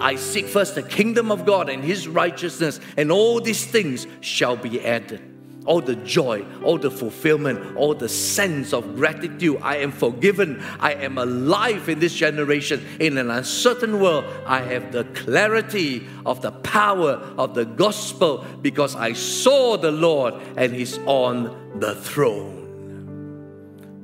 I 0.00 0.16
seek 0.16 0.46
first 0.46 0.74
the 0.74 0.82
kingdom 0.82 1.30
of 1.30 1.46
God 1.46 1.68
and 1.68 1.82
his 1.82 2.08
righteousness, 2.08 2.80
and 2.96 3.10
all 3.10 3.40
these 3.40 3.66
things 3.66 4.06
shall 4.20 4.56
be 4.56 4.84
added 4.84 5.34
all 5.64 5.80
the 5.80 5.96
joy, 5.96 6.44
all 6.62 6.78
the 6.78 6.90
fulfillment, 6.90 7.76
all 7.76 7.94
the 7.94 8.08
sense 8.08 8.72
of 8.72 8.96
gratitude. 8.96 9.58
I 9.62 9.78
am 9.78 9.92
forgiven. 9.92 10.62
I 10.78 10.94
am 10.94 11.18
alive 11.18 11.88
in 11.88 11.98
this 12.00 12.14
generation. 12.14 12.84
In 13.00 13.18
an 13.18 13.30
uncertain 13.30 14.00
world, 14.00 14.24
I 14.46 14.60
have 14.60 14.92
the 14.92 15.04
clarity 15.04 16.06
of 16.26 16.42
the 16.42 16.52
power 16.52 17.12
of 17.38 17.54
the 17.54 17.64
gospel 17.64 18.44
because 18.62 18.94
I 18.94 19.14
saw 19.14 19.76
the 19.76 19.92
Lord 19.92 20.34
and 20.56 20.74
He's 20.74 20.98
on 20.98 21.78
the 21.80 21.94
throne. 21.94 22.60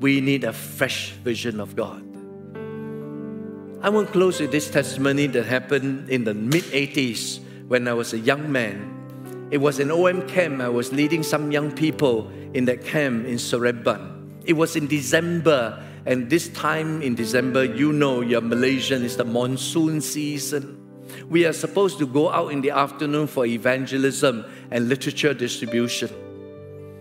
We 0.01 0.20
need 0.20 0.45
a 0.45 0.53
fresh 0.53 1.11
vision 1.11 1.61
of 1.61 1.76
God. 1.76 2.10
I 3.83 3.89
want 3.89 4.09
to 4.09 4.12
close 4.12 4.41
with 4.41 4.53
this 4.53 4.70
testimony 4.70 5.26
that 5.28 5.47
happened 5.47 6.11
in 6.11 6.24
the 6.24 6.35
mid 6.35 6.64
80s 6.64 7.41
when 7.68 7.89
I 7.89 7.95
was 7.95 8.12
a 8.12 8.18
young 8.18 8.51
man 8.51 9.01
it 9.51 9.59
was 9.59 9.81
an 9.81 9.91
OM 9.91 10.26
camp. 10.28 10.61
I 10.61 10.68
was 10.68 10.93
leading 10.93 11.24
some 11.24 11.51
young 11.51 11.72
people 11.72 12.31
in 12.55 12.66
that 12.66 12.85
camp 12.85 13.26
in 13.26 13.35
Seremban. 13.35 14.31
It 14.45 14.53
was 14.53 14.76
in 14.76 14.87
December, 14.87 15.83
and 16.07 16.31
this 16.31 16.49
time 16.51 17.03
in 17.03 17.16
December, 17.16 17.64
you 17.64 17.93
know, 17.93 18.20
you're 18.20 18.41
Malaysian, 18.41 19.05
it's 19.05 19.16
the 19.16 19.24
monsoon 19.24 20.01
season. 20.01 20.76
We 21.28 21.45
are 21.47 21.53
supposed 21.53 21.99
to 21.99 22.07
go 22.07 22.31
out 22.31 22.53
in 22.53 22.61
the 22.61 22.70
afternoon 22.70 23.26
for 23.26 23.45
evangelism 23.45 24.45
and 24.70 24.89
literature 24.89 25.35
distribution. 25.35 26.11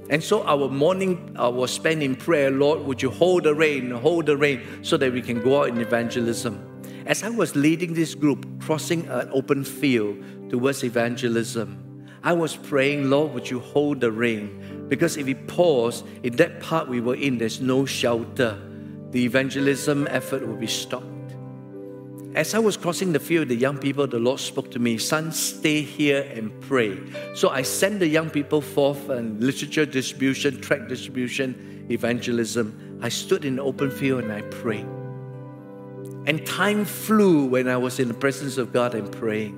And 0.09 0.23
so 0.23 0.43
our 0.43 0.69
morning 0.69 1.37
uh, 1.39 1.51
was 1.51 1.71
spent 1.71 2.01
in 2.01 2.15
prayer. 2.15 2.49
Lord, 2.49 2.81
would 2.81 2.99
you 2.99 3.11
hold 3.11 3.43
the 3.43 3.53
rain, 3.53 3.91
hold 3.91 4.25
the 4.25 4.35
rain, 4.35 4.63
so 4.81 4.97
that 4.97 5.13
we 5.13 5.21
can 5.21 5.39
go 5.39 5.61
out 5.61 5.69
in 5.69 5.79
evangelism. 5.79 6.68
As 7.09 7.23
I 7.23 7.29
was 7.29 7.55
leading 7.55 7.95
this 7.95 8.13
group, 8.13 8.45
crossing 8.61 9.07
an 9.07 9.31
open 9.33 9.63
field 9.63 10.23
towards 10.51 10.83
evangelism, 10.83 12.05
I 12.21 12.33
was 12.33 12.55
praying, 12.55 13.09
Lord, 13.09 13.33
would 13.33 13.49
you 13.49 13.59
hold 13.59 13.99
the 13.99 14.11
rain? 14.11 14.85
Because 14.89 15.17
if 15.17 15.27
it 15.27 15.47
pours, 15.47 16.03
in 16.21 16.35
that 16.35 16.59
part 16.59 16.87
we 16.87 17.01
were 17.01 17.15
in, 17.15 17.39
there's 17.39 17.61
no 17.61 17.83
shelter. 17.83 18.61
The 19.09 19.25
evangelism 19.25 20.07
effort 20.11 20.47
will 20.47 20.55
be 20.55 20.67
stopped. 20.67 21.33
As 22.35 22.53
I 22.53 22.59
was 22.59 22.77
crossing 22.77 23.11
the 23.11 23.19
field, 23.19 23.47
the 23.47 23.55
young 23.55 23.79
people, 23.79 24.05
the 24.05 24.19
Lord 24.19 24.39
spoke 24.39 24.69
to 24.69 24.77
me, 24.77 24.99
Son, 24.99 25.31
stay 25.31 25.81
here 25.81 26.29
and 26.35 26.61
pray. 26.61 26.95
So 27.33 27.49
I 27.49 27.63
sent 27.63 27.97
the 27.97 28.07
young 28.07 28.29
people 28.29 28.61
forth 28.61 29.09
and 29.09 29.43
literature 29.43 29.87
distribution, 29.87 30.61
tract 30.61 30.89
distribution, 30.89 31.87
evangelism. 31.89 32.99
I 33.01 33.09
stood 33.09 33.45
in 33.45 33.55
the 33.55 33.63
open 33.63 33.89
field 33.89 34.25
and 34.25 34.31
I 34.31 34.43
prayed. 34.43 34.85
And 36.29 36.45
time 36.45 36.85
flew 36.85 37.45
when 37.45 37.67
I 37.67 37.77
was 37.77 37.99
in 37.99 38.07
the 38.07 38.13
presence 38.13 38.59
of 38.59 38.71
God 38.71 38.93
and 38.93 39.11
praying. 39.11 39.55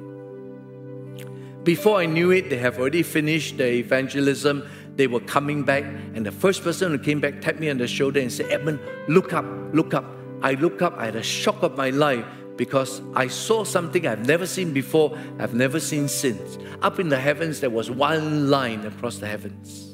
Before 1.66 2.00
I 2.00 2.06
knew 2.06 2.32
it, 2.32 2.50
they 2.50 2.60
have 2.60 2.80
already 2.80 3.04
finished 3.04 3.58
the 3.58 3.68
evangelism. 3.68 4.66
They 4.96 5.08
were 5.08 5.20
coming 5.20 5.64
back, 5.64 5.84
and 5.84 6.26
the 6.26 6.32
first 6.32 6.64
person 6.64 6.94
who 6.94 6.98
came 6.98 7.20
back 7.20 7.42
tapped 7.42 7.60
me 7.60 7.70
on 7.70 7.78
the 7.78 7.90
shoulder 7.90 8.22
and 8.22 8.32
said, 8.32 8.50
Edmund, 8.50 8.80
look 9.10 9.34
up, 9.34 9.44
look 9.74 9.94
up. 9.94 10.06
I 10.44 10.54
look 10.54 10.82
up, 10.82 10.96
I 10.98 11.08
had 11.08 11.18
a 11.18 11.24
shock 11.24 11.62
of 11.62 11.76
my 11.76 11.90
life 11.90 12.24
because 12.56 13.02
I 13.16 13.28
saw 13.28 13.66
something 13.66 14.08
I've 14.08 14.26
never 14.26 14.48
seen 14.48 14.72
before, 14.72 15.20
I've 15.40 15.54
never 15.54 15.78
seen 15.78 16.08
since. 16.08 16.58
Up 16.82 17.02
in 17.02 17.10
the 17.10 17.20
heavens, 17.20 17.60
there 17.60 17.70
was 17.70 17.92
one 17.92 18.50
line 18.50 18.86
across 18.86 19.18
the 19.18 19.28
heavens. 19.28 19.92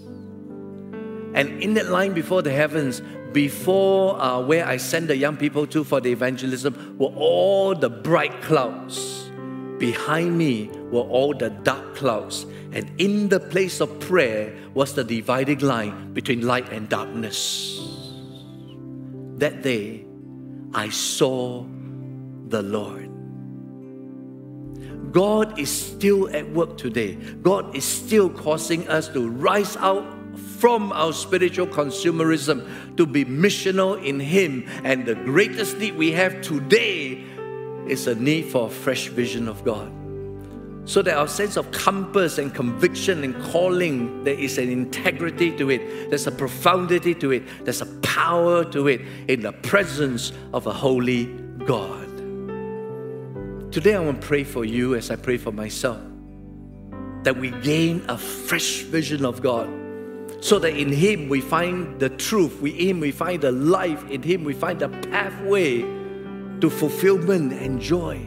And 1.34 1.62
in 1.62 1.74
that 1.74 1.90
line 1.90 2.14
before 2.14 2.44
the 2.44 2.52
heavens, 2.52 3.02
before 3.32 4.20
uh, 4.20 4.42
where 4.42 4.66
I 4.66 4.78
sent 4.78 5.08
the 5.08 5.18
young 5.18 5.38
people 5.38 5.68
to 5.68 5.84
for 5.84 6.02
the 6.02 6.12
evangelism, 6.12 6.96
were 6.98 7.14
all 7.16 7.76
the 7.76 7.90
bright 7.90 8.42
clouds. 8.42 9.30
Behind 9.78 10.38
me 10.38 10.70
were 10.92 11.02
all 11.02 11.34
the 11.34 11.50
dark 11.50 11.96
clouds, 11.96 12.46
and 12.72 12.90
in 13.00 13.30
the 13.30 13.40
place 13.40 13.80
of 13.80 14.00
prayer 14.00 14.56
was 14.74 14.96
the 14.96 15.04
dividing 15.04 15.60
line 15.60 16.14
between 16.14 16.42
light 16.42 16.72
and 16.72 16.90
darkness. 16.90 17.80
That 19.38 19.62
day, 19.62 20.06
I 20.74 20.90
saw 20.90 21.66
the 22.48 22.62
Lord. 22.64 23.12
God 25.12 25.58
is 25.60 25.70
still 25.70 26.30
at 26.36 26.50
work 26.52 26.78
today. 26.78 27.16
God 27.42 27.76
is 27.76 27.86
still 27.86 28.30
causing 28.30 28.88
us 28.90 29.08
to 29.10 29.30
rise 29.30 29.78
out 29.78 30.17
from 30.60 30.92
our 30.92 31.14
spiritual 31.14 31.68
consumerism 31.68 32.98
to 32.98 33.06
be 33.06 33.26
missional 33.26 34.04
in 34.04 34.20
Him. 34.20 34.68
And 34.84 35.06
the 35.06 35.16
greatest 35.16 35.78
need 35.78 35.96
we 35.96 36.12
have 36.14 36.42
today 36.42 37.24
is 37.88 38.08
a 38.08 38.16
need 38.16 38.46
for 38.46 38.68
a 38.68 38.70
fresh 38.70 39.08
vision 39.08 39.48
of 39.48 39.64
God. 39.64 39.92
So 40.86 41.02
that 41.02 41.18
our 41.18 41.28
sense 41.28 41.58
of 41.58 41.70
compass 41.72 42.38
and 42.38 42.54
conviction 42.54 43.24
and 43.24 43.40
calling, 43.44 44.24
there 44.24 44.40
is 44.40 44.58
an 44.58 44.70
integrity 44.70 45.56
to 45.58 45.70
it, 45.70 46.10
there's 46.10 46.28
a 46.28 46.32
profundity 46.32 47.14
to 47.16 47.32
it, 47.32 47.66
there's 47.66 47.82
a 47.82 47.86
power 47.98 48.64
to 48.66 48.88
it 48.88 49.02
in 49.28 49.42
the 49.42 49.52
presence 49.52 50.32
of 50.54 50.66
a 50.66 50.74
holy 50.74 51.26
God. 51.66 52.08
Today 53.72 53.96
I 53.96 54.00
want 54.00 54.22
to 54.22 54.28
pray 54.28 54.46
for 54.46 54.64
you 54.64 54.96
as 54.96 55.12
I 55.12 55.18
pray 55.18 55.38
for 55.38 55.52
myself 55.52 56.02
that 57.24 57.36
we 57.36 57.52
gain 57.52 58.06
a 58.08 58.18
fresh 58.18 58.84
vision 58.84 59.26
of 59.26 59.42
God 59.42 59.68
so 60.40 60.60
that 60.60 60.78
in 60.78 60.92
Him 60.92 61.30
we 61.30 61.42
find 61.42 62.00
the 62.00 62.10
truth, 62.10 62.62
in 62.64 62.76
Him 62.76 63.00
we 63.00 63.12
find 63.12 63.42
the 63.42 63.52
life, 63.52 64.10
in 64.10 64.22
Him 64.22 64.44
we 64.44 64.54
find 64.54 64.80
the 64.80 64.90
pathway 65.10 65.82
to 66.62 66.70
fulfillment 66.70 67.54
and 67.54 67.82
joy. 67.82 68.20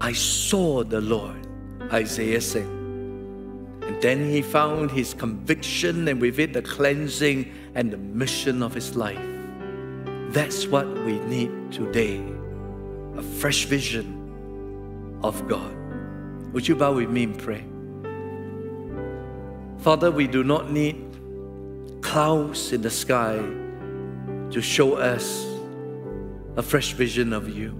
I 0.00 0.12
saw 0.12 0.84
the 0.84 1.00
Lord, 1.00 1.46
Isaiah 1.92 2.40
said. 2.40 2.66
And 2.66 4.02
then 4.02 4.30
he 4.30 4.42
found 4.42 4.90
his 4.90 5.14
conviction 5.14 6.08
and 6.08 6.20
with 6.20 6.38
it 6.38 6.52
the 6.52 6.62
cleansing 6.62 7.50
and 7.74 7.90
the 7.90 7.96
mission 7.96 8.62
of 8.62 8.74
his 8.74 8.94
life. 8.96 9.18
That's 10.30 10.66
what 10.66 10.86
we 11.04 11.18
need 11.20 11.72
today 11.72 12.22
a 13.16 13.22
fresh 13.22 13.64
vision 13.64 15.18
of 15.24 15.48
God. 15.48 15.74
Would 16.52 16.68
you 16.68 16.76
bow 16.76 16.92
with 16.92 17.10
me 17.10 17.24
and 17.24 17.36
pray? 17.36 17.64
Father, 19.80 20.10
we 20.10 20.26
do 20.26 20.42
not 20.42 20.70
need 20.70 20.96
clouds 22.00 22.72
in 22.72 22.82
the 22.82 22.90
sky 22.90 23.36
to 24.50 24.60
show 24.60 24.94
us 24.94 25.46
a 26.56 26.62
fresh 26.62 26.92
vision 26.92 27.32
of 27.32 27.48
you. 27.48 27.74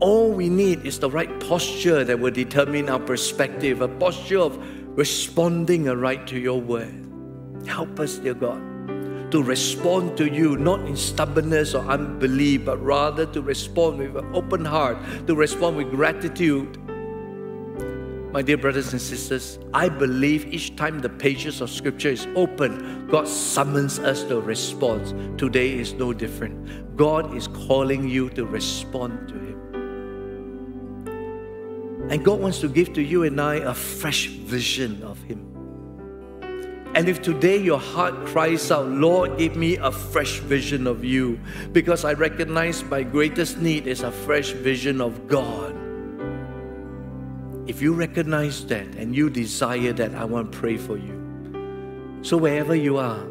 All 0.00 0.30
we 0.32 0.48
need 0.48 0.86
is 0.86 0.98
the 0.98 1.10
right 1.10 1.40
posture 1.40 2.04
that 2.04 2.18
will 2.18 2.30
determine 2.30 2.88
our 2.88 2.98
perspective, 2.98 3.82
a 3.82 3.88
posture 3.88 4.38
of 4.38 4.58
responding 4.96 5.88
aright 5.88 6.26
to 6.28 6.38
your 6.38 6.60
word. 6.60 7.06
Help 7.66 8.00
us, 8.00 8.16
dear 8.16 8.34
God, 8.34 8.60
to 9.30 9.42
respond 9.42 10.16
to 10.16 10.32
you, 10.32 10.56
not 10.56 10.80
in 10.80 10.96
stubbornness 10.96 11.74
or 11.74 11.84
unbelief, 11.86 12.64
but 12.64 12.82
rather 12.82 13.26
to 13.26 13.42
respond 13.42 13.98
with 13.98 14.16
an 14.16 14.34
open 14.34 14.64
heart, 14.64 14.96
to 15.26 15.34
respond 15.34 15.76
with 15.76 15.90
gratitude. 15.90 16.78
My 18.36 18.42
dear 18.42 18.58
brothers 18.58 18.92
and 18.92 19.00
sisters, 19.00 19.58
I 19.72 19.88
believe 19.88 20.52
each 20.52 20.76
time 20.76 21.00
the 21.00 21.08
pages 21.08 21.62
of 21.62 21.70
Scripture 21.70 22.10
is 22.10 22.28
open, 22.36 23.08
God 23.08 23.26
summons 23.26 23.98
us 23.98 24.24
to 24.24 24.42
respond. 24.42 25.38
Today 25.38 25.72
is 25.72 25.94
no 25.94 26.12
different. 26.12 26.98
God 26.98 27.34
is 27.34 27.48
calling 27.48 28.06
you 28.06 28.28
to 28.28 28.44
respond 28.44 29.28
to 29.28 29.34
Him. 29.36 29.56
And 32.10 32.22
God 32.22 32.40
wants 32.40 32.60
to 32.60 32.68
give 32.68 32.92
to 32.92 33.00
you 33.00 33.22
and 33.22 33.40
I 33.40 33.54
a 33.54 33.72
fresh 33.72 34.26
vision 34.26 35.02
of 35.02 35.18
Him. 35.22 35.40
And 36.94 37.08
if 37.08 37.22
today 37.22 37.56
your 37.56 37.80
heart 37.80 38.26
cries 38.26 38.70
out, 38.70 38.86
Lord, 38.86 39.38
give 39.38 39.56
me 39.56 39.78
a 39.78 39.90
fresh 39.90 40.40
vision 40.40 40.86
of 40.86 41.02
you, 41.02 41.40
because 41.72 42.04
I 42.04 42.12
recognize 42.12 42.84
my 42.84 43.02
greatest 43.02 43.56
need 43.56 43.86
is 43.86 44.02
a 44.02 44.12
fresh 44.12 44.50
vision 44.50 45.00
of 45.00 45.26
God. 45.26 45.85
If 47.66 47.82
you 47.82 47.92
recognize 47.94 48.64
that 48.66 48.86
and 48.94 49.14
you 49.14 49.28
desire 49.28 49.92
that, 49.94 50.14
I 50.14 50.24
want 50.24 50.52
to 50.52 50.58
pray 50.58 50.76
for 50.76 50.96
you. 50.96 52.20
So, 52.22 52.36
wherever 52.36 52.74
you 52.74 52.96
are, 52.98 53.26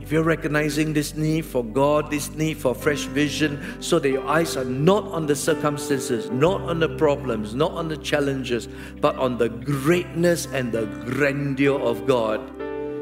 if 0.00 0.10
you're 0.10 0.24
recognizing 0.24 0.92
this 0.92 1.14
need 1.14 1.44
for 1.44 1.62
God, 1.62 2.10
this 2.10 2.30
need 2.30 2.56
for 2.56 2.74
fresh 2.74 3.04
vision, 3.04 3.80
so 3.80 3.98
that 3.98 4.08
your 4.08 4.26
eyes 4.26 4.56
are 4.56 4.64
not 4.64 5.04
on 5.04 5.26
the 5.26 5.36
circumstances, 5.36 6.30
not 6.30 6.62
on 6.62 6.80
the 6.80 6.88
problems, 6.96 7.54
not 7.54 7.72
on 7.72 7.88
the 7.88 7.98
challenges, 7.98 8.66
but 9.00 9.14
on 9.16 9.36
the 9.36 9.48
greatness 9.48 10.46
and 10.46 10.72
the 10.72 10.86
grandeur 11.04 11.78
of 11.78 12.06
God, 12.06 12.40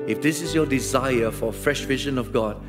if 0.09 0.21
this 0.21 0.43
is 0.43 0.55
your 0.55 0.67
desire 0.67 1.31
for 1.31 1.53
fresh 1.53 1.83
vision 1.83 2.19
of 2.19 2.33
God, 2.33 2.61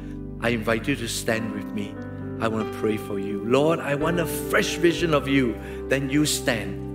I 0.41 0.49
invite 0.49 0.87
you 0.87 0.95
to 0.95 1.07
stand 1.07 1.53
with 1.53 1.65
me. 1.65 1.95
I 2.39 2.47
want 2.47 2.71
to 2.71 2.79
pray 2.79 2.97
for 2.97 3.19
you. 3.19 3.43
Lord, 3.45 3.79
I 3.79 3.95
want 3.95 4.19
a 4.19 4.25
fresh 4.25 4.75
vision 4.75 5.13
of 5.13 5.27
you. 5.27 5.59
Then 5.87 6.09
you 6.09 6.25
stand. 6.25 6.88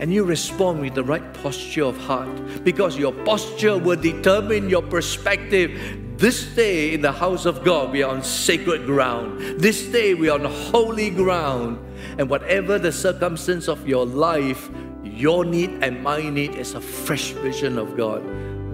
And 0.00 0.12
you 0.12 0.24
respond 0.24 0.80
with 0.80 0.94
the 0.94 1.04
right 1.04 1.32
posture 1.34 1.84
of 1.84 1.96
heart 1.96 2.64
because 2.64 2.96
your 2.96 3.12
posture 3.24 3.78
will 3.78 4.00
determine 4.00 4.68
your 4.68 4.82
perspective. 4.82 6.18
This 6.18 6.44
day 6.54 6.94
in 6.94 7.00
the 7.00 7.12
house 7.12 7.46
of 7.46 7.64
God, 7.64 7.92
we 7.92 8.02
are 8.02 8.14
on 8.14 8.22
sacred 8.22 8.86
ground. 8.86 9.60
This 9.60 9.84
day, 9.86 10.14
we 10.14 10.28
are 10.28 10.38
on 10.38 10.44
holy 10.44 11.10
ground. 11.10 11.78
And 12.18 12.28
whatever 12.28 12.78
the 12.78 12.92
circumstance 12.92 13.68
of 13.68 13.86
your 13.88 14.04
life, 14.04 14.70
your 15.02 15.44
need 15.44 15.70
and 15.82 16.02
my 16.02 16.28
need 16.28 16.54
is 16.54 16.74
a 16.74 16.80
fresh 16.80 17.30
vision 17.30 17.78
of 17.78 17.96
God 17.96 18.22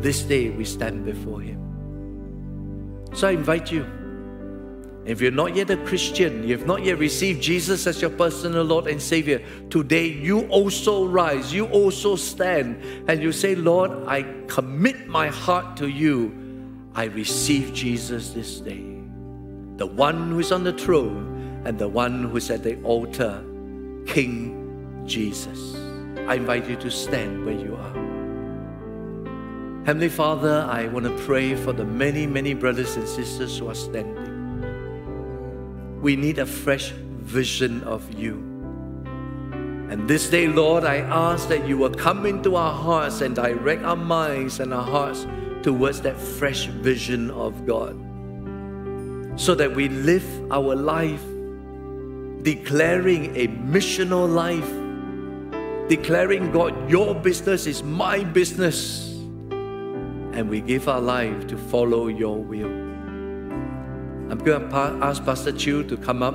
this 0.00 0.22
day 0.22 0.48
we 0.48 0.64
stand 0.64 1.04
before 1.04 1.40
Him. 1.40 1.60
So 3.14 3.28
I 3.28 3.32
invite 3.32 3.70
you. 3.70 3.99
If 5.06 5.20
you're 5.20 5.30
not 5.30 5.56
yet 5.56 5.70
a 5.70 5.78
Christian, 5.78 6.46
you 6.46 6.56
have 6.56 6.66
not 6.66 6.84
yet 6.84 6.98
received 6.98 7.42
Jesus 7.42 7.86
as 7.86 8.00
your 8.02 8.10
personal 8.10 8.64
Lord 8.64 8.86
and 8.86 9.00
Savior, 9.00 9.42
today 9.70 10.06
you 10.06 10.46
also 10.48 11.06
rise, 11.06 11.54
you 11.54 11.66
also 11.66 12.16
stand, 12.16 12.82
and 13.08 13.22
you 13.22 13.32
say, 13.32 13.54
Lord, 13.54 13.90
I 14.06 14.26
commit 14.46 15.08
my 15.08 15.28
heart 15.28 15.78
to 15.78 15.88
you. 15.88 16.36
I 16.94 17.04
receive 17.04 17.72
Jesus 17.72 18.30
this 18.30 18.60
day. 18.60 18.84
The 19.76 19.86
one 19.86 20.30
who 20.30 20.38
is 20.38 20.52
on 20.52 20.64
the 20.64 20.74
throne 20.74 21.62
and 21.64 21.78
the 21.78 21.88
one 21.88 22.24
who 22.24 22.36
is 22.36 22.50
at 22.50 22.62
the 22.62 22.80
altar, 22.82 23.42
King 24.06 25.04
Jesus. 25.06 25.76
I 26.28 26.34
invite 26.34 26.68
you 26.68 26.76
to 26.76 26.90
stand 26.90 27.46
where 27.46 27.54
you 27.54 27.74
are. 27.74 27.94
Heavenly 29.86 30.10
Father, 30.10 30.68
I 30.70 30.88
want 30.88 31.06
to 31.06 31.24
pray 31.24 31.54
for 31.54 31.72
the 31.72 31.86
many, 31.86 32.26
many 32.26 32.52
brothers 32.52 32.96
and 32.96 33.08
sisters 33.08 33.58
who 33.58 33.68
are 33.68 33.74
standing. 33.74 34.19
We 36.00 36.16
need 36.16 36.38
a 36.38 36.46
fresh 36.46 36.90
vision 36.90 37.82
of 37.84 38.12
you. 38.14 38.34
And 39.90 40.08
this 40.08 40.30
day, 40.30 40.46
Lord, 40.46 40.84
I 40.84 40.98
ask 40.98 41.48
that 41.48 41.66
you 41.66 41.76
will 41.76 41.90
come 41.90 42.24
into 42.24 42.56
our 42.56 42.72
hearts 42.72 43.20
and 43.20 43.34
direct 43.34 43.82
our 43.84 43.96
minds 43.96 44.60
and 44.60 44.72
our 44.72 44.84
hearts 44.84 45.26
towards 45.62 46.00
that 46.02 46.16
fresh 46.16 46.66
vision 46.66 47.30
of 47.30 47.66
God. 47.66 47.96
So 49.38 49.54
that 49.54 49.74
we 49.74 49.88
live 49.88 50.24
our 50.52 50.74
life 50.74 51.22
declaring 52.42 53.36
a 53.36 53.48
missional 53.48 54.32
life, 54.32 54.68
declaring, 55.88 56.50
God, 56.52 56.90
your 56.90 57.14
business 57.14 57.66
is 57.66 57.82
my 57.82 58.24
business 58.24 59.08
and 60.32 60.48
we 60.48 60.60
give 60.60 60.88
our 60.88 61.00
life 61.00 61.46
to 61.48 61.56
follow 61.56 62.08
your 62.08 62.36
will. 62.36 62.89
I'm 64.30 64.38
going 64.38 64.68
to 64.70 64.76
ask 65.04 65.24
Pastor 65.24 65.50
Chu 65.50 65.82
to 65.84 65.96
come 65.96 66.22
up 66.22 66.34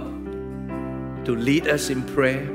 to 1.25 1.35
lead 1.35 1.67
us 1.67 1.89
in 1.89 2.03
prayer. 2.03 2.45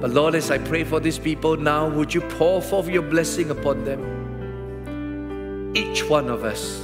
But 0.00 0.10
Lord, 0.10 0.34
as 0.34 0.50
I 0.50 0.58
pray 0.58 0.84
for 0.84 1.00
these 1.00 1.18
people 1.18 1.56
now, 1.56 1.88
would 1.88 2.12
you 2.12 2.20
pour 2.20 2.60
forth 2.60 2.88
your 2.88 3.02
blessing 3.02 3.50
upon 3.50 3.84
them? 3.84 5.72
Each 5.74 6.04
one 6.08 6.28
of 6.28 6.44
us, 6.44 6.78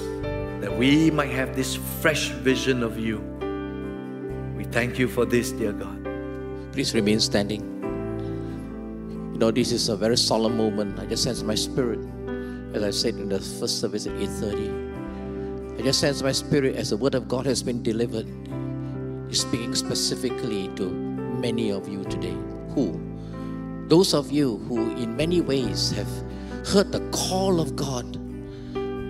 that 0.62 0.74
we 0.74 1.10
might 1.10 1.30
have 1.30 1.54
this 1.54 1.76
fresh 2.00 2.28
vision 2.28 2.82
of 2.82 2.98
you. 2.98 3.18
We 4.56 4.64
thank 4.64 4.98
you 4.98 5.06
for 5.06 5.26
this, 5.26 5.52
dear 5.52 5.72
God. 5.72 6.02
Please 6.72 6.94
remain 6.94 7.20
standing. 7.20 7.60
You 9.32 9.38
know, 9.38 9.50
this 9.50 9.70
is 9.70 9.90
a 9.90 9.96
very 9.96 10.16
solemn 10.16 10.56
moment. 10.56 10.98
I 10.98 11.04
just 11.04 11.24
sense 11.24 11.42
my 11.42 11.54
spirit 11.54 12.00
as 12.72 12.82
I 12.82 12.90
said 12.90 13.14
in 13.14 13.28
the 13.28 13.38
first 13.38 13.80
service 13.80 14.06
at 14.06 14.14
8.30. 14.14 14.88
I 15.78 15.82
just 15.82 16.00
sense 16.00 16.22
my 16.22 16.32
spirit 16.32 16.74
as 16.76 16.90
the 16.90 16.96
word 16.96 17.14
of 17.14 17.28
God 17.28 17.46
has 17.46 17.62
been 17.62 17.82
delivered. 17.82 18.26
He's 19.28 19.42
speaking 19.42 19.74
specifically 19.74 20.68
to 20.74 20.90
many 20.90 21.70
of 21.70 21.88
you 21.88 22.04
today. 22.04 22.36
Who? 22.74 23.00
Those 23.86 24.12
of 24.12 24.30
you 24.32 24.58
who 24.68 24.90
in 24.96 25.16
many 25.16 25.40
ways 25.40 25.92
have 25.92 26.08
heard 26.66 26.90
the 26.90 27.00
call 27.10 27.60
of 27.60 27.76
God, 27.76 28.18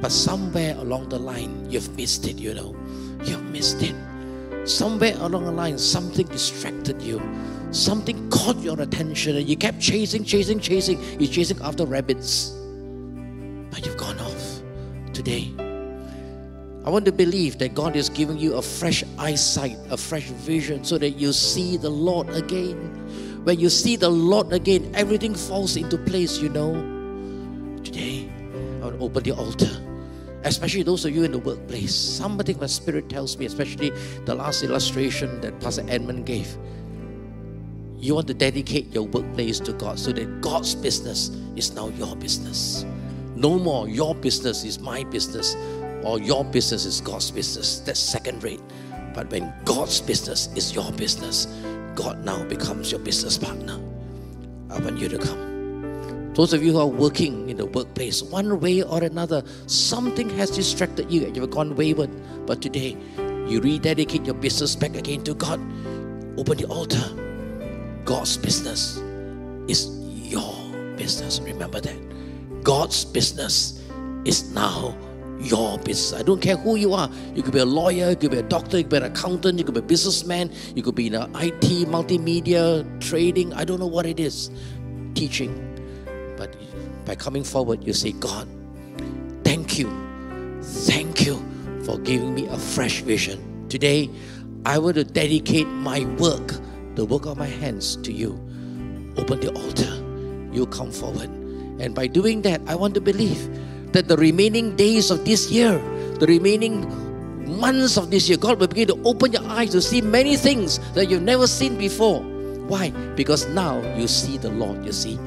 but 0.02 0.12
somewhere 0.12 0.76
along 0.76 1.08
the 1.08 1.18
line 1.18 1.70
you've 1.70 1.96
missed 1.96 2.26
it, 2.26 2.36
you 2.36 2.54
know. 2.54 2.76
You've 3.24 3.44
missed 3.50 3.82
it. 3.82 3.96
Somewhere 4.68 5.14
along 5.20 5.46
the 5.46 5.52
line, 5.52 5.78
something 5.78 6.26
distracted 6.26 7.00
you. 7.00 7.20
Something 7.70 8.28
caught 8.30 8.58
your 8.58 8.80
attention 8.80 9.36
and 9.36 9.48
you 9.48 9.56
kept 9.56 9.80
chasing, 9.80 10.22
chasing, 10.22 10.60
chasing. 10.60 11.02
You're 11.18 11.32
chasing 11.32 11.60
after 11.62 11.86
rabbits 11.86 12.54
but 13.70 13.86
you've 13.86 13.96
gone 13.96 14.18
off 14.18 14.62
today. 15.12 15.54
I 16.89 16.91
want 16.91 17.05
to 17.05 17.12
believe 17.12 17.59
that 17.59 17.74
God 17.74 17.97
is 17.97 18.09
giving 18.09 18.39
you 18.39 18.55
a 18.55 18.62
fresh 18.62 19.05
eyesight, 19.18 19.76
a 19.91 19.97
fresh 19.99 20.24
vision, 20.24 20.84
so 20.84 20.97
that 20.97 21.11
you 21.20 21.34
see 21.34 21.76
the 21.76 21.91
Lord 21.91 22.30
again. 22.30 22.78
When 23.45 23.61
you 23.61 23.68
see 23.68 23.97
the 23.97 24.09
Lord 24.09 24.55
again, 24.55 24.91
everything 24.95 25.34
falls 25.34 25.76
into 25.76 25.99
place, 25.99 26.39
you 26.39 26.49
know. 26.49 26.72
Today, 27.84 28.32
I 28.80 28.86
want 28.86 28.99
to 29.01 29.05
open 29.05 29.22
the 29.22 29.32
altar, 29.32 29.68
especially 30.45 30.82
those 30.82 31.05
of 31.05 31.14
you 31.14 31.24
in 31.24 31.32
the 31.32 31.39
workplace. 31.39 31.95
Somebody, 31.95 32.55
my 32.55 32.64
spirit 32.64 33.11
tells 33.11 33.36
me, 33.36 33.45
especially 33.45 33.91
the 34.24 34.34
last 34.34 34.62
illustration 34.62 35.43
that 35.43 35.61
Pastor 35.61 35.84
Edmund 35.89 36.24
gave. 36.24 36.57
You 37.99 38.14
want 38.14 38.28
to 38.28 38.34
dedicate 38.34 38.95
your 38.95 39.05
workplace 39.05 39.61
to 39.61 39.74
God 39.74 39.99
so 39.99 40.11
that 40.12 40.41
God's 40.41 40.74
business 40.74 41.28
is 41.55 41.70
now 41.74 41.89
your 41.99 42.16
business. 42.16 42.86
No 43.36 43.57
more 43.57 43.89
your 43.89 44.16
business 44.16 44.64
is 44.64 44.80
my 44.80 45.05
business 45.05 45.55
or 46.05 46.20
your 46.20 46.44
business 46.44 46.84
is 46.84 47.01
God's 47.01 47.30
business. 47.30 47.80
That's 47.80 48.01
second 48.01 48.42
rate. 48.42 48.61
But 49.14 49.30
when 49.30 49.53
God's 49.64 50.01
business 50.01 50.49
is 50.55 50.74
your 50.74 50.92
business, 50.92 51.46
God 51.94 52.24
now 52.24 52.44
becomes 52.44 52.92
your 52.92 53.01
business 53.01 53.36
partner. 53.36 53.80
I 54.70 54.78
want 54.78 54.99
you 54.99 55.09
to 55.09 55.18
come. 55.18 55.49
Those 56.34 56.53
of 56.53 56.62
you 56.62 56.72
who 56.72 56.78
are 56.78 56.86
working 56.86 57.51
in 57.51 57.57
the 57.57 57.66
workplace, 57.66 58.22
one 58.22 58.61
way 58.61 58.82
or 58.82 59.03
another, 59.03 59.42
something 59.66 60.30
has 60.30 60.51
distracted 60.51 61.11
you 61.11 61.26
and 61.26 61.36
you've 61.36 61.51
gone 61.51 61.74
wayward. 61.74 62.11
But 62.46 62.62
today, 62.62 62.96
you 63.49 63.61
rededicate 63.61 64.24
your 64.24 64.36
business 64.36 64.76
back 64.76 64.94
again 64.94 65.24
to 65.24 65.34
God. 65.34 65.59
Open 66.38 66.59
the 66.59 66.66
altar. 66.66 67.03
God's 68.05 68.36
business 68.36 68.99
is 69.66 69.88
your 70.30 70.55
business. 70.96 71.40
Remember 71.40 71.80
that. 71.80 72.62
God's 72.62 73.05
business 73.05 73.82
is 74.24 74.55
now 74.55 74.96
your 75.41 75.78
business. 75.78 76.18
I 76.18 76.22
don't 76.22 76.41
care 76.41 76.57
who 76.57 76.76
you 76.76 76.95
are. 76.95 77.11
You 77.34 77.43
could 77.43 77.53
be 77.53 77.61
a 77.61 77.64
lawyer, 77.64 78.11
you 78.11 78.16
could 78.16 78.30
be 78.30 78.39
a 78.39 78.43
doctor, 78.43 78.78
you 78.78 78.84
could 78.84 78.91
be 78.91 78.97
an 78.99 79.03
accountant, 79.05 79.59
you 79.59 79.64
could 79.64 79.74
be 79.74 79.80
a 79.80 79.82
businessman, 79.82 80.53
you 80.74 80.82
could 80.82 80.95
be 80.95 81.07
in 81.07 81.14
IT, 81.14 81.89
multimedia, 81.89 82.84
trading, 83.01 83.53
I 83.55 83.64
don't 83.64 83.78
know 83.78 83.86
what 83.86 84.07
it 84.07 84.20
is, 84.20 84.51
teaching. 85.14 85.64
But 86.36 86.57
by 87.05 87.14
coming 87.14 87.45
forward, 87.45 87.84
you 87.84 87.93
say, 87.93 88.12
God, 88.12 88.49
thank 89.45 89.78
you. 89.78 89.91
Thank 90.62 91.24
you 91.26 91.36
for 91.84 91.99
giving 91.99 92.34
me 92.34 92.47
a 92.47 92.59
fresh 92.59 93.01
vision. 93.01 93.66
Today, 93.68 94.11
I 94.66 94.78
want 94.78 94.97
to 94.97 95.05
dedicate 95.05 95.66
my 95.66 96.05
work, 96.16 96.55
the 96.95 97.05
work 97.05 97.26
of 97.26 97.39
my 97.39 97.47
hands, 97.47 97.97
to 97.97 98.12
you. 98.12 98.32
Open 99.16 99.41
the 99.41 99.53
altar. 99.53 100.05
You 100.53 100.66
come 100.66 100.91
forward. 100.91 101.30
And 101.80 101.95
by 101.95 102.07
doing 102.09 102.43
that, 102.43 102.61
I 102.66 102.74
want 102.74 102.95
to 102.95 103.01
believe 103.01 103.49
that 103.93 104.09
the 104.09 104.16
remaining 104.16 104.76
days 104.76 105.11
of 105.11 105.24
this 105.24 105.51
year, 105.51 105.78
the 106.18 106.26
remaining 106.26 106.86
months 107.59 107.97
of 107.97 108.11
this 108.11 108.28
year, 108.28 108.39
God 108.39 108.61
will 108.61 108.68
begin 108.68 108.89
to 108.89 109.01
open 109.05 109.32
your 109.32 109.45
eyes 109.47 109.70
to 109.70 109.80
see 109.80 110.01
many 110.01 110.36
things 110.36 110.78
that 110.93 111.09
you've 111.11 111.22
never 111.22 111.47
seen 111.47 111.76
before. 111.76 112.22
Why? 112.68 112.91
Because 113.16 113.49
now 113.49 113.80
you 113.97 114.07
see 114.07 114.36
the 114.36 114.51
Lord, 114.51 114.84
you 114.84 114.93
see. 114.93 115.18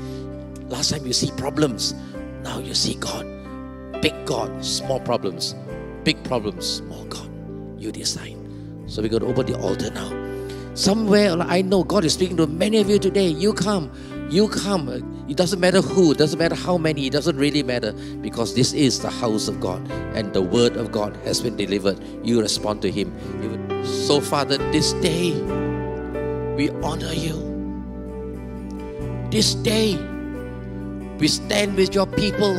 Last 0.67 0.91
time 0.91 1.05
you 1.05 1.13
see 1.13 1.31
problems, 1.37 1.93
now 2.43 2.59
you 2.59 2.73
see 2.73 2.95
God. 2.95 3.25
Big 4.01 4.13
God, 4.25 4.63
small 4.63 4.99
problems. 4.99 5.55
Big 6.03 6.23
problems, 6.23 6.65
small 6.65 7.05
God. 7.05 7.29
You 7.77 7.91
decide. 7.91 8.37
So 8.87 9.01
we're 9.01 9.09
going 9.09 9.23
to 9.23 9.29
open 9.29 9.45
the 9.45 9.59
altar 9.59 9.91
now. 9.91 10.09
Somewhere 10.73 11.37
I 11.39 11.61
know 11.61 11.83
God 11.83 12.05
is 12.05 12.13
speaking 12.13 12.37
to 12.37 12.47
many 12.47 12.77
of 12.77 12.89
you 12.89 12.97
today. 12.97 13.27
You 13.27 13.53
come, 13.53 13.91
you 14.31 14.47
come. 14.47 14.87
It 15.27 15.35
doesn't 15.35 15.59
matter 15.59 15.81
who, 15.81 16.13
it 16.13 16.17
doesn't 16.17 16.39
matter 16.39 16.55
how 16.55 16.77
many, 16.77 17.05
it 17.07 17.11
doesn't 17.11 17.37
really 17.37 17.63
matter 17.63 17.91
because 18.21 18.55
this 18.55 18.71
is 18.73 19.01
the 19.01 19.09
house 19.09 19.47
of 19.49 19.59
God 19.59 19.85
and 20.15 20.33
the 20.33 20.41
word 20.41 20.77
of 20.77 20.91
God 20.91 21.15
has 21.25 21.41
been 21.41 21.57
delivered. 21.57 21.99
You 22.23 22.41
respond 22.41 22.81
to 22.83 22.91
Him. 22.91 23.13
So, 23.85 24.21
Father, 24.21 24.57
this 24.71 24.93
day 24.93 25.33
we 26.55 26.69
honor 26.81 27.13
you. 27.13 27.49
This 29.29 29.53
day 29.55 29.97
we 31.17 31.27
stand 31.27 31.75
with 31.75 31.93
your 31.93 32.07
people 32.07 32.55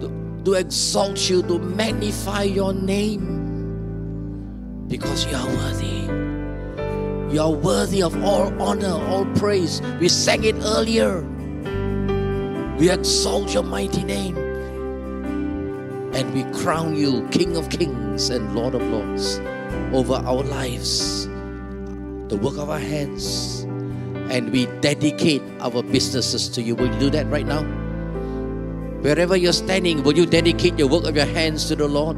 to, 0.00 0.42
to 0.44 0.54
exalt 0.54 1.30
you, 1.30 1.42
to 1.44 1.58
magnify 1.58 2.42
your 2.42 2.72
name 2.72 3.48
because 4.88 5.24
you 5.26 5.36
are 5.36 5.46
worthy. 5.46 6.29
You 7.30 7.40
are 7.42 7.52
worthy 7.52 8.02
of 8.02 8.24
all 8.24 8.50
honor, 8.60 8.98
all 9.06 9.24
praise. 9.36 9.80
We 10.00 10.08
sang 10.08 10.42
it 10.42 10.56
earlier. 10.56 11.22
We 12.76 12.90
exalt 12.90 13.54
your 13.54 13.62
mighty 13.62 14.02
name. 14.02 14.36
And 16.12 16.34
we 16.34 16.42
crown 16.60 16.96
you 16.96 17.28
King 17.28 17.56
of 17.56 17.70
Kings 17.70 18.30
and 18.30 18.52
Lord 18.52 18.74
of 18.74 18.82
Lords 18.82 19.38
over 19.92 20.14
our 20.14 20.42
lives, 20.42 21.26
the 22.26 22.36
work 22.42 22.58
of 22.58 22.68
our 22.68 22.80
hands. 22.80 23.62
And 24.28 24.50
we 24.50 24.66
dedicate 24.80 25.42
our 25.60 25.84
businesses 25.84 26.48
to 26.48 26.62
you. 26.62 26.74
Will 26.74 26.92
you 26.92 26.98
do 26.98 27.10
that 27.10 27.26
right 27.30 27.46
now? 27.46 27.62
Wherever 29.02 29.36
you're 29.36 29.52
standing, 29.52 30.02
will 30.02 30.16
you 30.16 30.26
dedicate 30.26 30.76
your 30.80 30.88
work 30.88 31.04
of 31.04 31.14
your 31.14 31.26
hands 31.26 31.66
to 31.68 31.76
the 31.76 31.86
Lord? 31.86 32.16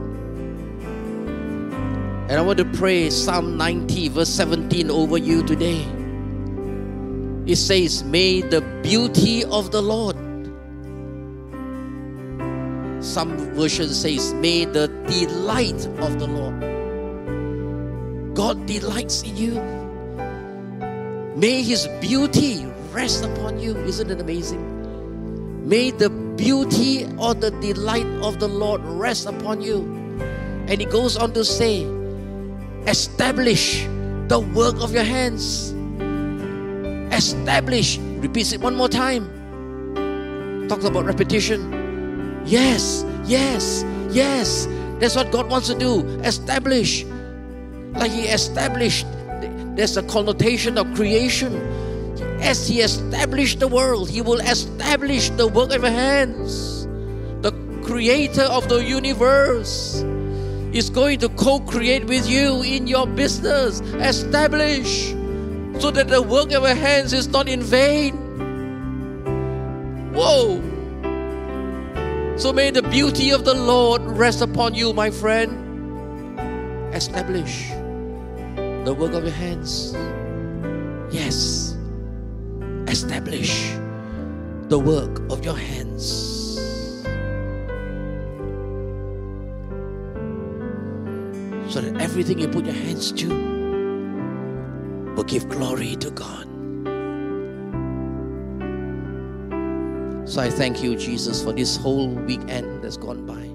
And 2.33 2.41
I 2.41 2.43
want 2.45 2.57
to 2.61 2.65
pray 2.65 3.11
Psalm 3.11 3.59
90, 3.59 4.09
verse 4.09 4.31
17 4.31 4.91
over 4.91 5.19
you 5.19 5.43
today. 5.43 5.87
It 7.45 7.57
says, 7.57 8.05
May 8.05 8.41
the 8.41 8.63
beauty 8.83 9.45
of 9.45 9.71
the 9.71 9.83
Lord. 9.83 10.17
Some 13.05 13.37
version 13.55 13.91
says, 13.91 14.33
May 14.33 14.65
the 14.65 14.89
delight 15.07 15.87
of 16.01 16.19
the 16.19 16.27
Lord. 16.27 16.59
God 18.35 18.65
delights 18.65 19.23
in 19.25 19.37
you. 19.37 19.61
May 21.37 21.61
His 21.63 21.87
beauty 22.01 22.65
rest 22.93 23.27
upon 23.27 23.59
you. 23.61 23.77
Isn't 23.77 24.11
it 24.11 24.23
amazing? 24.23 25.69
May 25.69 25.91
the 25.91 26.09
beauty 26.09 27.05
or 27.19 27.35
the 27.35 27.51
delight 27.61 28.07
of 28.25 28.41
the 28.41 28.49
Lord 28.49 28.81
rest 28.87 29.27
upon 29.27 29.61
you. 29.61 29.83
And 30.67 30.81
He 30.81 30.87
goes 30.87 31.19
on 31.19 31.35
to 31.35 31.45
say, 31.45 31.85
Establish 32.87 33.87
the 34.27 34.41
work 34.41 34.75
of 34.83 34.93
your 34.93 35.05
hands. 35.05 35.71
Establish. 37.15 37.99
Repeats 38.19 38.53
it 38.53 38.61
one 38.61 38.75
more 38.75 38.89
time. 38.89 39.29
Talk 40.69 40.83
about 40.83 41.05
repetition. 41.05 42.43
Yes, 42.45 43.05
yes, 43.25 43.85
yes. 44.11 44.67
That's 44.99 45.15
what 45.15 45.31
God 45.31 45.49
wants 45.49 45.69
to 45.69 45.79
do. 45.79 46.03
Establish. 46.23 47.05
Like 47.95 48.11
He 48.11 48.23
established. 48.23 49.07
There's 49.77 49.97
a 49.97 50.03
connotation 50.03 50.77
of 50.77 50.93
creation. 50.95 51.55
As 52.41 52.67
He 52.67 52.81
established 52.81 53.61
the 53.61 53.69
world, 53.69 54.11
He 54.11 54.23
will 54.23 54.41
establish 54.41 55.31
the 55.31 55.47
work 55.47 55.73
of 55.73 55.83
your 55.83 55.91
hands. 55.93 56.87
The 57.43 57.53
creator 57.85 58.43
of 58.43 58.69
the 58.69 58.83
universe 58.85 60.03
is 60.73 60.91
going 60.91 61.19
to 61.21 61.29
co 61.31 61.61
create 61.61 62.05
with 62.07 62.29
you 62.29 62.63
in 62.63 62.87
your 62.87 63.07
business. 63.07 63.81
Establish 64.01 65.11
so 65.79 65.91
that 65.91 66.09
the 66.09 66.23
work 66.23 66.53
of 66.53 66.63
your 66.63 66.75
hands 66.75 67.13
is 67.13 67.29
not 67.29 67.49
in 67.49 67.63
vain. 67.63 68.15
Whoa! 70.13 70.61
So 72.37 72.53
may 72.53 72.71
the 72.71 72.83
beauty 72.83 73.31
of 73.31 73.45
the 73.45 73.55
Lord 73.55 74.03
rest 74.03 74.43
upon 74.43 74.75
you, 74.75 74.93
my 74.93 75.11
friend. 75.11 75.59
Establish 76.95 77.71
the 78.85 78.95
work 78.99 79.13
of 79.13 79.25
your 79.25 79.33
hands. 79.33 79.95
Yes. 81.11 81.77
Establish 82.89 83.73
the 84.69 84.79
work 84.79 85.21
of 85.31 85.45
your 85.45 85.57
hands. 85.57 86.42
So 91.73 91.81
that 91.81 92.03
everything 92.03 92.39
you 92.39 92.49
put 92.49 92.67
your 92.67 92.75
hands 92.75 93.11
to 93.13 93.29
will 95.17 95.25
give 95.25 95.49
glory 95.49 95.97
to 95.97 96.11
God. 96.11 96.47
So 100.29 100.43
I 100.43 100.51
thank 100.51 100.83
you, 100.83 100.97
Jesus, 100.97 101.43
for 101.43 101.53
this 101.53 101.77
whole 101.77 102.09
weekend 102.09 102.85
that's 102.85 102.99
gone 102.99 103.25
by. 103.25 103.49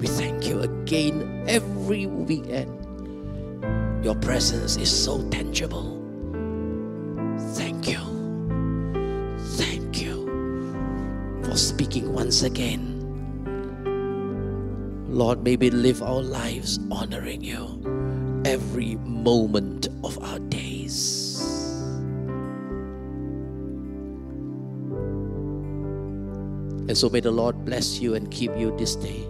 We 0.00 0.06
thank 0.06 0.46
you 0.46 0.60
again 0.60 1.44
every 1.48 2.06
weekend. 2.06 2.70
Your 4.04 4.14
presence 4.14 4.76
is 4.76 4.90
so 4.90 5.20
tangible. 5.30 6.00
Thank 7.54 7.88
you. 7.88 7.98
Thank 9.56 10.00
you 10.00 11.40
for 11.42 11.56
speaking 11.56 12.12
once 12.12 12.42
again. 12.44 12.93
Lord, 15.14 15.44
may 15.44 15.54
we 15.54 15.70
live 15.70 16.02
our 16.02 16.20
lives 16.20 16.80
honoring 16.90 17.44
you 17.44 18.42
every 18.44 18.96
moment 18.96 19.86
of 20.02 20.18
our 20.20 20.40
days. 20.40 21.38
And 26.88 26.98
so 26.98 27.08
may 27.08 27.20
the 27.20 27.30
Lord 27.30 27.64
bless 27.64 28.00
you 28.00 28.16
and 28.16 28.28
keep 28.28 28.50
you 28.56 28.76
this 28.76 28.96
day. 28.96 29.24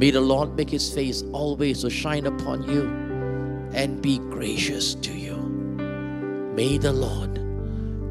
May 0.00 0.10
the 0.10 0.20
Lord 0.20 0.56
make 0.56 0.70
his 0.70 0.92
face 0.92 1.22
always 1.30 1.82
to 1.82 1.88
shine 1.88 2.26
upon 2.26 2.68
you 2.68 2.88
and 3.74 4.02
be 4.02 4.18
gracious 4.18 4.96
to 4.96 5.12
you. 5.12 5.36
May 6.56 6.78
the 6.78 6.92
Lord 6.92 7.36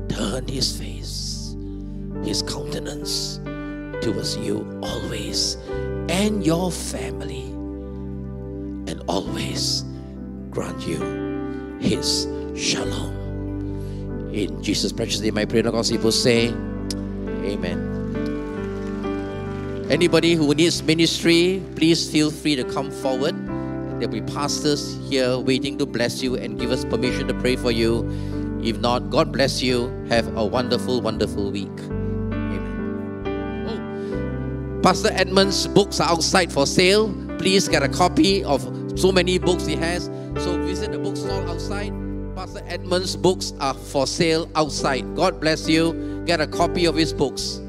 turn 0.07 0.47
his 0.47 0.79
face, 0.79 1.57
his 2.23 2.41
countenance 2.41 3.41
towards 4.05 4.37
you 4.37 4.61
always 4.83 5.57
and 6.13 6.45
your 6.45 6.71
family 6.71 7.49
and 8.85 9.01
always 9.07 9.83
grant 10.51 10.85
you 10.85 11.01
his 11.81 12.27
shalom. 12.55 13.09
In 14.31 14.61
Jesus' 14.61 14.93
precious 14.93 15.21
name, 15.21 15.39
I 15.39 15.45
pray, 15.45 15.61
and 15.61 15.71
God's 15.71 15.89
people 15.89 16.11
say, 16.11 16.49
Amen. 17.49 17.81
Anybody 19.89 20.35
who 20.35 20.53
needs 20.53 20.83
ministry, 20.83 21.63
please 21.75 22.07
feel 22.07 22.29
free 22.29 22.55
to 22.55 22.63
come 22.63 22.91
forward. 22.91 23.33
There'll 23.97 24.13
be 24.13 24.21
pastors 24.21 24.99
here 25.09 25.39
waiting 25.39 25.79
to 25.79 25.85
bless 25.87 26.21
you 26.21 26.35
and 26.35 26.59
give 26.59 26.69
us 26.69 26.85
permission 26.85 27.27
to 27.27 27.33
pray 27.33 27.55
for 27.55 27.71
you. 27.71 28.05
If 28.61 28.79
not, 28.79 29.09
God 29.09 29.31
bless 29.31 29.63
you. 29.63 29.89
Have 30.09 30.35
a 30.37 30.45
wonderful, 30.45 31.01
wonderful 31.01 31.49
week. 31.51 31.71
Pastor 34.85 35.09
Edmund's 35.13 35.65
books 35.65 35.99
are 35.99 36.07
outside 36.07 36.53
for 36.53 36.67
sale. 36.67 37.11
Please 37.39 37.67
get 37.67 37.81
a 37.81 37.89
copy 37.89 38.43
of 38.43 38.61
so 38.95 39.11
many 39.11 39.39
books 39.39 39.65
he 39.65 39.75
has. 39.75 40.05
So 40.37 40.61
visit 40.61 40.91
the 40.91 40.99
bookstore 40.99 41.41
outside. 41.47 41.91
Pastor 42.35 42.61
Edmund's 42.67 43.15
books 43.15 43.53
are 43.59 43.73
for 43.73 44.05
sale 44.05 44.47
outside. 44.53 45.15
God 45.15 45.41
bless 45.41 45.67
you. 45.67 46.23
Get 46.27 46.39
a 46.39 46.45
copy 46.45 46.85
of 46.85 46.93
his 46.93 47.13
books. 47.13 47.61